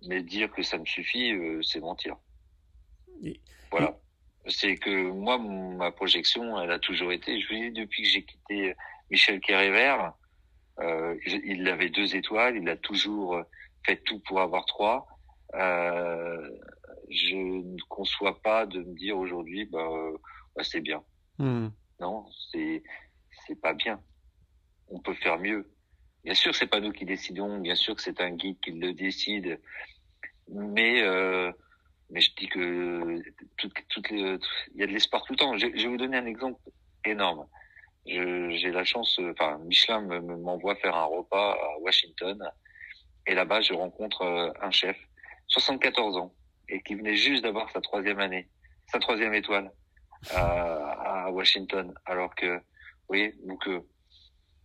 mais 0.09 0.23
dire 0.23 0.51
que 0.51 0.63
ça 0.63 0.79
me 0.79 0.85
suffit, 0.85 1.33
c'est 1.63 1.81
mentir. 1.81 2.17
Voilà 3.71 3.97
c'est 4.49 4.77
que 4.77 5.11
moi, 5.11 5.39
ma 5.39 5.91
projection, 5.91 6.61
elle 6.61 6.71
a 6.71 6.79
toujours 6.79 7.13
été, 7.13 7.41
je 7.41 7.49
vous 7.49 7.55
dis, 7.55 7.73
depuis 7.73 8.03
que 8.03 8.09
j'ai 8.09 8.23
quitté 8.23 8.75
Michel 9.11 9.41
Kérévert, 9.41 10.13
euh, 10.79 11.17
il 11.27 11.67
avait 11.69 11.89
deux 11.89 12.17
étoiles, 12.17 12.57
il 12.57 12.69
a 12.69 12.77
toujours 12.77 13.43
fait 13.87 14.03
tout 14.05 14.21
pour 14.21 14.41
avoir 14.41 14.67
trois. 14.67 15.07
Euh, 15.55 16.51
je 17.09 17.37
ne 17.37 17.83
conçois 17.89 18.43
pas 18.43 18.67
de 18.67 18.81
me 18.81 18.95
dire 18.95 19.17
aujourd'hui, 19.17 19.65
bah, 19.67 19.89
bah 20.55 20.65
c'est 20.65 20.81
bien. 20.81 21.03
Hmm. 21.39 21.69
Non, 22.01 22.27
c'est 22.51 22.83
c'est 23.47 23.61
pas 23.61 23.73
bien. 23.73 24.01
On 24.89 25.01
peut 25.01 25.15
faire 25.15 25.39
mieux. 25.39 25.71
Bien 26.25 26.35
sûr, 26.35 26.55
c'est 26.55 26.67
pas 26.67 26.81
nous 26.81 26.93
qui 26.93 27.05
décidons. 27.05 27.61
Bien 27.61 27.77
sûr 27.77 27.95
que 27.95 28.03
c'est 28.03 28.21
un 28.21 28.33
guide 28.33 28.59
qui 28.61 28.73
le 28.73 28.93
décide. 28.93 29.61
Mais 30.49 31.03
euh, 31.03 31.53
mais 32.11 32.21
je 32.21 32.35
dis 32.37 32.49
que 32.49 33.23
tout, 33.57 33.71
il 34.11 34.39
y 34.75 34.83
a 34.83 34.87
de 34.87 34.93
l'espoir 34.93 35.25
tout 35.25 35.33
le 35.33 35.39
temps. 35.39 35.57
Je, 35.57 35.67
vais 35.67 35.89
vous 35.89 35.97
donner 35.97 36.17
un 36.17 36.27
exemple 36.27 36.61
énorme. 37.05 37.47
J'ai 38.07 38.71
la 38.71 38.85
chance, 38.85 39.19
enfin 39.31 39.59
Michelin 39.65 40.01
m'envoie 40.21 40.77
faire 40.77 40.95
un 40.95 41.05
repas 41.05 41.55
à 41.55 41.79
Washington 41.81 42.39
et 43.27 43.35
là-bas 43.35 43.61
je 43.61 43.73
rencontre 43.73 44.23
euh, 44.23 44.51
un 44.61 44.71
chef, 44.71 44.97
74 45.49 46.17
ans 46.17 46.33
et 46.69 46.83
qui 46.83 46.95
venait 46.95 47.17
juste 47.17 47.43
d'avoir 47.43 47.71
sa 47.71 47.81
troisième 47.81 48.19
année, 48.21 48.49
sa 48.91 48.99
troisième 48.99 49.35
étoile 49.35 49.71
à, 50.35 51.27
à 51.27 51.31
Washington. 51.31 51.95
Alors 52.05 52.35
que, 52.35 52.57
vous 52.57 53.09
voyez, 53.09 53.35
donc 53.45 53.67
euh, 53.69 53.81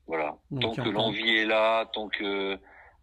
voilà, 0.07 0.37
tant 0.59 0.73
que 0.73 0.89
l'envie 0.89 1.37
est 1.37 1.45
là, 1.45 1.85
tant 1.93 2.09
que 2.09 2.57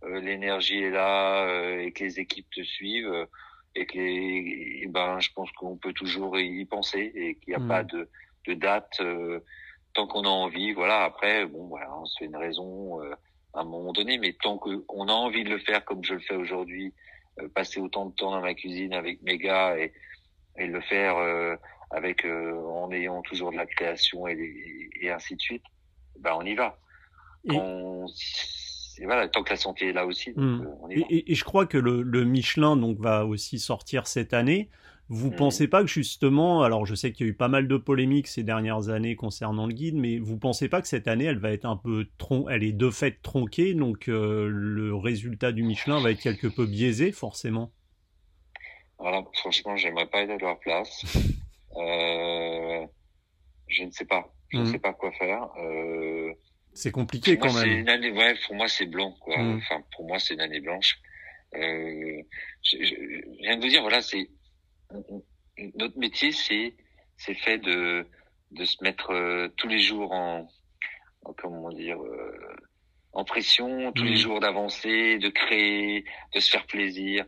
euh, 0.04 0.20
l'énergie 0.20 0.82
est 0.82 0.90
là 0.90 1.48
et 1.78 1.92
que 1.92 2.04
les 2.04 2.20
équipes 2.20 2.48
te 2.50 2.62
suivent 2.62 3.26
et 3.74 3.86
que 3.86 3.98
les, 3.98 4.86
ben, 4.88 5.20
je 5.20 5.30
pense 5.32 5.50
qu'on 5.52 5.76
peut 5.76 5.92
toujours 5.92 6.38
y 6.38 6.64
penser 6.64 7.12
et 7.14 7.36
qu'il 7.36 7.50
n'y 7.50 7.54
a 7.54 7.58
hmm. 7.60 7.68
pas 7.68 7.84
de, 7.84 8.08
de 8.46 8.54
date 8.54 8.98
euh, 9.00 9.40
tant 9.94 10.06
qu'on 10.06 10.24
a 10.24 10.28
envie. 10.28 10.72
Voilà. 10.72 11.04
Après, 11.04 11.46
bon, 11.46 11.66
voilà, 11.66 11.94
on 11.96 12.04
se 12.04 12.18
fait 12.18 12.24
une 12.26 12.36
raison 12.36 13.02
euh, 13.02 13.14
à 13.58 13.62
un 13.62 13.64
moment 13.64 13.92
donné, 13.92 14.18
mais 14.18 14.34
tant 14.40 14.58
qu'on 14.58 15.08
a 15.08 15.12
envie 15.12 15.44
de 15.44 15.50
le 15.50 15.58
faire 15.58 15.84
comme 15.84 16.04
je 16.04 16.14
le 16.14 16.20
fais 16.20 16.36
aujourd'hui, 16.36 16.94
euh, 17.40 17.48
passer 17.48 17.80
autant 17.80 18.06
de 18.06 18.14
temps 18.14 18.30
dans 18.30 18.40
ma 18.40 18.54
cuisine 18.54 18.92
avec 18.92 19.22
mes 19.22 19.38
gars 19.38 19.78
et, 19.78 19.92
et 20.56 20.66
le 20.66 20.80
faire 20.80 21.16
avec 21.90 22.24
en 22.24 22.90
ayant 22.90 23.22
toujours 23.22 23.52
de 23.52 23.56
la 23.56 23.66
création 23.66 24.26
et, 24.26 24.90
et, 25.00 25.10
ainsi 25.10 25.36
de 25.36 25.40
suite, 25.40 25.62
ben 26.18 26.34
on 26.36 26.44
y 26.44 26.54
va 26.54 26.78
et 29.00 29.04
voilà, 29.04 29.28
tant 29.28 29.42
que 29.42 29.50
la 29.50 29.56
santé 29.56 29.88
est 29.88 29.92
là 29.92 30.06
aussi. 30.06 30.32
Hmm. 30.34 30.66
Euh, 30.90 31.04
et, 31.10 31.34
je 31.34 31.44
crois 31.44 31.66
que 31.66 31.78
le, 31.78 32.24
Michelin 32.24 32.76
donc 32.76 32.98
va 32.98 33.24
aussi 33.26 33.58
sortir 33.58 34.06
cette 34.06 34.32
année. 34.32 34.70
Vous 35.08 35.30
hmm. 35.30 35.36
pensez 35.36 35.68
pas 35.68 35.80
que 35.82 35.88
justement, 35.88 36.62
alors 36.62 36.84
je 36.84 36.94
sais 36.94 37.12
qu'il 37.12 37.26
y 37.26 37.28
a 37.28 37.32
eu 37.32 37.34
pas 37.34 37.48
mal 37.48 37.66
de 37.66 37.76
polémiques 37.76 38.26
ces 38.26 38.42
dernières 38.42 38.90
années 38.90 39.16
concernant 39.16 39.66
le 39.66 39.72
guide, 39.72 39.96
mais 39.96 40.18
vous 40.18 40.38
pensez 40.38 40.68
pas 40.68 40.82
que 40.82 40.88
cette 40.88 41.08
année 41.08 41.24
elle 41.24 41.38
va 41.38 41.50
être 41.50 41.64
un 41.64 41.76
peu 41.76 42.06
tron, 42.18 42.48
elle 42.48 42.62
est 42.62 42.72
de 42.72 42.90
fait 42.90 43.22
tronquée, 43.22 43.74
donc 43.74 44.08
euh, 44.08 44.48
le 44.50 44.94
résultat 44.94 45.52
du 45.52 45.62
Michelin 45.62 46.00
va 46.00 46.10
être 46.10 46.20
quelque 46.20 46.46
peu 46.46 46.66
biaisé 46.66 47.12
forcément? 47.12 47.72
Alors 48.98 49.30
franchement, 49.34 49.76
j'aimerais 49.76 50.06
pas 50.06 50.22
être 50.22 50.30
à 50.30 50.36
leur 50.36 50.58
place. 50.60 51.04
Euh, 51.76 52.86
je 53.68 53.84
ne 53.84 53.90
sais 53.90 54.06
pas, 54.06 54.34
je 54.48 54.56
ne 54.56 54.62
hmm. 54.62 54.66
sais 54.72 54.78
pas 54.78 54.94
quoi 54.94 55.12
faire. 55.12 55.48
C'est 56.78 56.92
compliqué 56.92 57.36
quand 57.36 57.52
même. 57.52 57.80
Une 57.80 57.88
année, 57.88 58.12
ouais, 58.12 58.36
pour 58.46 58.54
moi 58.54 58.68
c'est 58.68 58.86
blanc 58.86 59.12
quoi. 59.20 59.36
Mm. 59.36 59.56
Enfin 59.56 59.82
pour 59.96 60.06
moi 60.06 60.20
c'est 60.20 60.34
une 60.34 60.40
année 60.40 60.60
blanche. 60.60 61.00
Euh, 61.54 62.22
je, 62.62 62.76
je, 62.84 62.94
viens 63.40 63.56
de 63.56 63.62
vous 63.62 63.68
dire 63.68 63.82
voilà 63.82 64.00
c'est 64.00 64.28
notre 65.74 65.98
métier 65.98 66.32
c'est 66.32 66.74
c'est 67.16 67.34
fait 67.34 67.58
de 67.58 68.06
de 68.52 68.64
se 68.64 68.82
mettre 68.82 69.12
euh, 69.12 69.48
tous 69.56 69.68
les 69.68 69.80
jours 69.80 70.12
en, 70.12 70.48
comment 71.36 71.70
dire 71.70 72.02
euh, 72.02 72.56
en 73.12 73.24
pression 73.24 73.92
tous 73.92 74.04
les 74.04 74.12
mm. 74.12 74.16
jours 74.16 74.40
d'avancer 74.40 75.18
de 75.18 75.28
créer 75.28 76.04
de 76.34 76.40
se 76.40 76.50
faire 76.50 76.66
plaisir. 76.66 77.24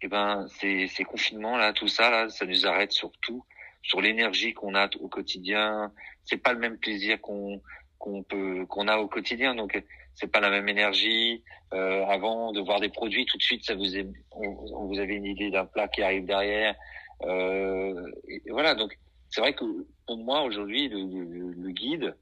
Et 0.00 0.06
eh 0.06 0.08
ben 0.08 0.46
ces 0.48 0.86
ces 0.86 1.04
confinements 1.04 1.56
là 1.56 1.72
tout 1.72 1.88
ça 1.88 2.10
là 2.10 2.28
ça 2.28 2.46
nous 2.46 2.66
arrête 2.66 2.92
sur 2.92 3.10
tout 3.20 3.44
sur 3.82 4.00
l'énergie 4.00 4.52
qu'on 4.52 4.74
a 4.74 4.88
au 5.00 5.08
quotidien. 5.08 5.92
C'est 6.24 6.36
pas 6.36 6.52
le 6.52 6.58
même 6.58 6.78
plaisir 6.78 7.20
qu'on 7.20 7.62
qu'on 7.98 8.22
peut 8.22 8.66
qu'on 8.66 8.86
a 8.86 8.98
au 8.98 9.08
quotidien. 9.08 9.54
Donc 9.54 9.82
c'est 10.14 10.30
pas 10.30 10.40
la 10.40 10.50
même 10.50 10.68
énergie. 10.68 11.42
Euh, 11.72 12.04
avant 12.06 12.52
de 12.52 12.60
voir 12.60 12.80
des 12.80 12.88
produits 12.88 13.26
tout 13.26 13.36
de 13.36 13.42
suite 13.42 13.64
ça 13.64 13.74
vous 13.74 13.96
est, 13.96 14.06
on, 14.30 14.86
vous 14.86 14.98
avez 14.98 15.14
une 15.16 15.26
idée 15.26 15.50
d'un 15.50 15.66
plat 15.66 15.86
qui 15.88 16.02
arrive 16.02 16.24
derrière 16.24 16.74
et 17.24 18.50
voilà 18.50 18.74
donc 18.74 18.98
c'est 19.30 19.40
vrai 19.40 19.54
que 19.54 19.64
pour 20.06 20.18
moi 20.18 20.42
aujourd'hui 20.42 20.88
le, 20.88 21.52
le, 21.52 21.70
guide 21.70 22.16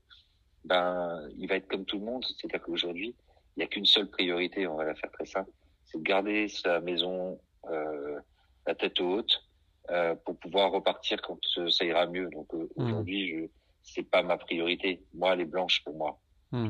ben 0.65 1.21
il 1.37 1.49
va 1.49 1.57
être 1.57 1.69
comme 1.69 1.85
tout 1.85 1.99
le 1.99 2.05
monde 2.05 2.25
c'est-à-dire 2.25 2.63
qu'aujourd'hui 2.63 3.15
il 3.57 3.61
n'y 3.61 3.65
a 3.65 3.67
qu'une 3.67 3.87
seule 3.87 4.09
priorité 4.09 4.67
on 4.67 4.77
va 4.77 4.85
la 4.85 4.95
faire 4.95 5.11
très 5.13 5.27
simple 5.27 5.51
c'est 5.85 5.99
de 5.99 6.03
garder 6.03 6.49
sa 6.49 6.81
maison 6.81 7.39
euh, 7.71 8.19
la 8.67 8.75
tête 8.75 9.01
haute 9.01 9.43
euh, 9.91 10.15
pour 10.25 10.37
pouvoir 10.39 10.73
repartir 10.73 11.21
quand 11.23 11.39
ça 11.71 11.85
ira 11.85 12.07
mieux 12.07 12.29
donc 12.31 12.53
euh, 12.55 12.69
mmh. 12.77 12.85
aujourd'hui 12.85 13.29
je 13.29 13.49
c'est 13.87 14.03
pas 14.03 14.23
ma 14.23 14.37
priorité. 14.37 15.03
Moi, 15.15 15.33
elle 15.33 15.43
est 15.43 15.47
blanche 15.47 15.83
pour 15.85 15.97
moi. 15.97 16.19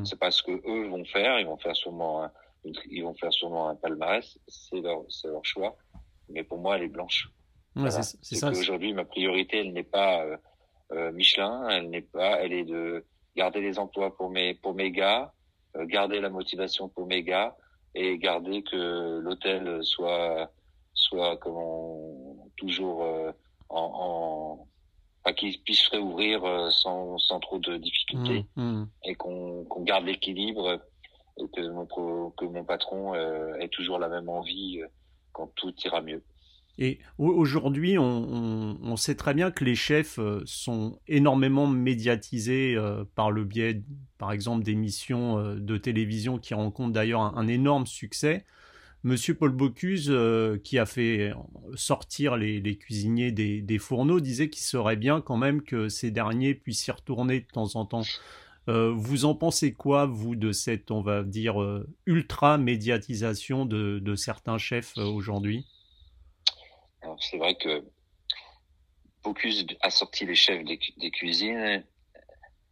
C'est 0.04 0.18
pas 0.18 0.32
ce 0.32 0.42
que 0.42 0.50
eux 0.50 0.88
vont 0.88 1.04
faire. 1.04 1.38
Ils 1.38 1.46
vont 1.46 1.58
faire 1.58 1.76
sûrement 1.76 2.24
un, 2.24 2.32
ils 2.90 3.02
vont 3.02 3.14
faire 3.14 3.32
sûrement 3.32 3.68
un 3.68 3.76
palmarès. 3.76 4.36
C'est 4.48 4.80
leur, 4.80 5.04
c'est 5.08 5.28
leur 5.28 5.44
choix. 5.44 5.76
Mais 6.28 6.42
pour 6.42 6.58
moi, 6.58 6.76
elle 6.76 6.84
est 6.84 6.88
Ouais, 7.76 7.90
c'est, 7.90 8.34
ça. 8.36 8.50
Aujourd'hui, 8.50 8.92
ma 8.94 9.04
priorité, 9.04 9.58
elle 9.58 9.72
n'est 9.72 9.82
pas 9.82 10.24
euh, 10.24 10.36
euh, 10.92 11.12
Michelin. 11.12 11.68
Elle 11.68 11.90
n'est 11.90 12.02
pas. 12.02 12.40
Elle 12.42 12.52
est 12.52 12.64
de 12.64 13.04
garder 13.36 13.60
les 13.60 13.78
emplois 13.78 14.16
pour 14.16 14.30
mes 14.30 14.54
pour 14.54 14.74
mes 14.74 14.90
gars, 14.90 15.32
euh, 15.76 15.84
garder 15.84 16.20
la 16.20 16.30
motivation 16.30 16.88
pour 16.88 17.06
mes 17.06 17.22
gars 17.22 17.54
et 17.94 18.18
garder 18.18 18.62
que 18.62 19.18
l'hôtel 19.20 19.80
soit 19.82 20.50
soit 20.94 21.36
comment 21.38 22.48
toujours 22.56 23.04
euh, 23.04 23.32
en, 23.68 24.66
en 25.24 25.32
qu'ils 25.32 25.60
puissent 25.62 25.88
réouvrir 25.88 26.44
euh, 26.44 26.70
sans, 26.70 27.18
sans 27.18 27.40
trop 27.40 27.58
de 27.58 27.76
difficultés 27.76 28.46
mmh, 28.54 28.62
mmh. 28.62 28.88
et 29.04 29.14
qu'on 29.16 29.66
garde 29.80 30.04
l'équilibre 30.04 30.80
et 31.38 31.48
que 31.48 31.68
mon, 31.68 31.84
que 32.30 32.44
mon 32.44 32.64
patron 32.64 33.14
euh, 33.14 33.54
ait 33.56 33.68
toujours 33.68 33.98
la 33.98 34.08
même 34.08 34.28
envie 34.28 34.80
quand 35.32 35.48
tout 35.56 35.74
ira 35.84 36.00
mieux. 36.00 36.22
Et 36.78 36.98
aujourd'hui, 37.18 37.96
on, 37.98 38.96
sait 38.96 39.14
très 39.14 39.32
bien 39.32 39.50
que 39.50 39.64
les 39.64 39.74
chefs 39.74 40.20
sont 40.44 40.98
énormément 41.08 41.66
médiatisés 41.66 42.76
par 43.14 43.30
le 43.30 43.44
biais, 43.44 43.82
par 44.18 44.30
exemple, 44.30 44.62
d'émissions 44.62 45.54
de 45.54 45.76
télévision 45.78 46.38
qui 46.38 46.52
rencontrent 46.52 46.92
d'ailleurs 46.92 47.22
un, 47.22 47.48
énorme 47.48 47.86
succès. 47.86 48.44
Monsieur 49.06 49.34
Paul 49.34 49.52
Bocuse, 49.52 50.08
euh, 50.10 50.58
qui 50.64 50.80
a 50.80 50.84
fait 50.84 51.32
sortir 51.76 52.36
les, 52.36 52.76
cuisiniers 52.76 53.30
des, 53.30 53.78
fourneaux, 53.78 54.18
disait 54.18 54.50
qu'il 54.50 54.64
serait 54.64 54.96
bien 54.96 55.20
quand 55.20 55.36
même 55.36 55.62
que 55.62 55.88
ces 55.88 56.10
derniers 56.10 56.54
puissent 56.54 56.88
y 56.88 56.90
retourner 56.90 57.38
de 57.38 57.46
temps 57.46 57.76
en 57.76 57.84
temps. 57.84 58.02
Euh, 58.68 58.92
vous 58.96 59.24
en 59.24 59.36
pensez 59.36 59.74
quoi, 59.74 60.06
vous, 60.06 60.34
de 60.34 60.50
cette, 60.50 60.90
on 60.90 61.02
va 61.02 61.22
dire, 61.22 61.62
euh, 61.62 61.88
ultra-médiatisation 62.06 63.64
de, 63.64 64.14
certains 64.16 64.58
chefs 64.58 64.96
aujourd'hui? 64.96 65.66
C'est 67.20 67.38
vrai 67.38 67.54
que 67.54 67.84
Bocuse 69.22 69.66
a 69.80 69.90
sorti 69.90 70.26
les 70.26 70.34
chefs 70.34 70.64
des, 70.64 70.78
cuisines, 71.10 71.84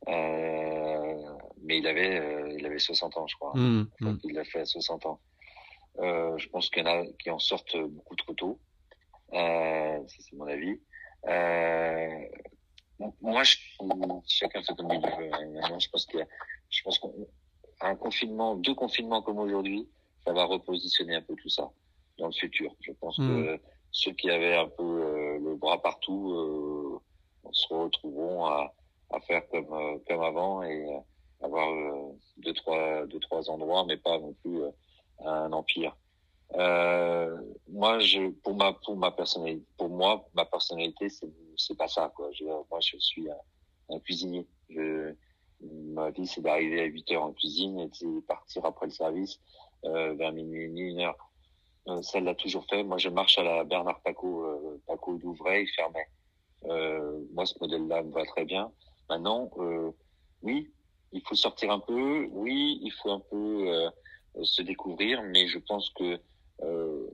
mais 0.07 1.79
il 1.79 1.87
avait, 1.87 2.55
il 2.57 2.67
avait 2.67 2.79
60 2.79 3.17
ans, 3.17 3.27
je 3.27 3.37
crois. 3.37 3.53
Mmh, 3.55 3.89
mmh. 4.01 4.17
Il 4.25 4.35
l'a 4.35 4.45
fait 4.45 4.61
à 4.61 4.67
60 4.67 5.07
ans. 5.07 5.21
Euh, 6.01 6.37
je 6.39 6.49
pense 6.49 6.71
qu'il 6.71 6.85
y 6.85 6.87
en 6.87 6.91
a 6.91 7.05
qui 7.19 7.31
en 7.31 7.39
sortent 7.39 7.77
beaucoup 7.77 8.17
trop 8.17 8.35
tôt. 8.35 8.61
Euh, 9.33 9.99
c'est 10.09 10.33
mon 10.37 10.47
avis. 10.47 10.81
Euh, 11.29 12.25
moi, 13.21 13.43
je, 13.45 13.57
chacun 14.27 14.63
fait 14.63 14.75
comme 14.75 14.93
il 14.93 15.01
veut. 15.01 15.31
Hein. 15.33 15.79
Je 15.79 15.89
pense 15.89 16.07
qu'il 16.07 16.27
je 16.71 16.83
pense 16.83 16.99
qu'un 16.99 17.97
confinement, 17.97 18.57
deux 18.57 18.75
confinements 18.75 19.23
comme 19.23 19.39
aujourd'hui, 19.39 19.89
ça 20.25 20.33
va 20.33 20.45
repositionner 20.45 21.15
un 21.15 21.23
peu 21.23 21.35
tout 21.37 21.49
ça 21.49 21.71
dans 22.19 22.27
le 22.27 22.33
futur. 22.33 22.75
Je 22.81 22.93
pense 22.93 23.19
hmm. 23.19 23.29
que 23.29 23.61
ceux 23.95 24.13
qui 24.13 24.29
avaient 24.29 24.57
un 24.57 24.69
peu 24.69 24.83
euh, 24.83 25.39
le 25.39 25.55
bras 25.55 25.81
partout 25.81 26.33
euh, 26.33 27.49
se 27.53 27.73
retrouveront 27.73 28.45
à, 28.45 28.75
à 29.11 29.21
faire 29.21 29.49
comme 29.49 29.73
euh, 29.73 29.99
comme 30.09 30.21
avant 30.21 30.65
et 30.65 30.85
avoir 31.41 31.69
deux 32.39 32.53
trois 32.55 33.07
deux 33.07 33.21
trois 33.21 33.49
endroits, 33.49 33.85
mais 33.87 33.97
pas 33.97 34.19
non 34.19 34.35
plus 34.43 34.63
un 35.25 35.53
empire. 35.53 35.97
Euh, 36.57 37.37
moi, 37.69 37.99
je, 38.01 38.31
pour 38.43 38.55
ma, 38.55 38.73
pour 38.73 38.97
ma 38.97 39.11
personnalité, 39.11 39.65
pour 39.77 39.89
moi, 39.89 40.29
ma 40.35 40.45
personnalité, 40.45 41.09
c'est, 41.09 41.29
c'est 41.57 41.77
pas 41.77 41.89
ça, 41.89 42.13
quoi. 42.15 42.31
Je, 42.33 42.45
moi, 42.45 42.81
je 42.81 42.97
suis 42.99 43.29
un, 43.31 43.95
un 43.95 43.99
cuisinier. 44.01 44.47
Je, 44.69 45.15
ma 45.61 46.11
vie, 46.11 46.27
c'est 46.27 46.43
d'arriver 46.43 46.81
à 46.81 46.85
8 46.85 47.13
heures 47.13 47.25
en 47.25 47.33
cuisine 47.33 47.81
et 47.81 47.89
de 47.89 48.21
partir 48.21 48.65
après 48.65 48.87
le 48.87 48.93
service, 48.93 49.41
euh, 49.85 50.15
vers 50.15 50.33
minuit 50.33 50.91
une 50.91 51.01
heure. 51.01 51.17
Euh, 51.89 52.03
ça 52.03 52.21
l'a 52.21 52.35
toujours 52.35 52.65
fait. 52.69 52.83
Moi, 52.83 52.99
je 52.99 53.09
marche 53.09 53.39
à 53.39 53.43
la 53.43 53.65
Bernard 53.65 54.01
Paco, 54.01 54.45
euh, 54.45 54.83
Paco 54.87 55.17
d'Ouvray, 55.19 55.67
fermait. 55.67 56.09
Euh, 56.65 57.21
moi, 57.33 57.45
ce 57.45 57.55
modèle-là 57.61 58.03
me 58.03 58.13
va 58.13 58.25
très 58.25 58.45
bien. 58.45 58.73
Maintenant, 59.09 59.51
euh, 59.59 59.91
oui, 60.43 60.73
il 61.13 61.23
faut 61.27 61.35
sortir 61.35 61.71
un 61.71 61.81
peu. 61.81 62.27
Oui, 62.31 62.81
il 62.83 62.91
faut 62.93 63.11
un 63.11 63.21
peu 63.21 63.69
euh, 63.69 63.91
se 64.43 64.63
découvrir, 64.63 65.23
mais 65.23 65.47
je 65.47 65.59
pense 65.59 65.91
que 65.91 66.19
euh, 66.63 67.11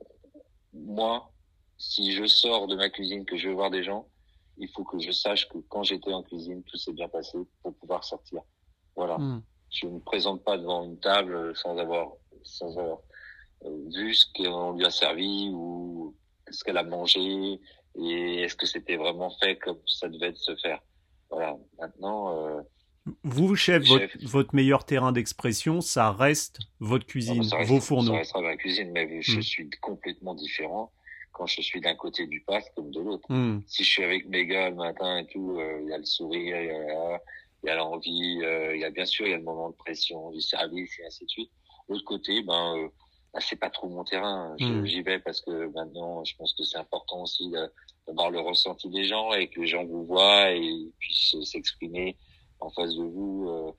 moi, 0.73 1.33
si 1.79 2.13
je 2.13 2.27
sors 2.27 2.67
de 2.69 2.77
ma 2.77 2.91
cuisine, 2.91 3.25
que 3.25 3.37
je 3.37 3.49
veux 3.49 3.55
voir 3.55 3.71
des 3.71 3.83
gens, 3.83 4.07
il 4.57 4.69
faut 4.69 4.85
que 4.85 4.99
je 4.99 5.11
sache 5.11 5.49
que 5.49 5.59
quand 5.69 5.83
j'étais 5.83 6.13
en 6.13 6.23
cuisine, 6.23 6.63
tout 6.65 6.77
s'est 6.77 6.93
bien 6.93 7.09
passé 7.09 7.39
pour 7.63 7.75
pouvoir 7.75 8.05
sortir. 8.05 8.43
Voilà. 8.95 9.19
Mm. 9.19 9.43
Je 9.71 9.87
ne 9.87 9.93
me 9.93 10.01
présente 10.01 10.45
pas 10.45 10.59
devant 10.59 10.85
une 10.85 10.99
table 10.99 11.57
sans 11.57 11.77
avoir, 11.79 12.13
sans 12.43 12.77
avoir 12.79 12.99
euh, 12.99 13.10
vu 13.65 14.15
ce 14.15 14.27
qu'on 14.35 14.73
lui 14.73 14.85
a 14.85 14.91
servi 14.91 15.51
ou 15.53 16.15
ce 16.51 16.65
qu'elle 16.65 16.79
a 16.79 16.83
mangé 16.83 17.61
et 17.99 18.43
est-ce 18.43 18.57
que 18.57 18.67
c'était 18.67 18.97
vraiment 18.97 19.31
fait 19.31 19.57
comme 19.57 19.79
ça 19.87 20.09
devait 20.09 20.35
se 20.35 20.55
faire. 20.57 20.81
Voilà. 21.31 21.57
Maintenant, 21.79 22.37
euh, 22.37 22.61
vous, 23.25 23.55
chef, 23.57 23.85
Votre, 24.23 24.55
meilleur 24.55 24.85
terrain 24.85 25.13
d'expression, 25.13 25.81
ça 25.81 26.13
reste 26.13 26.59
votre 26.79 27.07
cuisine, 27.07 27.43
vos 27.65 27.81
fourneaux. 27.81 28.13
Ça 28.13 28.19
restera 28.19 28.43
ma 28.43 28.57
cuisine, 28.57 28.91
mais 28.93 29.23
je 29.23 29.39
hmm. 29.39 29.43
suis 29.43 29.71
complètement 29.81 30.35
différent 30.35 30.93
quand 31.33 31.47
je 31.47 31.63
suis 31.63 31.81
d'un 31.81 31.95
côté 31.95 32.27
du 32.27 32.41
pass 32.43 32.65
comme 32.77 32.91
de 32.91 33.01
l'autre. 33.01 33.27
Hmm. 33.29 33.61
Si 33.67 33.85
je 33.85 33.91
suis 33.91 34.05
avec 34.05 34.29
mes 34.29 34.47
gars 34.47 34.71
le 34.71 34.77
matin 34.77 35.19
et 35.19 35.27
tout, 35.27 35.57
euh, 35.59 35.81
il 35.83 35.89
y 35.89 35.93
a 35.93 35.99
le 35.99 36.05
sourire, 36.05 36.57
il 36.61 37.67
y 37.67 37.71
a 37.71 37.75
l'envie, 37.77 38.41
euh, 38.43 38.75
il 38.75 38.81
y 38.81 38.85
a 38.85 38.91
bien 38.91 39.07
sûr 39.07 39.27
il 39.27 39.31
y 39.31 39.35
a 39.35 39.39
le 39.39 39.45
moment 39.45 39.71
de 39.71 39.77
pression 39.77 40.31
du 40.31 40.41
service 40.41 40.99
et 40.99 41.07
ainsi 41.07 41.25
de 41.25 41.31
suite. 41.31 41.51
L'autre 41.89 42.05
côté, 42.05 42.43
ben 42.43 42.91
euh, 43.31 43.39
ben, 43.39 43.41
c'est 43.41 43.57
pas 43.57 43.71
trop 43.71 43.89
mon 43.89 44.05
terrain. 44.05 44.57
Hmm. 44.59 44.85
J'y 44.85 45.03
vais 45.03 45.19
parce 45.19 45.41
que 45.41 45.67
maintenant, 45.69 46.25
je 46.25 46.35
pense 46.37 46.55
que 46.55 46.65
c'est 46.65 46.79
important 46.79 47.23
aussi 47.23 47.53
d'avoir 48.07 48.31
le 48.31 48.41
ressenti 48.41 48.89
des 48.89 49.05
gens 49.05 49.33
et 49.33 49.49
que 49.49 49.61
les 49.61 49.67
gens 49.67 49.85
vous 49.85 50.05
voient 50.05 50.51
et 50.51 50.91
puissent 50.99 51.37
s'exprimer 51.45 52.17
en 52.61 52.71
face 52.71 52.95
de 52.95 53.05
vous 53.05 53.49
euh, 53.49 53.73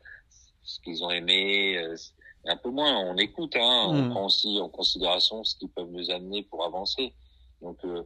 ce 0.63 0.79
qu'ils 0.81 1.03
ont 1.03 1.11
aimé. 1.11 1.77
Euh, 1.77 1.95
un 2.45 2.57
peu 2.57 2.69
moins, 2.69 2.97
on 3.05 3.17
écoute, 3.17 3.55
hein, 3.55 3.85
on 3.87 4.01
mm. 4.01 4.09
prend 4.09 4.25
aussi 4.25 4.59
en 4.59 4.69
considération 4.69 5.43
ce 5.43 5.55
qu'ils 5.55 5.69
peuvent 5.69 5.91
nous 5.91 6.09
amener 6.09 6.43
pour 6.43 6.65
avancer. 6.65 7.13
Donc, 7.61 7.77
euh, 7.85 8.03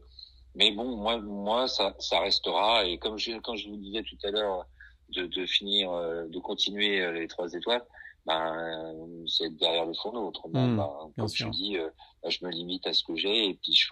mais 0.56 0.72
bon, 0.72 0.98
moi, 0.98 1.20
moi, 1.20 1.68
ça, 1.68 1.96
ça 2.00 2.20
restera. 2.20 2.86
Et 2.86 2.98
comme 2.98 3.18
je, 3.18 3.40
quand 3.40 3.56
je 3.56 3.70
vous 3.70 3.78
disais 3.78 4.04
tout 4.04 4.18
à 4.24 4.32
l'heure, 4.32 4.66
de, 5.10 5.28
de 5.28 5.46
finir, 5.46 5.92
de 5.92 6.40
continuer 6.40 7.12
les 7.12 7.28
trois 7.28 7.54
étoiles, 7.54 7.86
ben, 8.26 9.26
c'est 9.28 9.56
derrière 9.58 9.86
le 9.86 9.94
fourneau. 9.94 10.28
Autrement, 10.28 10.68
mm, 10.68 10.78
ben, 10.78 11.12
comme 11.18 11.28
je 11.28 11.48
dis, 11.50 11.78
ben, 12.24 12.30
je 12.30 12.46
me 12.46 12.52
limite 12.52 12.86
à 12.88 12.94
ce 12.94 13.04
que 13.04 13.16
j'ai 13.16 13.50
et 13.50 13.54
puis 13.56 13.74
je 13.74 13.88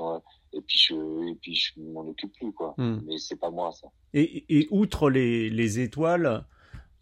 et 0.53 0.61
puis 0.61 0.77
je 0.77 1.31
et 1.31 1.35
puis 1.41 1.55
je 1.55 1.79
m'en 1.79 2.01
occupe 2.01 2.33
plus 2.33 2.53
quoi. 2.53 2.73
Mm. 2.77 3.01
Mais 3.05 3.17
c'est 3.17 3.39
pas 3.39 3.49
moi 3.49 3.71
ça. 3.71 3.87
Et, 4.13 4.45
et 4.49 4.67
outre 4.71 5.09
les, 5.09 5.49
les 5.49 5.79
étoiles, 5.79 6.45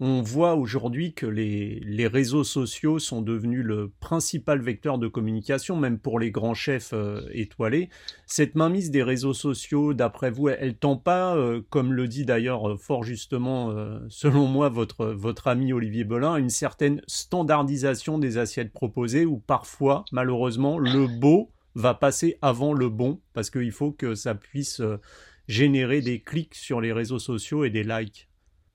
on 0.04 0.24
voit 0.24 0.56
aujourd'hui 0.56 1.14
que 1.14 1.28
les, 1.28 2.08
réseaux 2.08 2.44
sociaux 2.44 2.98
sont 2.98 3.22
devenus 3.22 3.64
le 3.64 3.92
principal 4.00 4.60
vecteur 4.60 4.98
de 4.98 5.08
communication, 5.08 5.78
même 5.78 6.00
pour 6.00 6.20
les 6.20 6.32
grands 6.32 6.56
chefs 6.56 6.92
euh, 6.94 7.22
étoilés. 7.34 7.90
Cette 8.26 8.56
mainmise 8.56 8.90
des 8.90 9.04
réseaux 9.04 9.36
sociaux, 9.36 9.94
d'après 9.94 10.32
vous, 10.32 10.50
elle, 10.50 10.76
tend 10.76 10.98
pas, 10.98 11.36
euh, 11.36 11.62
comme 11.70 11.94
le 11.94 12.08
dit 12.08 12.26
d'ailleurs 12.26 12.68
euh, 12.68 12.78
fort 12.78 13.04
justement, 13.04 13.76
selon 14.10 14.48
moi, 14.48 14.70
votre, 14.70 15.06
votre 15.06 15.48
ami 15.48 15.72
Olivier 15.72 16.04
Belin, 16.04 16.38
une 16.38 16.50
certaine 16.50 17.02
standardisation 17.06 18.18
des 18.18 18.40
assiettes 18.40 18.74
proposées, 18.74 19.28
où 19.28 19.38
parfois, 19.38 20.04
malheureusement, 20.12 20.80
le 20.80 21.06
beau 21.06 21.52
va 21.76 21.94
passer 21.94 22.40
avant 22.42 22.74
le 22.74 22.90
bon, 22.90 23.22
parce 23.34 23.52
qu'il 23.52 23.72
faut 23.72 23.92
que 23.92 24.16
ça 24.16 24.34
puisse 24.34 24.82
générer 25.48 26.02
des 26.02 26.22
clics 26.22 26.56
sur 26.56 26.82
les 26.82 26.92
réseaux 26.92 27.20
sociaux 27.20 27.66
et 27.66 27.70
des 27.70 27.84
likes. 27.84 28.31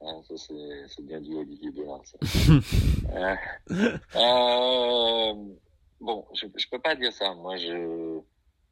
Ah, 0.09 0.21
ça, 0.23 0.35
c'est 0.37 1.05
bien 1.05 1.21
du 1.21 1.35
Olivier 1.35 1.71
Bellard. 1.73 2.01
euh, 3.13 3.37
euh, 4.15 5.35
bon, 6.01 6.25
je, 6.33 6.47
je 6.55 6.67
peux 6.71 6.79
pas 6.79 6.95
dire 6.95 7.13
ça. 7.13 7.35
Moi, 7.35 7.57
je, 7.57 8.21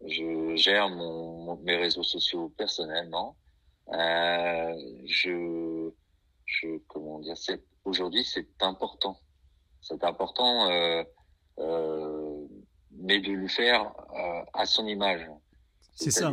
je 0.07 0.55
gère 0.55 0.89
mon, 0.91 1.57
mes 1.57 1.77
réseaux 1.77 2.05
sociaux 2.05 2.53
personnellement. 2.57 3.37
Euh, 3.93 4.75
je, 5.07 5.91
je, 6.47 6.79
comment 6.87 7.19
dire, 7.19 7.37
c'est, 7.37 7.61
aujourd'hui, 7.85 8.25
c'est 8.25 8.63
important. 8.63 9.19
C'est 9.81 10.05
important, 10.05 10.71
euh, 10.71 11.03
euh, 11.59 12.47
mais 12.93 13.21
de 13.21 13.33
le 13.33 13.49
faire 13.49 13.93
euh, 14.15 14.45
à 14.53 14.67
son 14.67 14.87
image. 14.87 15.29
C'est 15.97 16.13
ça. 16.13 16.31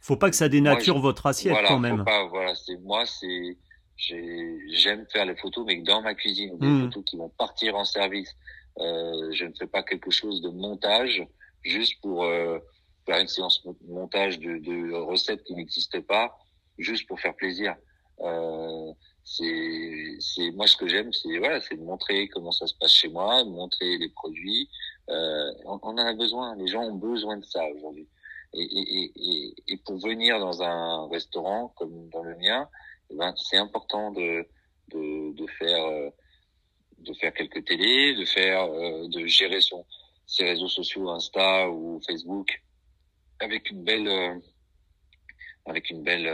Faut 0.00 0.16
pas 0.16 0.28
que 0.28 0.36
ça 0.36 0.50
dénature 0.50 0.98
votre 0.98 1.24
assiette 1.26 1.52
voilà, 1.54 1.68
quand 1.68 1.78
même. 1.78 2.04
Pas, 2.04 2.26
voilà, 2.26 2.54
c'est 2.54 2.76
moi, 2.78 3.06
c'est 3.06 3.56
j'aime 3.96 5.06
faire 5.12 5.24
les 5.24 5.36
photos, 5.36 5.64
mais 5.66 5.76
dans 5.76 6.02
ma 6.02 6.14
cuisine, 6.14 6.58
des 6.58 6.66
hmm. 6.66 6.84
photos 6.84 7.04
qui 7.04 7.16
vont 7.16 7.28
partir 7.30 7.74
en 7.76 7.84
service. 7.84 8.34
Euh, 8.78 9.32
je 9.32 9.44
ne 9.44 9.52
fais 9.52 9.68
pas 9.68 9.82
quelque 9.82 10.10
chose 10.10 10.40
de 10.42 10.48
montage 10.48 11.24
juste 11.62 12.00
pour 12.02 12.24
euh, 12.24 12.58
faire 13.06 13.20
une 13.20 13.28
séance 13.28 13.64
de 13.64 13.72
montage 13.88 14.38
de, 14.38 14.58
de 14.58 14.92
recettes 14.94 15.44
qui 15.44 15.54
n'existent 15.54 16.02
pas, 16.02 16.36
juste 16.78 17.06
pour 17.06 17.20
faire 17.20 17.34
plaisir. 17.34 17.76
Euh, 18.20 18.92
c'est, 19.24 20.16
c'est 20.20 20.50
moi 20.52 20.66
ce 20.66 20.76
que 20.76 20.86
j'aime, 20.86 21.12
c'est 21.12 21.38
voilà, 21.38 21.60
c'est 21.60 21.76
de 21.76 21.82
montrer 21.82 22.28
comment 22.28 22.52
ça 22.52 22.66
se 22.66 22.74
passe 22.74 22.92
chez 22.92 23.08
moi, 23.08 23.42
de 23.42 23.48
montrer 23.48 23.96
les 23.98 24.08
produits. 24.08 24.68
Euh, 25.08 25.52
on, 25.64 25.78
on, 25.82 25.88
en 25.90 25.98
a 25.98 26.12
besoin, 26.14 26.54
les 26.56 26.66
gens 26.66 26.82
ont 26.82 26.94
besoin 26.94 27.36
de 27.38 27.44
ça 27.44 27.62
aujourd'hui. 27.76 28.08
Et, 28.52 28.62
et, 28.62 29.12
et, 29.16 29.54
et 29.66 29.76
pour 29.78 29.98
venir 29.98 30.38
dans 30.38 30.62
un 30.62 31.08
restaurant 31.08 31.74
comme 31.76 32.08
dans 32.10 32.22
le 32.22 32.36
mien, 32.36 32.68
ben, 33.16 33.34
c'est 33.36 33.56
important 33.56 34.10
de, 34.10 34.46
de, 34.88 35.34
de 35.34 35.46
faire 35.58 35.84
euh, 35.86 36.10
de 36.98 37.12
faire 37.14 37.32
quelques 37.34 37.64
télés, 37.64 38.14
de 38.14 38.24
faire 38.24 38.64
euh, 38.64 39.08
de 39.08 39.26
gérer 39.26 39.60
son 39.60 39.84
ses 40.26 40.44
réseaux 40.44 40.68
sociaux 40.68 41.10
Insta 41.10 41.68
ou 41.70 42.00
Facebook 42.06 42.62
avec 43.40 43.70
une 43.70 43.84
belle 43.84 44.08
euh, 44.08 44.34
avec 45.66 45.88
une 45.88 46.02
belle 46.02 46.30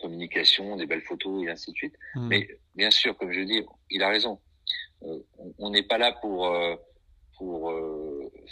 communication, 0.00 0.76
des 0.76 0.86
belles 0.86 1.02
photos 1.02 1.44
et 1.44 1.50
ainsi 1.50 1.70
de 1.70 1.76
suite. 1.76 1.94
Hmm. 2.16 2.26
Mais 2.26 2.48
bien 2.74 2.90
sûr, 2.90 3.16
comme 3.16 3.30
je 3.30 3.42
dis, 3.42 3.62
il 3.90 4.02
a 4.02 4.08
raison. 4.08 4.40
on 5.58 5.70
n'est 5.70 5.84
pas 5.84 5.98
là 5.98 6.10
pour 6.20 6.52
pour 7.38 7.72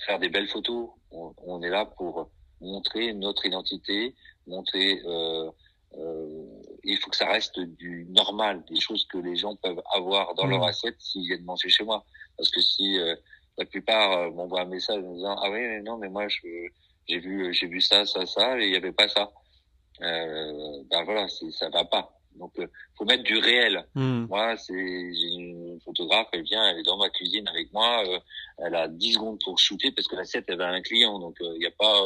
faire 0.07 0.21
des 0.21 0.29
belles 0.29 0.47
photos. 0.47 0.91
On, 1.11 1.35
on, 1.39 1.61
est 1.63 1.69
là 1.69 1.85
pour 1.85 2.31
montrer 2.61 3.13
notre 3.13 3.45
identité, 3.45 4.15
montrer 4.47 5.03
il 5.95 6.99
faut 6.99 7.11
que 7.11 7.17
ça 7.17 7.29
reste 7.29 7.59
du 7.61 8.07
normal, 8.11 8.65
des 8.69 8.81
choses 8.81 9.07
que 9.07 9.19
les 9.19 9.37
gens 9.37 9.57
peuvent 9.57 9.83
avoir 9.93 10.35
dans 10.35 10.47
leur 10.47 10.61
mmh. 10.61 10.69
assiette 10.69 10.97
s'ils 10.99 11.27
viennent 11.27 11.45
manger 11.45 11.69
chez 11.69 11.85
moi. 11.85 12.05
Parce 12.37 12.51
que 12.51 12.61
si 12.61 12.99
euh, 12.99 13.15
la 13.59 13.65
plupart 13.65 14.13
euh, 14.13 14.31
m'envoient 14.31 14.63
un 14.63 14.67
message 14.67 15.03
en 15.05 15.15
disant 15.15 15.37
ah 15.39 15.51
oui 15.51 15.61
mais 15.61 15.83
non 15.83 15.99
mais 15.99 16.09
moi 16.09 16.29
je 16.29 16.41
j'ai 17.09 17.19
vu 17.19 17.53
j'ai 17.53 17.67
vu 17.67 17.81
ça 17.81 18.07
ça 18.07 18.25
ça 18.27 18.59
et 18.59 18.67
il 18.67 18.73
y 18.73 18.77
avait 18.77 18.93
pas 18.93 19.09
ça. 19.09 19.31
Euh, 20.03 20.83
ben 20.91 21.05
voilà, 21.05 21.27
ça 21.29 21.69
va 21.69 21.85
pas. 21.85 22.17
Donc 22.37 22.53
euh, 22.59 22.67
faut 22.97 23.05
mettre 23.05 23.25
du 23.25 23.39
réel. 23.39 23.85
Mmh. 23.95 24.27
Moi 24.29 24.57
c'est 24.57 24.75
j'ai 24.75 25.27
une 25.27 25.79
photographe, 25.85 26.29
elle 26.33 26.43
vient, 26.43 26.67
elle 26.69 26.79
est 26.79 26.85
dans 26.85 26.97
ma 26.97 27.11
cuisine 27.11 27.47
avec 27.49 27.73
moi, 27.73 28.03
euh, 28.07 28.19
elle 28.59 28.75
a 28.75 28.89
10 28.89 29.15
secondes 29.15 29.39
pour 29.45 29.59
shooter 29.59 29.91
parce 29.91 30.09
que 30.09 30.17
l'assiette 30.17 30.45
elle 30.49 30.59
va 30.59 30.69
à 30.69 30.73
un 30.73 30.83
client 30.83 31.19
donc 31.19 31.37
il 31.41 31.59
n'y 31.59 31.67
a 31.67 31.73
pas 31.73 32.03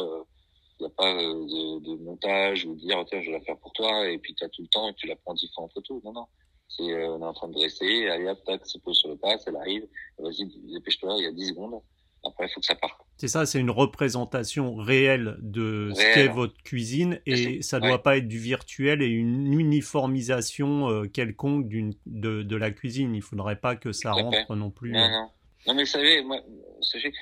il 0.79 0.83
n'y 0.83 0.87
a 0.87 0.95
pas 0.95 1.13
euh, 1.13 1.33
de, 1.33 1.79
de, 1.85 2.03
montage 2.03 2.65
ou 2.65 2.75
de 2.75 2.79
dire, 2.79 3.03
tiens, 3.07 3.21
je 3.21 3.27
vais 3.27 3.37
la 3.37 3.41
faire 3.41 3.57
pour 3.57 3.71
toi, 3.73 4.09
et 4.09 4.17
puis 4.17 4.35
tu 4.35 4.43
as 4.43 4.49
tout 4.49 4.61
le 4.61 4.67
temps 4.67 4.89
et 4.89 4.93
tu 4.95 5.07
la 5.07 5.15
prends 5.15 5.33
dix 5.33 5.49
fois 5.53 5.65
en 5.65 5.69
photo. 5.69 6.01
Non, 6.03 6.13
non. 6.13 6.25
C'est, 6.67 6.91
euh, 6.91 7.09
on 7.09 7.21
est 7.21 7.25
en 7.25 7.33
train 7.33 7.47
de 7.47 7.53
dresser, 7.53 8.07
allez 8.09 8.27
hop, 8.27 8.43
tac, 8.45 8.65
se 8.65 8.77
pose 8.79 8.97
sur 8.97 9.09
le 9.09 9.15
pas, 9.15 9.35
elle 9.45 9.55
arrive, 9.55 9.87
vas-y, 10.17 10.47
dépêche-toi, 10.73 11.15
il 11.19 11.23
y 11.23 11.27
a 11.27 11.31
10 11.31 11.49
secondes. 11.49 11.79
Après, 12.27 12.47
il 12.47 12.49
faut 12.49 12.59
que 12.59 12.65
ça 12.65 12.73
parte. 12.73 12.99
C'est 13.17 13.27
ça, 13.27 13.45
c'est 13.45 13.59
une 13.59 13.69
représentation 13.69 14.75
réelle 14.75 15.37
de 15.41 15.91
ce 15.93 16.13
qu'est 16.13 16.27
votre 16.27 16.57
cuisine 16.63 17.21
et 17.27 17.61
ça 17.61 17.79
doit 17.79 18.01
pas 18.01 18.17
être 18.17 18.27
du 18.27 18.39
virtuel 18.39 19.03
et 19.03 19.07
une 19.07 19.53
uniformisation 19.53 20.89
euh, 20.89 21.05
quelconque 21.05 21.67
d'une, 21.67 21.93
de, 22.07 22.41
de 22.41 22.55
la 22.55 22.71
cuisine. 22.71 23.13
Il 23.13 23.21
faudrait 23.21 23.59
pas 23.59 23.75
que 23.75 23.91
ça 23.91 24.11
rentre 24.11 24.55
non 24.55 24.71
plus. 24.71 24.91
Non, 24.91 25.07
non. 25.07 25.29
Non, 25.67 25.73
mais 25.75 25.83
vous 25.83 25.89
savez, 25.89 26.23
moi, 26.23 26.39
sachez, 26.81 27.13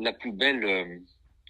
la 0.00 0.12
plus 0.12 0.32
belle, 0.32 1.02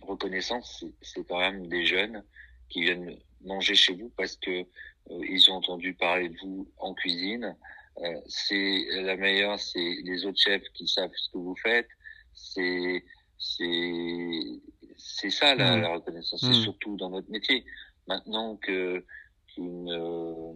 reconnaissance, 0.06 0.84
c'est 1.02 1.26
quand 1.26 1.38
même 1.38 1.66
des 1.68 1.84
jeunes 1.84 2.22
qui 2.68 2.82
viennent 2.82 3.16
manger 3.42 3.74
chez 3.74 3.94
vous 3.94 4.10
parce 4.16 4.36
que 4.36 4.50
euh, 4.50 5.26
ils 5.28 5.50
ont 5.50 5.54
entendu 5.54 5.94
parler 5.94 6.28
de 6.28 6.36
vous 6.38 6.70
en 6.78 6.94
cuisine. 6.94 7.56
Euh, 7.98 8.20
c'est 8.26 8.84
la 9.02 9.16
meilleure, 9.16 9.58
c'est 9.58 9.96
les 10.04 10.26
autres 10.26 10.40
chefs 10.40 10.68
qui 10.74 10.86
savent 10.86 11.12
ce 11.14 11.30
que 11.30 11.38
vous 11.38 11.56
faites. 11.56 11.88
C'est 12.34 13.04
c'est 13.38 14.60
c'est 14.96 15.30
ça 15.30 15.54
la, 15.54 15.76
la 15.76 15.88
reconnaissance, 15.94 16.40
c'est 16.40 16.54
surtout 16.54 16.96
dans 16.96 17.10
notre 17.10 17.30
métier. 17.30 17.64
Maintenant 18.06 18.56
que 18.56 19.04
qu'une 19.48 19.90
euh, 19.90 20.52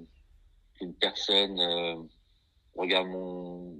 qu'une 0.74 0.94
personne 0.94 1.58
euh, 1.60 1.96
regarde 2.74 3.08
mon 3.08 3.76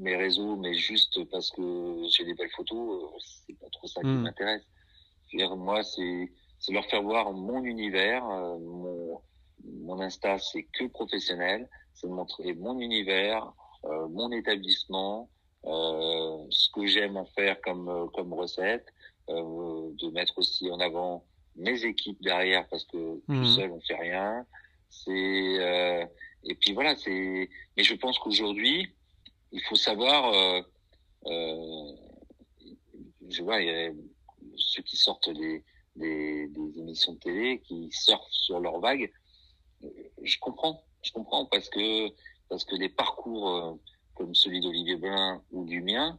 mes 0.00 0.16
réseaux, 0.16 0.56
mais 0.56 0.74
juste 0.74 1.24
parce 1.30 1.50
que 1.50 2.06
j'ai 2.10 2.24
des 2.24 2.34
belles 2.34 2.50
photos, 2.50 3.12
c'est 3.46 3.58
pas 3.58 3.68
trop 3.72 3.86
ça 3.88 4.00
qui 4.00 4.06
hmm. 4.06 4.22
M'intéresse. 5.36 5.58
Moi, 5.58 5.82
c'est 5.82 6.32
c'est 6.60 6.72
leur 6.72 6.84
faire 6.86 7.02
voir 7.02 7.32
mon 7.32 7.62
univers, 7.64 8.24
mon 8.24 9.20
mon 9.64 10.00
Insta, 10.00 10.38
c'est 10.38 10.64
que 10.64 10.86
professionnel, 10.86 11.68
c'est 11.94 12.06
de 12.06 12.12
montrer 12.12 12.54
mon 12.54 12.78
univers, 12.78 13.52
mon 13.84 14.30
établissement, 14.32 15.28
euh, 15.64 16.44
ce 16.50 16.70
que 16.70 16.86
j'aime 16.86 17.16
en 17.16 17.26
faire 17.26 17.60
comme 17.60 18.10
comme 18.14 18.32
recette, 18.32 18.86
euh, 19.28 19.90
de 20.00 20.10
mettre 20.10 20.38
aussi 20.38 20.70
en 20.70 20.80
avant 20.80 21.24
mes 21.56 21.84
équipes 21.84 22.20
derrière 22.22 22.66
parce 22.68 22.84
que 22.84 22.96
tout 22.96 23.22
mhm. 23.32 23.46
seul 23.46 23.70
on 23.72 23.80
fait 23.80 23.96
rien. 23.96 24.46
C'est 24.90 25.10
euh, 25.60 26.04
et 26.44 26.54
puis 26.54 26.72
voilà, 26.72 26.96
c'est. 26.96 27.48
Mais 27.76 27.82
je 27.82 27.94
pense 27.94 28.18
qu'aujourd'hui, 28.18 28.94
il 29.52 29.60
faut 29.62 29.76
savoir. 29.76 30.32
Euh, 30.32 30.62
euh, 31.26 31.92
je 33.28 33.42
vois, 33.42 33.60
il 33.60 33.66
y 33.66 33.70
a 33.70 33.90
ceux 34.58 34.82
qui 34.82 34.96
sortent 34.96 35.30
des, 35.30 35.64
des, 35.96 36.48
des, 36.48 36.78
émissions 36.78 37.14
de 37.14 37.18
télé, 37.18 37.60
qui 37.60 37.88
surfent 37.92 38.30
sur 38.30 38.60
leur 38.60 38.80
vague. 38.80 39.10
Je 40.22 40.38
comprends, 40.40 40.82
je 41.02 41.12
comprends 41.12 41.46
parce 41.46 41.68
que 41.68 42.08
parce 42.48 42.64
que 42.64 42.76
des 42.76 42.88
parcours 42.88 43.50
euh, 43.50 43.74
comme 44.14 44.34
celui 44.34 44.60
d'Olivier 44.60 44.96
Blin 44.96 45.42
ou 45.50 45.64
du 45.64 45.82
mien, 45.82 46.18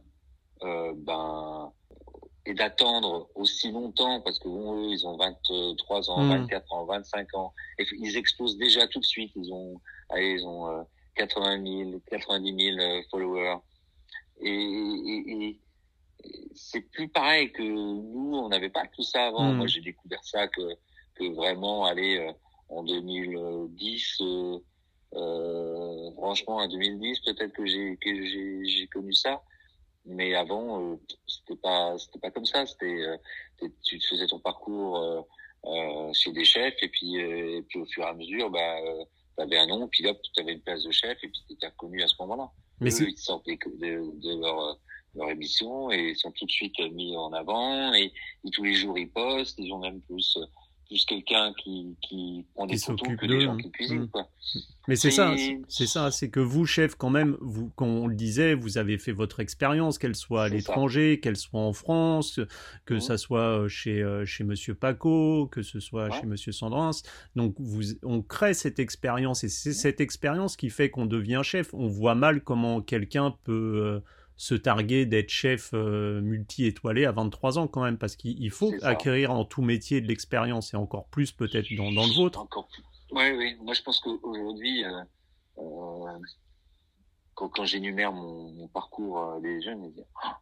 euh, 0.62 0.92
ben 0.96 1.72
et 2.46 2.54
d'attendre 2.54 3.28
aussi 3.34 3.70
longtemps 3.70 4.22
parce 4.22 4.38
que 4.38 4.48
bon, 4.48 4.74
eux, 4.74 4.92
ils 4.92 5.06
ont 5.06 5.16
23 5.16 6.10
ans, 6.10 6.26
24 6.26 6.64
hmm. 6.64 6.72
ans, 6.74 6.84
25 6.86 7.34
ans, 7.34 7.54
et 7.78 7.84
ils 7.98 8.16
explosent 8.16 8.56
déjà 8.56 8.86
tout 8.88 8.98
de 8.98 9.04
suite. 9.04 9.30
Ils 9.36 9.52
ont, 9.52 9.78
allez, 10.08 10.32
ils 10.32 10.46
ont 10.46 10.86
80 11.16 11.62
000, 11.90 12.00
90 12.10 12.74
000 12.76 13.02
followers. 13.10 13.58
Et, 14.40 14.48
et, 14.48 15.32
et 15.32 15.60
c'est 16.54 16.80
plus 16.92 17.08
pareil 17.08 17.52
que 17.52 17.62
nous, 17.62 18.34
on 18.34 18.48
n'avait 18.48 18.70
pas 18.70 18.86
tout 18.86 19.02
ça 19.02 19.26
avant. 19.26 19.52
Hmm. 19.52 19.56
Moi, 19.56 19.66
j'ai 19.66 19.80
découvert 19.80 20.22
ça 20.24 20.48
que, 20.48 20.60
que 21.14 21.32
vraiment, 21.34 21.84
allez, 21.84 22.18
euh, 22.18 22.32
en 22.68 22.82
2010, 22.82 24.16
euh, 24.20 24.58
euh, 25.14 26.10
franchement, 26.12 26.56
en 26.56 26.68
2010, 26.68 27.20
peut-être 27.20 27.52
que 27.52 27.66
j'ai 27.66 27.96
que 27.96 28.64
j'ai 28.64 28.86
connu 28.86 29.12
ça. 29.12 29.42
Mais 30.06 30.34
avant, 30.34 30.92
euh, 30.92 30.96
c'était 31.26 31.60
pas 31.60 31.96
c'était 31.98 32.20
pas 32.20 32.30
comme 32.30 32.46
ça. 32.46 32.64
C'était 32.66 32.86
euh, 32.86 33.16
tu 33.82 34.00
faisais 34.00 34.26
ton 34.26 34.38
parcours 34.38 35.26
euh, 35.66 36.12
chez 36.14 36.32
des 36.32 36.44
chefs 36.44 36.82
et 36.82 36.88
puis 36.88 37.16
et 37.16 37.62
puis 37.68 37.80
au 37.80 37.86
fur 37.86 38.04
et 38.04 38.08
à 38.08 38.14
mesure, 38.14 38.50
bah 38.50 38.76
tu 39.36 39.42
avais 39.42 39.58
un 39.58 39.66
nom, 39.66 39.88
puis 39.88 40.04
là 40.04 40.14
tu 40.14 40.40
avais 40.40 40.52
une 40.52 40.62
place 40.62 40.84
de 40.84 40.90
chef 40.90 41.18
et 41.22 41.28
puis 41.28 41.42
tu 41.46 41.54
étais 41.54 41.66
reconnu 41.66 42.02
à 42.02 42.08
ce 42.08 42.14
moment-là. 42.20 42.50
Mais 42.80 42.90
Eux, 42.90 43.10
ils 43.10 43.18
sortent 43.18 43.46
de, 43.46 43.52
de 43.52 44.40
leur 44.40 44.78
leur 45.14 45.30
émission 45.30 45.90
et 45.90 46.10
ils 46.10 46.16
sont 46.16 46.32
tout 46.32 46.46
de 46.46 46.50
suite 46.50 46.78
mis 46.92 47.16
en 47.16 47.32
avant 47.32 47.92
et, 47.94 48.12
et 48.44 48.50
tous 48.50 48.64
les 48.64 48.74
jours 48.74 48.98
ils 48.98 49.10
postent. 49.10 49.58
Ils 49.58 49.72
ont 49.72 49.78
même 49.78 50.00
plus 50.02 50.38
plus 50.90 51.04
quelqu'un 51.04 51.52
qui, 51.56 51.96
qui 52.02 52.44
prend 52.54 52.66
des 52.66 52.76
photos 52.76 53.16
que 53.16 53.26
des 53.26 53.40
gens 53.42 53.56
qui 53.56 53.70
cuisinent. 53.70 54.08
Quoi. 54.08 54.28
Mais 54.88 54.96
c'est 54.96 55.12
ça, 55.12 55.36
c'est 55.68 55.86
ça, 55.86 56.10
c'est 56.10 56.30
que 56.30 56.40
vous, 56.40 56.66
chef, 56.66 56.96
quand 56.96 57.10
même, 57.10 57.36
vous, 57.40 57.70
quand 57.76 57.86
on 57.86 58.08
le 58.08 58.16
disait, 58.16 58.54
vous 58.54 58.76
avez 58.76 58.98
fait 58.98 59.12
votre 59.12 59.38
expérience, 59.38 59.98
qu'elle 59.98 60.16
soit 60.16 60.44
à 60.44 60.48
l'étranger, 60.48 61.20
qu'elle 61.20 61.36
soit 61.36 61.60
en 61.60 61.72
France, 61.72 62.40
que 62.86 62.94
mmh. 62.94 63.00
ça 63.00 63.18
soit 63.18 63.60
euh, 63.60 63.68
chez 63.68 64.02
euh, 64.02 64.26
chez 64.26 64.42
Monsieur 64.42 64.74
Paco, 64.74 65.46
que 65.46 65.62
ce 65.62 65.78
soit 65.78 66.10
chez 66.10 66.26
Monsieur 66.26 66.50
Sandrins. 66.50 66.90
Donc, 67.36 67.54
vous, 67.60 67.82
on 68.02 68.20
crée 68.20 68.54
cette 68.54 68.80
expérience 68.80 69.44
et 69.44 69.48
c'est 69.48 69.72
cette 69.72 70.00
expérience 70.00 70.56
qui 70.56 70.70
fait 70.70 70.90
qu'on 70.90 71.06
devient 71.06 71.42
chef. 71.44 71.72
On 71.72 71.86
voit 71.86 72.16
mal 72.16 72.42
comment 72.42 72.82
quelqu'un 72.82 73.36
peut 73.44 73.80
euh, 73.84 74.00
se 74.40 74.54
targuer 74.54 75.04
d'être 75.04 75.28
chef 75.28 75.74
euh, 75.74 76.22
multi-étoilé 76.22 77.04
à 77.04 77.12
23 77.12 77.58
ans 77.58 77.68
quand 77.68 77.84
même, 77.84 77.98
parce 77.98 78.16
qu'il 78.16 78.50
faut 78.50 78.72
acquérir 78.80 79.32
en 79.32 79.44
tout 79.44 79.60
métier 79.60 80.00
de 80.00 80.06
l'expérience 80.06 80.72
et 80.72 80.78
encore 80.78 81.08
plus 81.08 81.30
peut-être 81.30 81.66
dans, 81.76 81.92
dans, 81.92 82.06
le 82.06 82.14
vôtre. 82.14 82.38
Encore 82.38 82.66
plus. 82.68 82.82
Oui, 83.10 83.32
oui. 83.36 83.56
Moi, 83.60 83.74
je 83.74 83.82
pense 83.82 84.00
qu'aujourd'hui, 84.00 84.82
euh, 84.82 85.02
euh, 85.58 86.18
quand, 87.34 87.50
quand 87.50 87.66
j'énumère 87.66 88.12
mon, 88.12 88.50
mon, 88.52 88.68
parcours 88.68 89.38
des 89.42 89.60
jeunes, 89.60 89.84
ils 89.84 89.92
disent, 89.92 90.06
ah, 90.22 90.38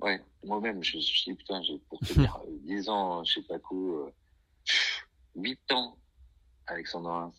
ouais, 0.00 0.22
moi-même, 0.44 0.84
je, 0.84 1.00
je 1.00 1.24
dis, 1.24 1.34
putain, 1.34 1.60
j'ai 1.62 1.80
pour 1.88 1.98
te 1.98 2.12
dire, 2.20 2.40
10 2.62 2.88
ans, 2.88 3.24
je 3.24 3.32
sais 3.32 3.42
pas 3.42 3.58
quoi, 3.58 4.12
8 5.34 5.72
ans, 5.72 5.98
Alexandre 6.68 7.32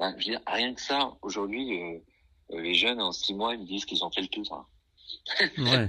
je 0.00 0.04
veux 0.06 0.22
dire, 0.22 0.40
rien 0.46 0.72
que 0.72 0.80
ça, 0.80 1.12
aujourd'hui, 1.20 2.02
les 2.48 2.74
jeunes, 2.74 3.02
en 3.02 3.12
6 3.12 3.34
mois, 3.34 3.52
ils 3.52 3.60
me 3.60 3.66
disent 3.66 3.84
qu'ils 3.84 4.02
ont 4.02 4.10
fait 4.10 4.22
le 4.22 4.28
tout, 4.28 4.44
ça. 4.46 4.64
Ouais. 5.58 5.88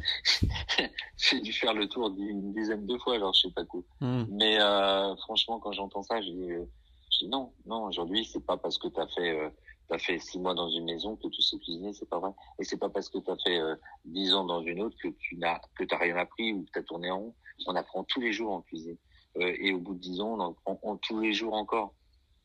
j'ai 1.18 1.40
dû 1.42 1.54
faire 1.54 1.74
le 1.74 1.88
tour 1.88 2.12
d'une 2.12 2.54
dizaine 2.54 2.86
de 2.86 2.98
fois, 2.98 3.16
alors 3.16 3.34
je 3.34 3.42
sais 3.42 3.54
pas 3.54 3.66
quoi. 3.66 3.82
Hmm. 4.02 4.26
Mais 4.30 4.60
euh, 4.60 5.16
franchement, 5.18 5.60
quand 5.60 5.72
j'entends 5.72 6.04
ça, 6.04 6.22
je 6.22 6.30
dis, 6.30 6.52
euh, 6.52 6.66
je 7.12 7.26
dis 7.26 7.28
non, 7.28 7.54
non. 7.66 7.86
Aujourd'hui, 7.86 8.26
c'est 8.26 8.46
pas 8.46 8.58
parce 8.58 8.78
que 8.78 8.88
t'as 8.88 9.08
fait 9.08 9.32
euh, 9.38 9.50
t'as 9.88 9.98
fait 9.98 10.20
six 10.20 10.40
mois 10.40 10.54
dans 10.54 10.70
une 10.70 10.86
maison 10.86 11.16
que 11.16 11.28
tu 11.28 11.42
sais 11.42 11.58
cuisiner, 11.58 11.94
c'est 11.94 12.10
pas 12.10 12.20
vrai. 12.20 12.32
Et 12.60 12.64
c'est 12.64 12.78
pas 12.78 12.90
parce 12.90 13.10
que 13.10 13.20
t'as 13.20 13.38
fait 13.38 13.60
euh, 13.60 13.76
dix 14.06 14.34
ans 14.34 14.46
dans 14.46 14.62
une 14.62 14.82
autre 14.82 14.98
que 15.02 15.08
tu 15.08 15.38
n'as 15.38 15.60
que 15.78 15.84
t'as 15.84 15.98
rien 15.98 16.18
appris 16.18 16.54
ou 16.54 16.64
que 16.64 16.72
t'as 16.74 16.84
tourné 16.84 17.12
en 17.12 17.20
rond. 17.20 17.36
On 17.68 17.76
apprend 17.76 18.04
tous 18.04 18.20
les 18.20 18.34
jours 18.34 18.52
en 18.52 18.62
cuisine. 18.62 18.98
Euh, 19.38 19.56
et 19.60 19.74
au 19.74 19.80
bout 19.80 19.94
de 19.94 20.00
dix 20.00 20.20
ans, 20.22 20.38
on 20.66 20.76
apprend 20.76 20.98
tous 20.98 21.20
les 21.20 21.34
jours 21.34 21.54
encore. 21.54 21.94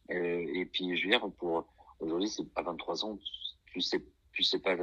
et 0.09 0.69
puis, 0.73 0.97
je 0.97 1.05
veux 1.05 1.11
dire, 1.11 1.25
pour 1.39 1.65
aujourd'hui, 2.01 2.29
c'est 2.29 2.43
à 2.57 2.63
23 2.63 3.05
ans, 3.05 3.19
tu 3.73 3.81
sais, 3.81 4.05
tu 4.33 4.43
sais 4.43 4.59
pas 4.59 4.77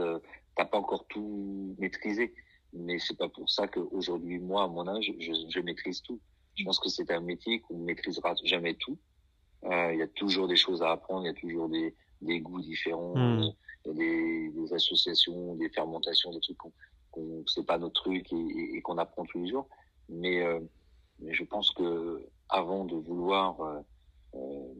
t'as 0.57 0.65
pas 0.65 0.77
encore 0.77 1.05
tout 1.07 1.75
maîtrisé. 1.79 2.33
Mais 2.73 2.99
c'est 2.99 3.17
pas 3.17 3.29
pour 3.29 3.49
ça 3.49 3.67
qu'aujourd'hui, 3.67 4.39
moi, 4.39 4.63
à 4.63 4.67
mon 4.67 4.87
âge, 4.87 5.13
je, 5.19 5.31
je 5.49 5.59
maîtrise 5.61 6.01
tout. 6.01 6.19
Je 6.55 6.63
pense 6.65 6.79
que 6.79 6.89
c'est 6.89 7.09
un 7.11 7.21
métier 7.21 7.61
qu'on 7.61 7.77
ne 7.77 7.85
maîtrisera 7.85 8.33
jamais 8.43 8.73
tout. 8.73 8.97
Euh, 9.63 9.93
il 9.93 9.99
y 9.99 10.01
a 10.01 10.07
toujours 10.07 10.47
des 10.47 10.55
choses 10.55 10.81
à 10.81 10.91
apprendre, 10.91 11.23
il 11.23 11.27
y 11.27 11.29
a 11.29 11.33
toujours 11.33 11.69
des, 11.69 11.95
des 12.21 12.39
goûts 12.39 12.61
différents, 12.61 13.15
mmh. 13.15 13.51
il 13.85 13.87
y 13.87 13.91
a 13.91 13.93
des, 13.93 14.49
des, 14.49 14.73
associations, 14.73 15.55
des 15.55 15.69
fermentations, 15.69 16.31
des 16.31 16.39
trucs 16.39 16.57
qu'on, 16.57 16.71
qu'on 17.11 17.43
c'est 17.47 17.65
pas 17.65 17.77
notre 17.77 18.01
truc 18.01 18.31
et, 18.31 18.75
et, 18.75 18.81
qu'on 18.81 18.97
apprend 18.97 19.25
tous 19.25 19.43
les 19.43 19.49
jours. 19.49 19.67
Mais, 20.09 20.43
euh, 20.43 20.59
mais 21.19 21.33
je 21.33 21.43
pense 21.43 21.71
que 21.71 22.23
avant 22.49 22.85
de 22.85 22.95
vouloir 22.95 23.59
euh, 23.61 23.79
euh 24.35 24.73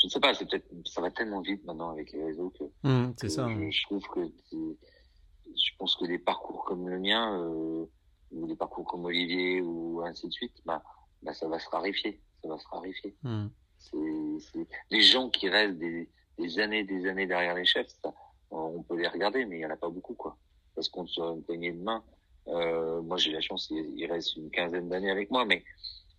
je 0.00 0.06
ne 0.06 0.10
sais 0.10 0.20
pas, 0.20 0.32
c'est 0.32 0.48
peut-être, 0.48 0.66
ça 0.86 1.02
va 1.02 1.10
tellement 1.10 1.42
vite 1.42 1.62
maintenant 1.64 1.90
avec 1.90 2.10
les 2.12 2.24
réseaux 2.24 2.50
que, 2.50 2.64
mmh, 2.88 3.28
ça. 3.28 3.46
Je, 3.48 3.82
trouve 3.84 4.02
que 4.08 4.20
je 4.50 5.70
pense 5.78 5.94
que 5.96 6.06
des 6.06 6.18
parcours 6.18 6.64
comme 6.64 6.88
le 6.88 6.98
mien, 6.98 7.38
euh, 7.38 7.84
ou 8.30 8.46
des 8.46 8.56
parcours 8.56 8.86
comme 8.86 9.04
Olivier 9.04 9.60
ou 9.60 10.00
ainsi 10.02 10.26
de 10.26 10.32
suite, 10.32 10.54
bah, 10.64 10.82
bah 11.22 11.34
ça 11.34 11.48
va 11.48 11.58
se 11.58 11.68
raréfier, 11.68 12.18
ça 12.42 12.48
va 12.48 12.58
se 12.58 12.66
raréfier. 12.68 13.14
Mmh. 13.22 13.48
C'est, 13.78 14.66
les 14.90 15.02
gens 15.02 15.28
qui 15.28 15.48
restent 15.50 15.78
des, 15.78 16.08
des 16.38 16.58
années, 16.60 16.84
des 16.84 17.06
années 17.06 17.26
derrière 17.26 17.54
les 17.54 17.66
chefs, 17.66 17.88
ça, 18.02 18.14
on 18.50 18.82
peut 18.82 18.96
les 18.96 19.08
regarder, 19.08 19.44
mais 19.44 19.58
il 19.58 19.60
y 19.60 19.66
en 19.66 19.70
a 19.70 19.76
pas 19.76 19.90
beaucoup, 19.90 20.14
quoi. 20.14 20.36
Parce 20.74 20.88
qu'on 20.88 21.06
sur 21.06 21.30
une 21.30 21.42
poignée 21.42 21.72
de 21.72 21.82
main. 21.82 22.02
Euh, 22.48 23.02
moi, 23.02 23.18
j'ai 23.18 23.32
la 23.32 23.40
chance, 23.40 23.68
il, 23.70 23.98
il 23.98 24.06
reste 24.10 24.36
une 24.36 24.50
quinzaine 24.50 24.88
d'années 24.88 25.10
avec 25.10 25.30
moi, 25.30 25.44
mais, 25.44 25.62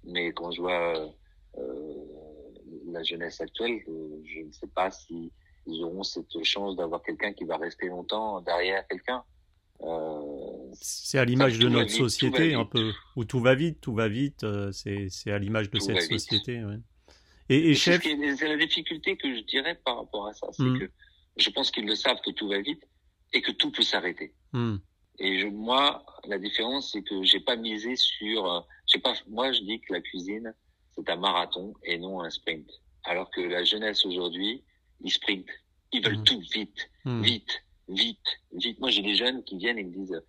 mais 0.04 0.32
quand 0.34 0.52
je 0.52 0.62
vois 0.62 1.14
euh, 1.58 2.11
la 2.92 3.04
jeunesse 3.04 3.42
actuelle, 3.42 3.82
je 3.86 4.42
ne 4.42 4.52
sais 4.52 4.68
pas 4.68 4.92
si 4.92 5.32
ils 5.68 5.84
auront 5.84 6.04
cette 6.04 6.44
chance 6.44 6.76
d'avoir 6.76 7.04
quelqu'un 7.04 7.34
qui 7.34 7.44
va 7.44 7.58
rester 7.58 7.88
longtemps 7.88 8.42
derrière 8.42 8.88
quelqu'un. 8.88 9.24
Euh, 9.84 10.70
c'est 10.74 11.18
à 11.18 11.26
l'image 11.26 11.58
de 11.58 11.68
notre 11.68 11.90
société 11.90 12.54
un 12.54 12.66
peu 12.66 12.92
où 13.16 13.26
tout 13.26 13.40
va 13.40 13.56
vite, 13.56 13.82
tout 13.82 13.94
va 13.94 14.08
vite. 14.08 14.44
Euh, 14.44 14.72
c'est 14.72 15.32
à 15.32 15.40
l'image 15.40 15.70
de 15.70 15.80
cette 15.80 16.02
société. 16.02 16.64
Ouais. 16.64 16.78
Et, 17.50 17.72
et, 17.72 17.76
chef, 17.76 18.02
c'est 18.04 18.48
la 18.48 18.58
difficulté 18.58 19.18
que 19.18 19.36
je 19.36 19.42
dirais 19.42 19.80
par 19.84 19.98
rapport 19.98 20.28
à 20.28 20.34
ça, 20.34 20.48
c'est 20.52 20.64
hmm. 20.64 20.80
que 20.80 20.92
je 21.38 21.50
pense 21.50 21.72
qu'ils 21.72 21.86
le 21.86 21.96
savent 21.96 22.22
que 22.24 22.32
tout 22.32 22.48
va 22.48 22.62
vite 22.62 22.84
et 23.34 23.42
que 23.42 23.52
tout 23.52 23.72
peut 23.72 23.84
s'arrêter. 23.84 24.34
Hmm. 24.54 24.78
Et 25.20 25.40
je, 25.40 25.48
moi, 25.48 26.06
la 26.28 26.40
différence, 26.40 26.92
c'est 26.92 27.02
que 27.02 27.24
j'ai 27.24 27.40
pas 27.40 27.56
misé 27.56 27.96
sur, 27.96 28.52
euh, 28.52 28.62
j'ai 28.88 29.00
pas, 29.00 29.14
moi, 29.28 29.52
je 29.52 29.62
dis 29.62 29.80
que 29.82 29.94
la 29.94 30.02
cuisine, 30.02 30.54
c'est 30.96 31.10
un 31.10 31.16
marathon 31.16 31.74
et 31.84 31.98
non 31.98 32.22
un 32.22 32.30
sprint. 32.30 32.70
Alors 33.04 33.30
que 33.32 33.42
la 33.42 33.64
jeunesse 33.64 34.06
aujourd'hui, 34.06 34.64
ils 35.02 35.12
sprintent. 35.12 35.50
Ils 35.92 36.04
veulent 36.04 36.20
mmh. 36.20 36.24
tout 36.24 36.40
vite, 36.54 36.90
mmh. 37.06 37.22
vite, 37.22 37.64
vite, 37.88 38.40
vite. 38.54 38.80
Moi, 38.80 38.90
j'ai 38.90 39.02
des 39.02 39.16
jeunes 39.16 39.44
qui 39.44 39.58
viennent 39.58 39.78
et 39.78 39.84
me 39.84 39.92
disent, 39.92 40.22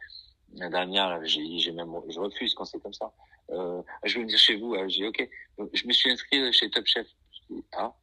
la 0.54 0.68
dernière, 0.68 1.24
j'ai 1.24 1.72
même, 1.72 1.92
je 2.08 2.18
refuse 2.18 2.54
quand 2.54 2.64
c'est 2.64 2.80
comme 2.80 2.92
ça. 2.92 3.12
Euh, 3.50 3.82
je 4.04 4.18
veux 4.18 4.24
venir 4.24 4.38
chez 4.38 4.56
vous. 4.56 4.76
J'ai 4.88 5.02
dit, 5.02 5.06
ok. 5.06 5.28
je 5.72 5.86
me 5.86 5.92
suis 5.92 6.10
inscrit 6.10 6.52
chez 6.52 6.70
Top 6.70 6.86
Chef. 6.86 7.06
Dis, 7.50 7.64
ah, 7.72 7.94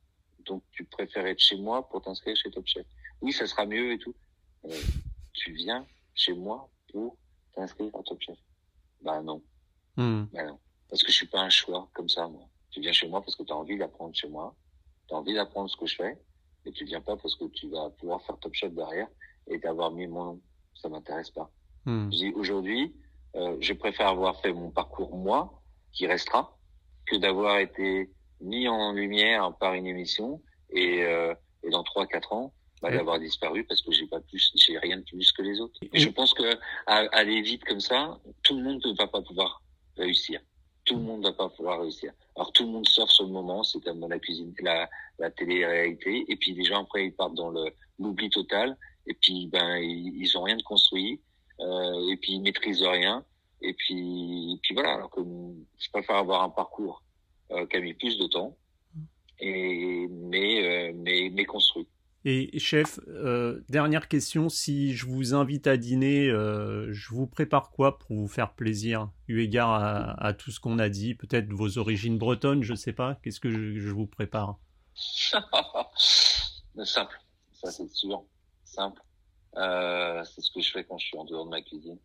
donc 0.46 0.64
tu 0.72 0.84
préfères 0.84 1.26
être 1.26 1.40
chez 1.40 1.58
moi 1.58 1.88
pour 1.90 2.02
t'inscrire 2.02 2.36
chez 2.36 2.52
Top 2.52 2.66
Chef? 2.68 2.86
Oui, 3.22 3.34
ça 3.34 3.48
sera 3.48 3.66
mieux 3.66 3.94
et 3.94 3.98
tout. 3.98 4.16
Euh, 4.66 4.82
tu 5.34 5.54
viens 5.54 5.86
chez 6.14 6.34
moi 6.34 6.70
pour 6.92 7.18
t'inscrire 7.54 7.90
à 7.96 8.04
Top 8.04 8.22
Chef? 8.22 8.38
Bah 9.02 9.22
non. 9.22 9.42
Hmm. 9.96 10.26
Ben 10.34 10.58
parce 10.90 11.04
que 11.04 11.12
je 11.12 11.18
suis 11.18 11.28
pas 11.28 11.42
un 11.42 11.50
choix 11.50 11.88
comme 11.94 12.10
ça, 12.10 12.28
moi. 12.28 12.44
Tu 12.72 12.82
viens 12.82 12.92
chez 12.92 13.08
moi 13.08 13.22
parce 13.22 13.36
que 13.36 13.44
tu 13.44 13.52
as 13.52 13.56
envie 13.56 13.78
d'apprendre 13.78 14.16
chez 14.16 14.28
moi. 14.28 14.56
Tu 15.08 15.14
as 15.14 15.18
envie 15.18 15.34
d'apprendre 15.34 15.70
ce 15.70 15.78
que 15.78 15.86
je 15.86 15.96
fais. 15.96 16.18
Et 16.66 16.72
tu 16.72 16.86
viens 16.86 17.02
pas 17.02 17.16
parce 17.16 17.36
que 17.36 17.46
tu 17.46 17.70
vas 17.70 17.90
pouvoir 17.92 18.22
faire 18.24 18.38
Top 18.40 18.54
Chef 18.54 18.74
derrière 18.74 19.08
et 19.48 19.58
d'avoir 19.60 19.92
mis 19.92 20.08
mon 20.08 20.26
nom. 20.26 20.42
Ça 20.76 20.90
m'intéresse 20.90 21.32
pas. 21.32 21.50
Hmm. 21.86 22.10
aujourd'hui, 22.36 22.94
euh, 23.36 23.56
je 23.62 23.74
préfère 23.74 24.08
avoir 24.10 24.40
fait 24.42 24.52
mon 24.52 24.70
parcours 24.70 25.16
moi, 25.16 25.62
qui 25.94 26.08
restera, 26.08 26.58
que 27.06 27.16
d'avoir 27.16 27.58
été 27.60 28.12
mis 28.42 28.68
en 28.68 28.92
lumière 28.94 29.56
par 29.60 29.74
une 29.74 29.88
émission 29.88 30.42
et, 30.72 31.04
euh, 31.04 31.34
et 31.64 31.70
dans 31.70 31.84
trois 31.84 32.06
quatre 32.06 32.34
ans 32.34 32.54
bah, 32.82 32.92
d'avoir 32.92 33.20
disparu 33.20 33.66
parce 33.66 33.82
que 33.82 33.92
j'ai 33.92 34.08
pas 34.08 34.22
plus 34.22 34.52
j'ai 34.56 34.78
rien 34.78 34.98
de 34.98 35.04
plus 35.04 35.32
que 35.34 35.42
les 35.42 35.60
autres 35.60 35.78
et 35.82 36.00
je 36.00 36.10
pense 36.10 36.34
que 36.34 36.58
aller 36.86 37.42
vite 37.42 37.66
comme 37.66 37.82
ça 37.82 38.18
tout 38.44 38.56
le 38.56 38.64
monde 38.64 38.82
ne 38.86 38.96
va 38.96 39.08
pas 39.08 39.22
pouvoir 39.22 39.62
réussir 39.98 40.40
tout 40.90 40.98
le 40.98 41.04
monde 41.04 41.24
va 41.24 41.34
pas 41.34 41.50
pouvoir 41.50 41.82
réussir. 41.82 42.12
Alors 42.36 42.52
tout 42.52 42.66
le 42.66 42.72
monde 42.72 42.88
sort 42.88 43.12
sur 43.12 43.26
le 43.26 43.32
moment 43.32 43.64
c'est 43.64 43.80
comme 43.84 44.00
dans 44.00 44.08
la 44.08 44.20
cuisine 44.20 44.54
la 44.60 44.90
la 45.20 45.30
télé-réalité. 45.30 46.26
Et 46.28 46.36
puis 46.36 46.54
les 46.54 46.64
gens 46.64 46.82
après 46.84 47.06
ils 47.06 47.14
partent 47.14 47.36
dans 47.36 47.52
le 47.52 47.72
l'oubli 48.00 48.30
total. 48.30 48.76
Et 49.06 49.14
puis 49.14 49.48
ben 49.48 49.78
ils, 49.78 50.18
ils 50.24 50.38
ont 50.38 50.44
rien 50.44 50.58
de 50.58 50.64
construit. 50.64 51.22
Euh, 51.60 52.12
et 52.12 52.18
puis 52.18 52.34
ils 52.34 52.42
maîtrisent 52.42 52.84
rien. 52.84 53.24
Et 53.62 53.74
puis 53.74 54.54
et 54.54 54.60
puis 54.64 54.74
voilà. 54.74 54.94
Alors 54.96 55.12
que 55.12 55.22
je 55.22 55.90
préfère 55.92 56.18
avoir 56.18 56.42
un 56.42 56.50
parcours 56.50 57.04
euh, 57.52 57.68
qui 57.68 57.78
a 57.78 57.82
mis 57.82 57.94
plus 57.94 58.18
de 58.18 58.28
temps, 58.28 58.58
et, 59.40 60.08
mais, 60.08 60.90
euh, 60.90 60.92
mais, 60.96 61.32
mais 61.34 61.46
construit. 61.46 61.88
Et 62.26 62.60
chef, 62.60 63.00
euh, 63.08 63.62
dernière 63.70 64.08
question, 64.10 64.50
si 64.50 64.94
je 64.94 65.06
vous 65.06 65.34
invite 65.34 65.68
à 65.68 65.78
dîner, 65.78 66.28
je 66.30 67.10
vous 67.10 67.28
prépare 67.28 67.72
quoi 67.72 67.98
pour 67.98 68.16
vous 68.16 68.28
faire 68.28 68.54
plaisir, 68.54 69.10
eu 69.28 69.42
égard 69.42 69.74
à, 70.20 70.34
tout 70.34 70.52
ce 70.52 70.60
qu'on 70.60 70.80
a 70.80 70.90
dit, 70.90 71.16
peut-être 71.16 71.52
vos 71.54 71.78
origines 71.78 72.18
bretonnes, 72.18 72.64
je 72.64 72.74
sais 72.74 72.94
pas, 72.94 73.16
qu'est-ce 73.24 73.40
que 73.40 73.50
je, 73.52 73.90
vous 73.90 74.08
prépare? 74.08 74.58
Simple, 76.84 77.20
ça 77.54 77.72
c'est 77.72 77.90
sûr, 77.90 78.24
simple. 78.64 79.02
c'est 79.54 80.42
ce 80.42 80.52
que 80.52 80.62
je 80.62 80.72
fais 80.72 80.84
quand 80.84 80.98
je 80.98 81.08
suis 81.08 81.18
en 81.18 81.26
dehors 81.26 81.46
de 81.46 81.50
ma 81.50 81.62
cuisine. 81.62 82.00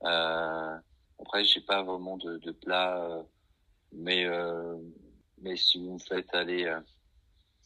après, 0.00 1.44
j'ai 1.44 1.60
pas 1.60 1.82
vraiment 1.82 2.16
de, 2.18 2.38
de 2.38 2.52
plat 2.52 3.24
mais, 3.92 4.24
euh, 4.24 4.76
mais 5.40 5.56
si 5.56 5.78
vous 5.78 5.94
me 5.94 5.98
faites 5.98 6.32
aller, 6.34 6.64
euh, 6.64 6.80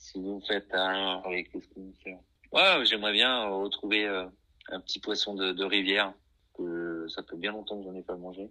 si 0.00 0.18
vous 0.18 0.40
faites 0.48 0.74
un, 0.74 1.22
qu'est-ce 1.24 1.68
que 1.68 1.78
vous 1.78 1.94
faites 2.02 2.16
Ouais, 2.52 2.84
j'aimerais 2.84 3.12
bien 3.12 3.48
retrouver 3.48 4.08
euh, 4.08 4.26
un 4.70 4.80
petit 4.80 4.98
poisson 4.98 5.34
de, 5.34 5.52
de, 5.52 5.64
rivière 5.64 6.12
que 6.56 7.06
ça 7.08 7.22
fait 7.22 7.36
bien 7.36 7.52
longtemps 7.52 7.78
que 7.78 7.84
j'en 7.84 7.94
ai 7.94 8.02
pas 8.02 8.16
mangé, 8.16 8.50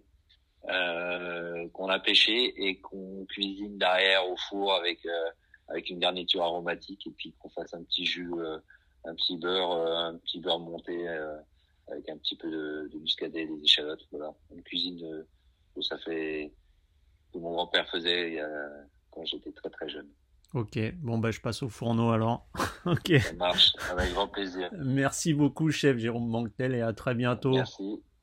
euh, 0.70 1.68
qu'on 1.70 1.88
a 1.88 1.98
pêché 1.98 2.54
et 2.66 2.80
qu'on 2.80 3.26
cuisine 3.26 3.76
derrière 3.76 4.26
au 4.30 4.36
four 4.36 4.72
avec 4.72 5.00
avec 5.68 5.90
une 5.90 5.98
garniture 5.98 6.42
aromatique 6.42 7.06
et 7.06 7.10
puis 7.10 7.34
qu'on 7.38 7.50
fasse 7.50 7.74
un 7.74 7.82
petit 7.84 8.04
jus, 8.04 8.32
un 9.04 9.14
petit 9.14 9.36
beurre, 9.36 9.72
un 9.72 10.16
petit 10.18 10.40
beurre 10.40 10.58
monté 10.58 11.08
avec 11.88 12.08
un 12.08 12.16
petit 12.16 12.36
peu 12.36 12.50
de, 12.50 12.88
de 12.92 12.98
muscadet, 12.98 13.46
des 13.46 13.62
échalotes, 13.62 14.04
voilà, 14.10 14.34
une 14.52 14.62
cuisine 14.62 15.26
où 15.76 15.82
ça 15.82 15.98
fait 15.98 16.52
que 17.32 17.38
mon 17.38 17.52
grand-père 17.52 17.88
faisait 17.88 18.40
quand 19.10 19.24
j'étais 19.24 19.52
très 19.52 19.70
très 19.70 19.88
jeune. 19.88 20.08
Ok, 20.52 20.78
bon 20.96 21.18
bah 21.18 21.30
je 21.30 21.40
passe 21.40 21.62
au 21.62 21.68
fourneau 21.68 22.10
alors. 22.10 22.46
ok. 22.86 23.20
Ça 23.20 23.32
marche, 23.34 23.72
avec 23.90 24.12
grand 24.12 24.26
plaisir. 24.26 24.68
Merci 24.84 25.32
beaucoup 25.32 25.70
chef 25.70 25.98
Jérôme 25.98 26.30
Banquetel 26.30 26.74
et 26.74 26.80
à 26.80 26.92
très 26.92 27.14
bientôt. 27.14 27.52
Merci. 27.52 28.02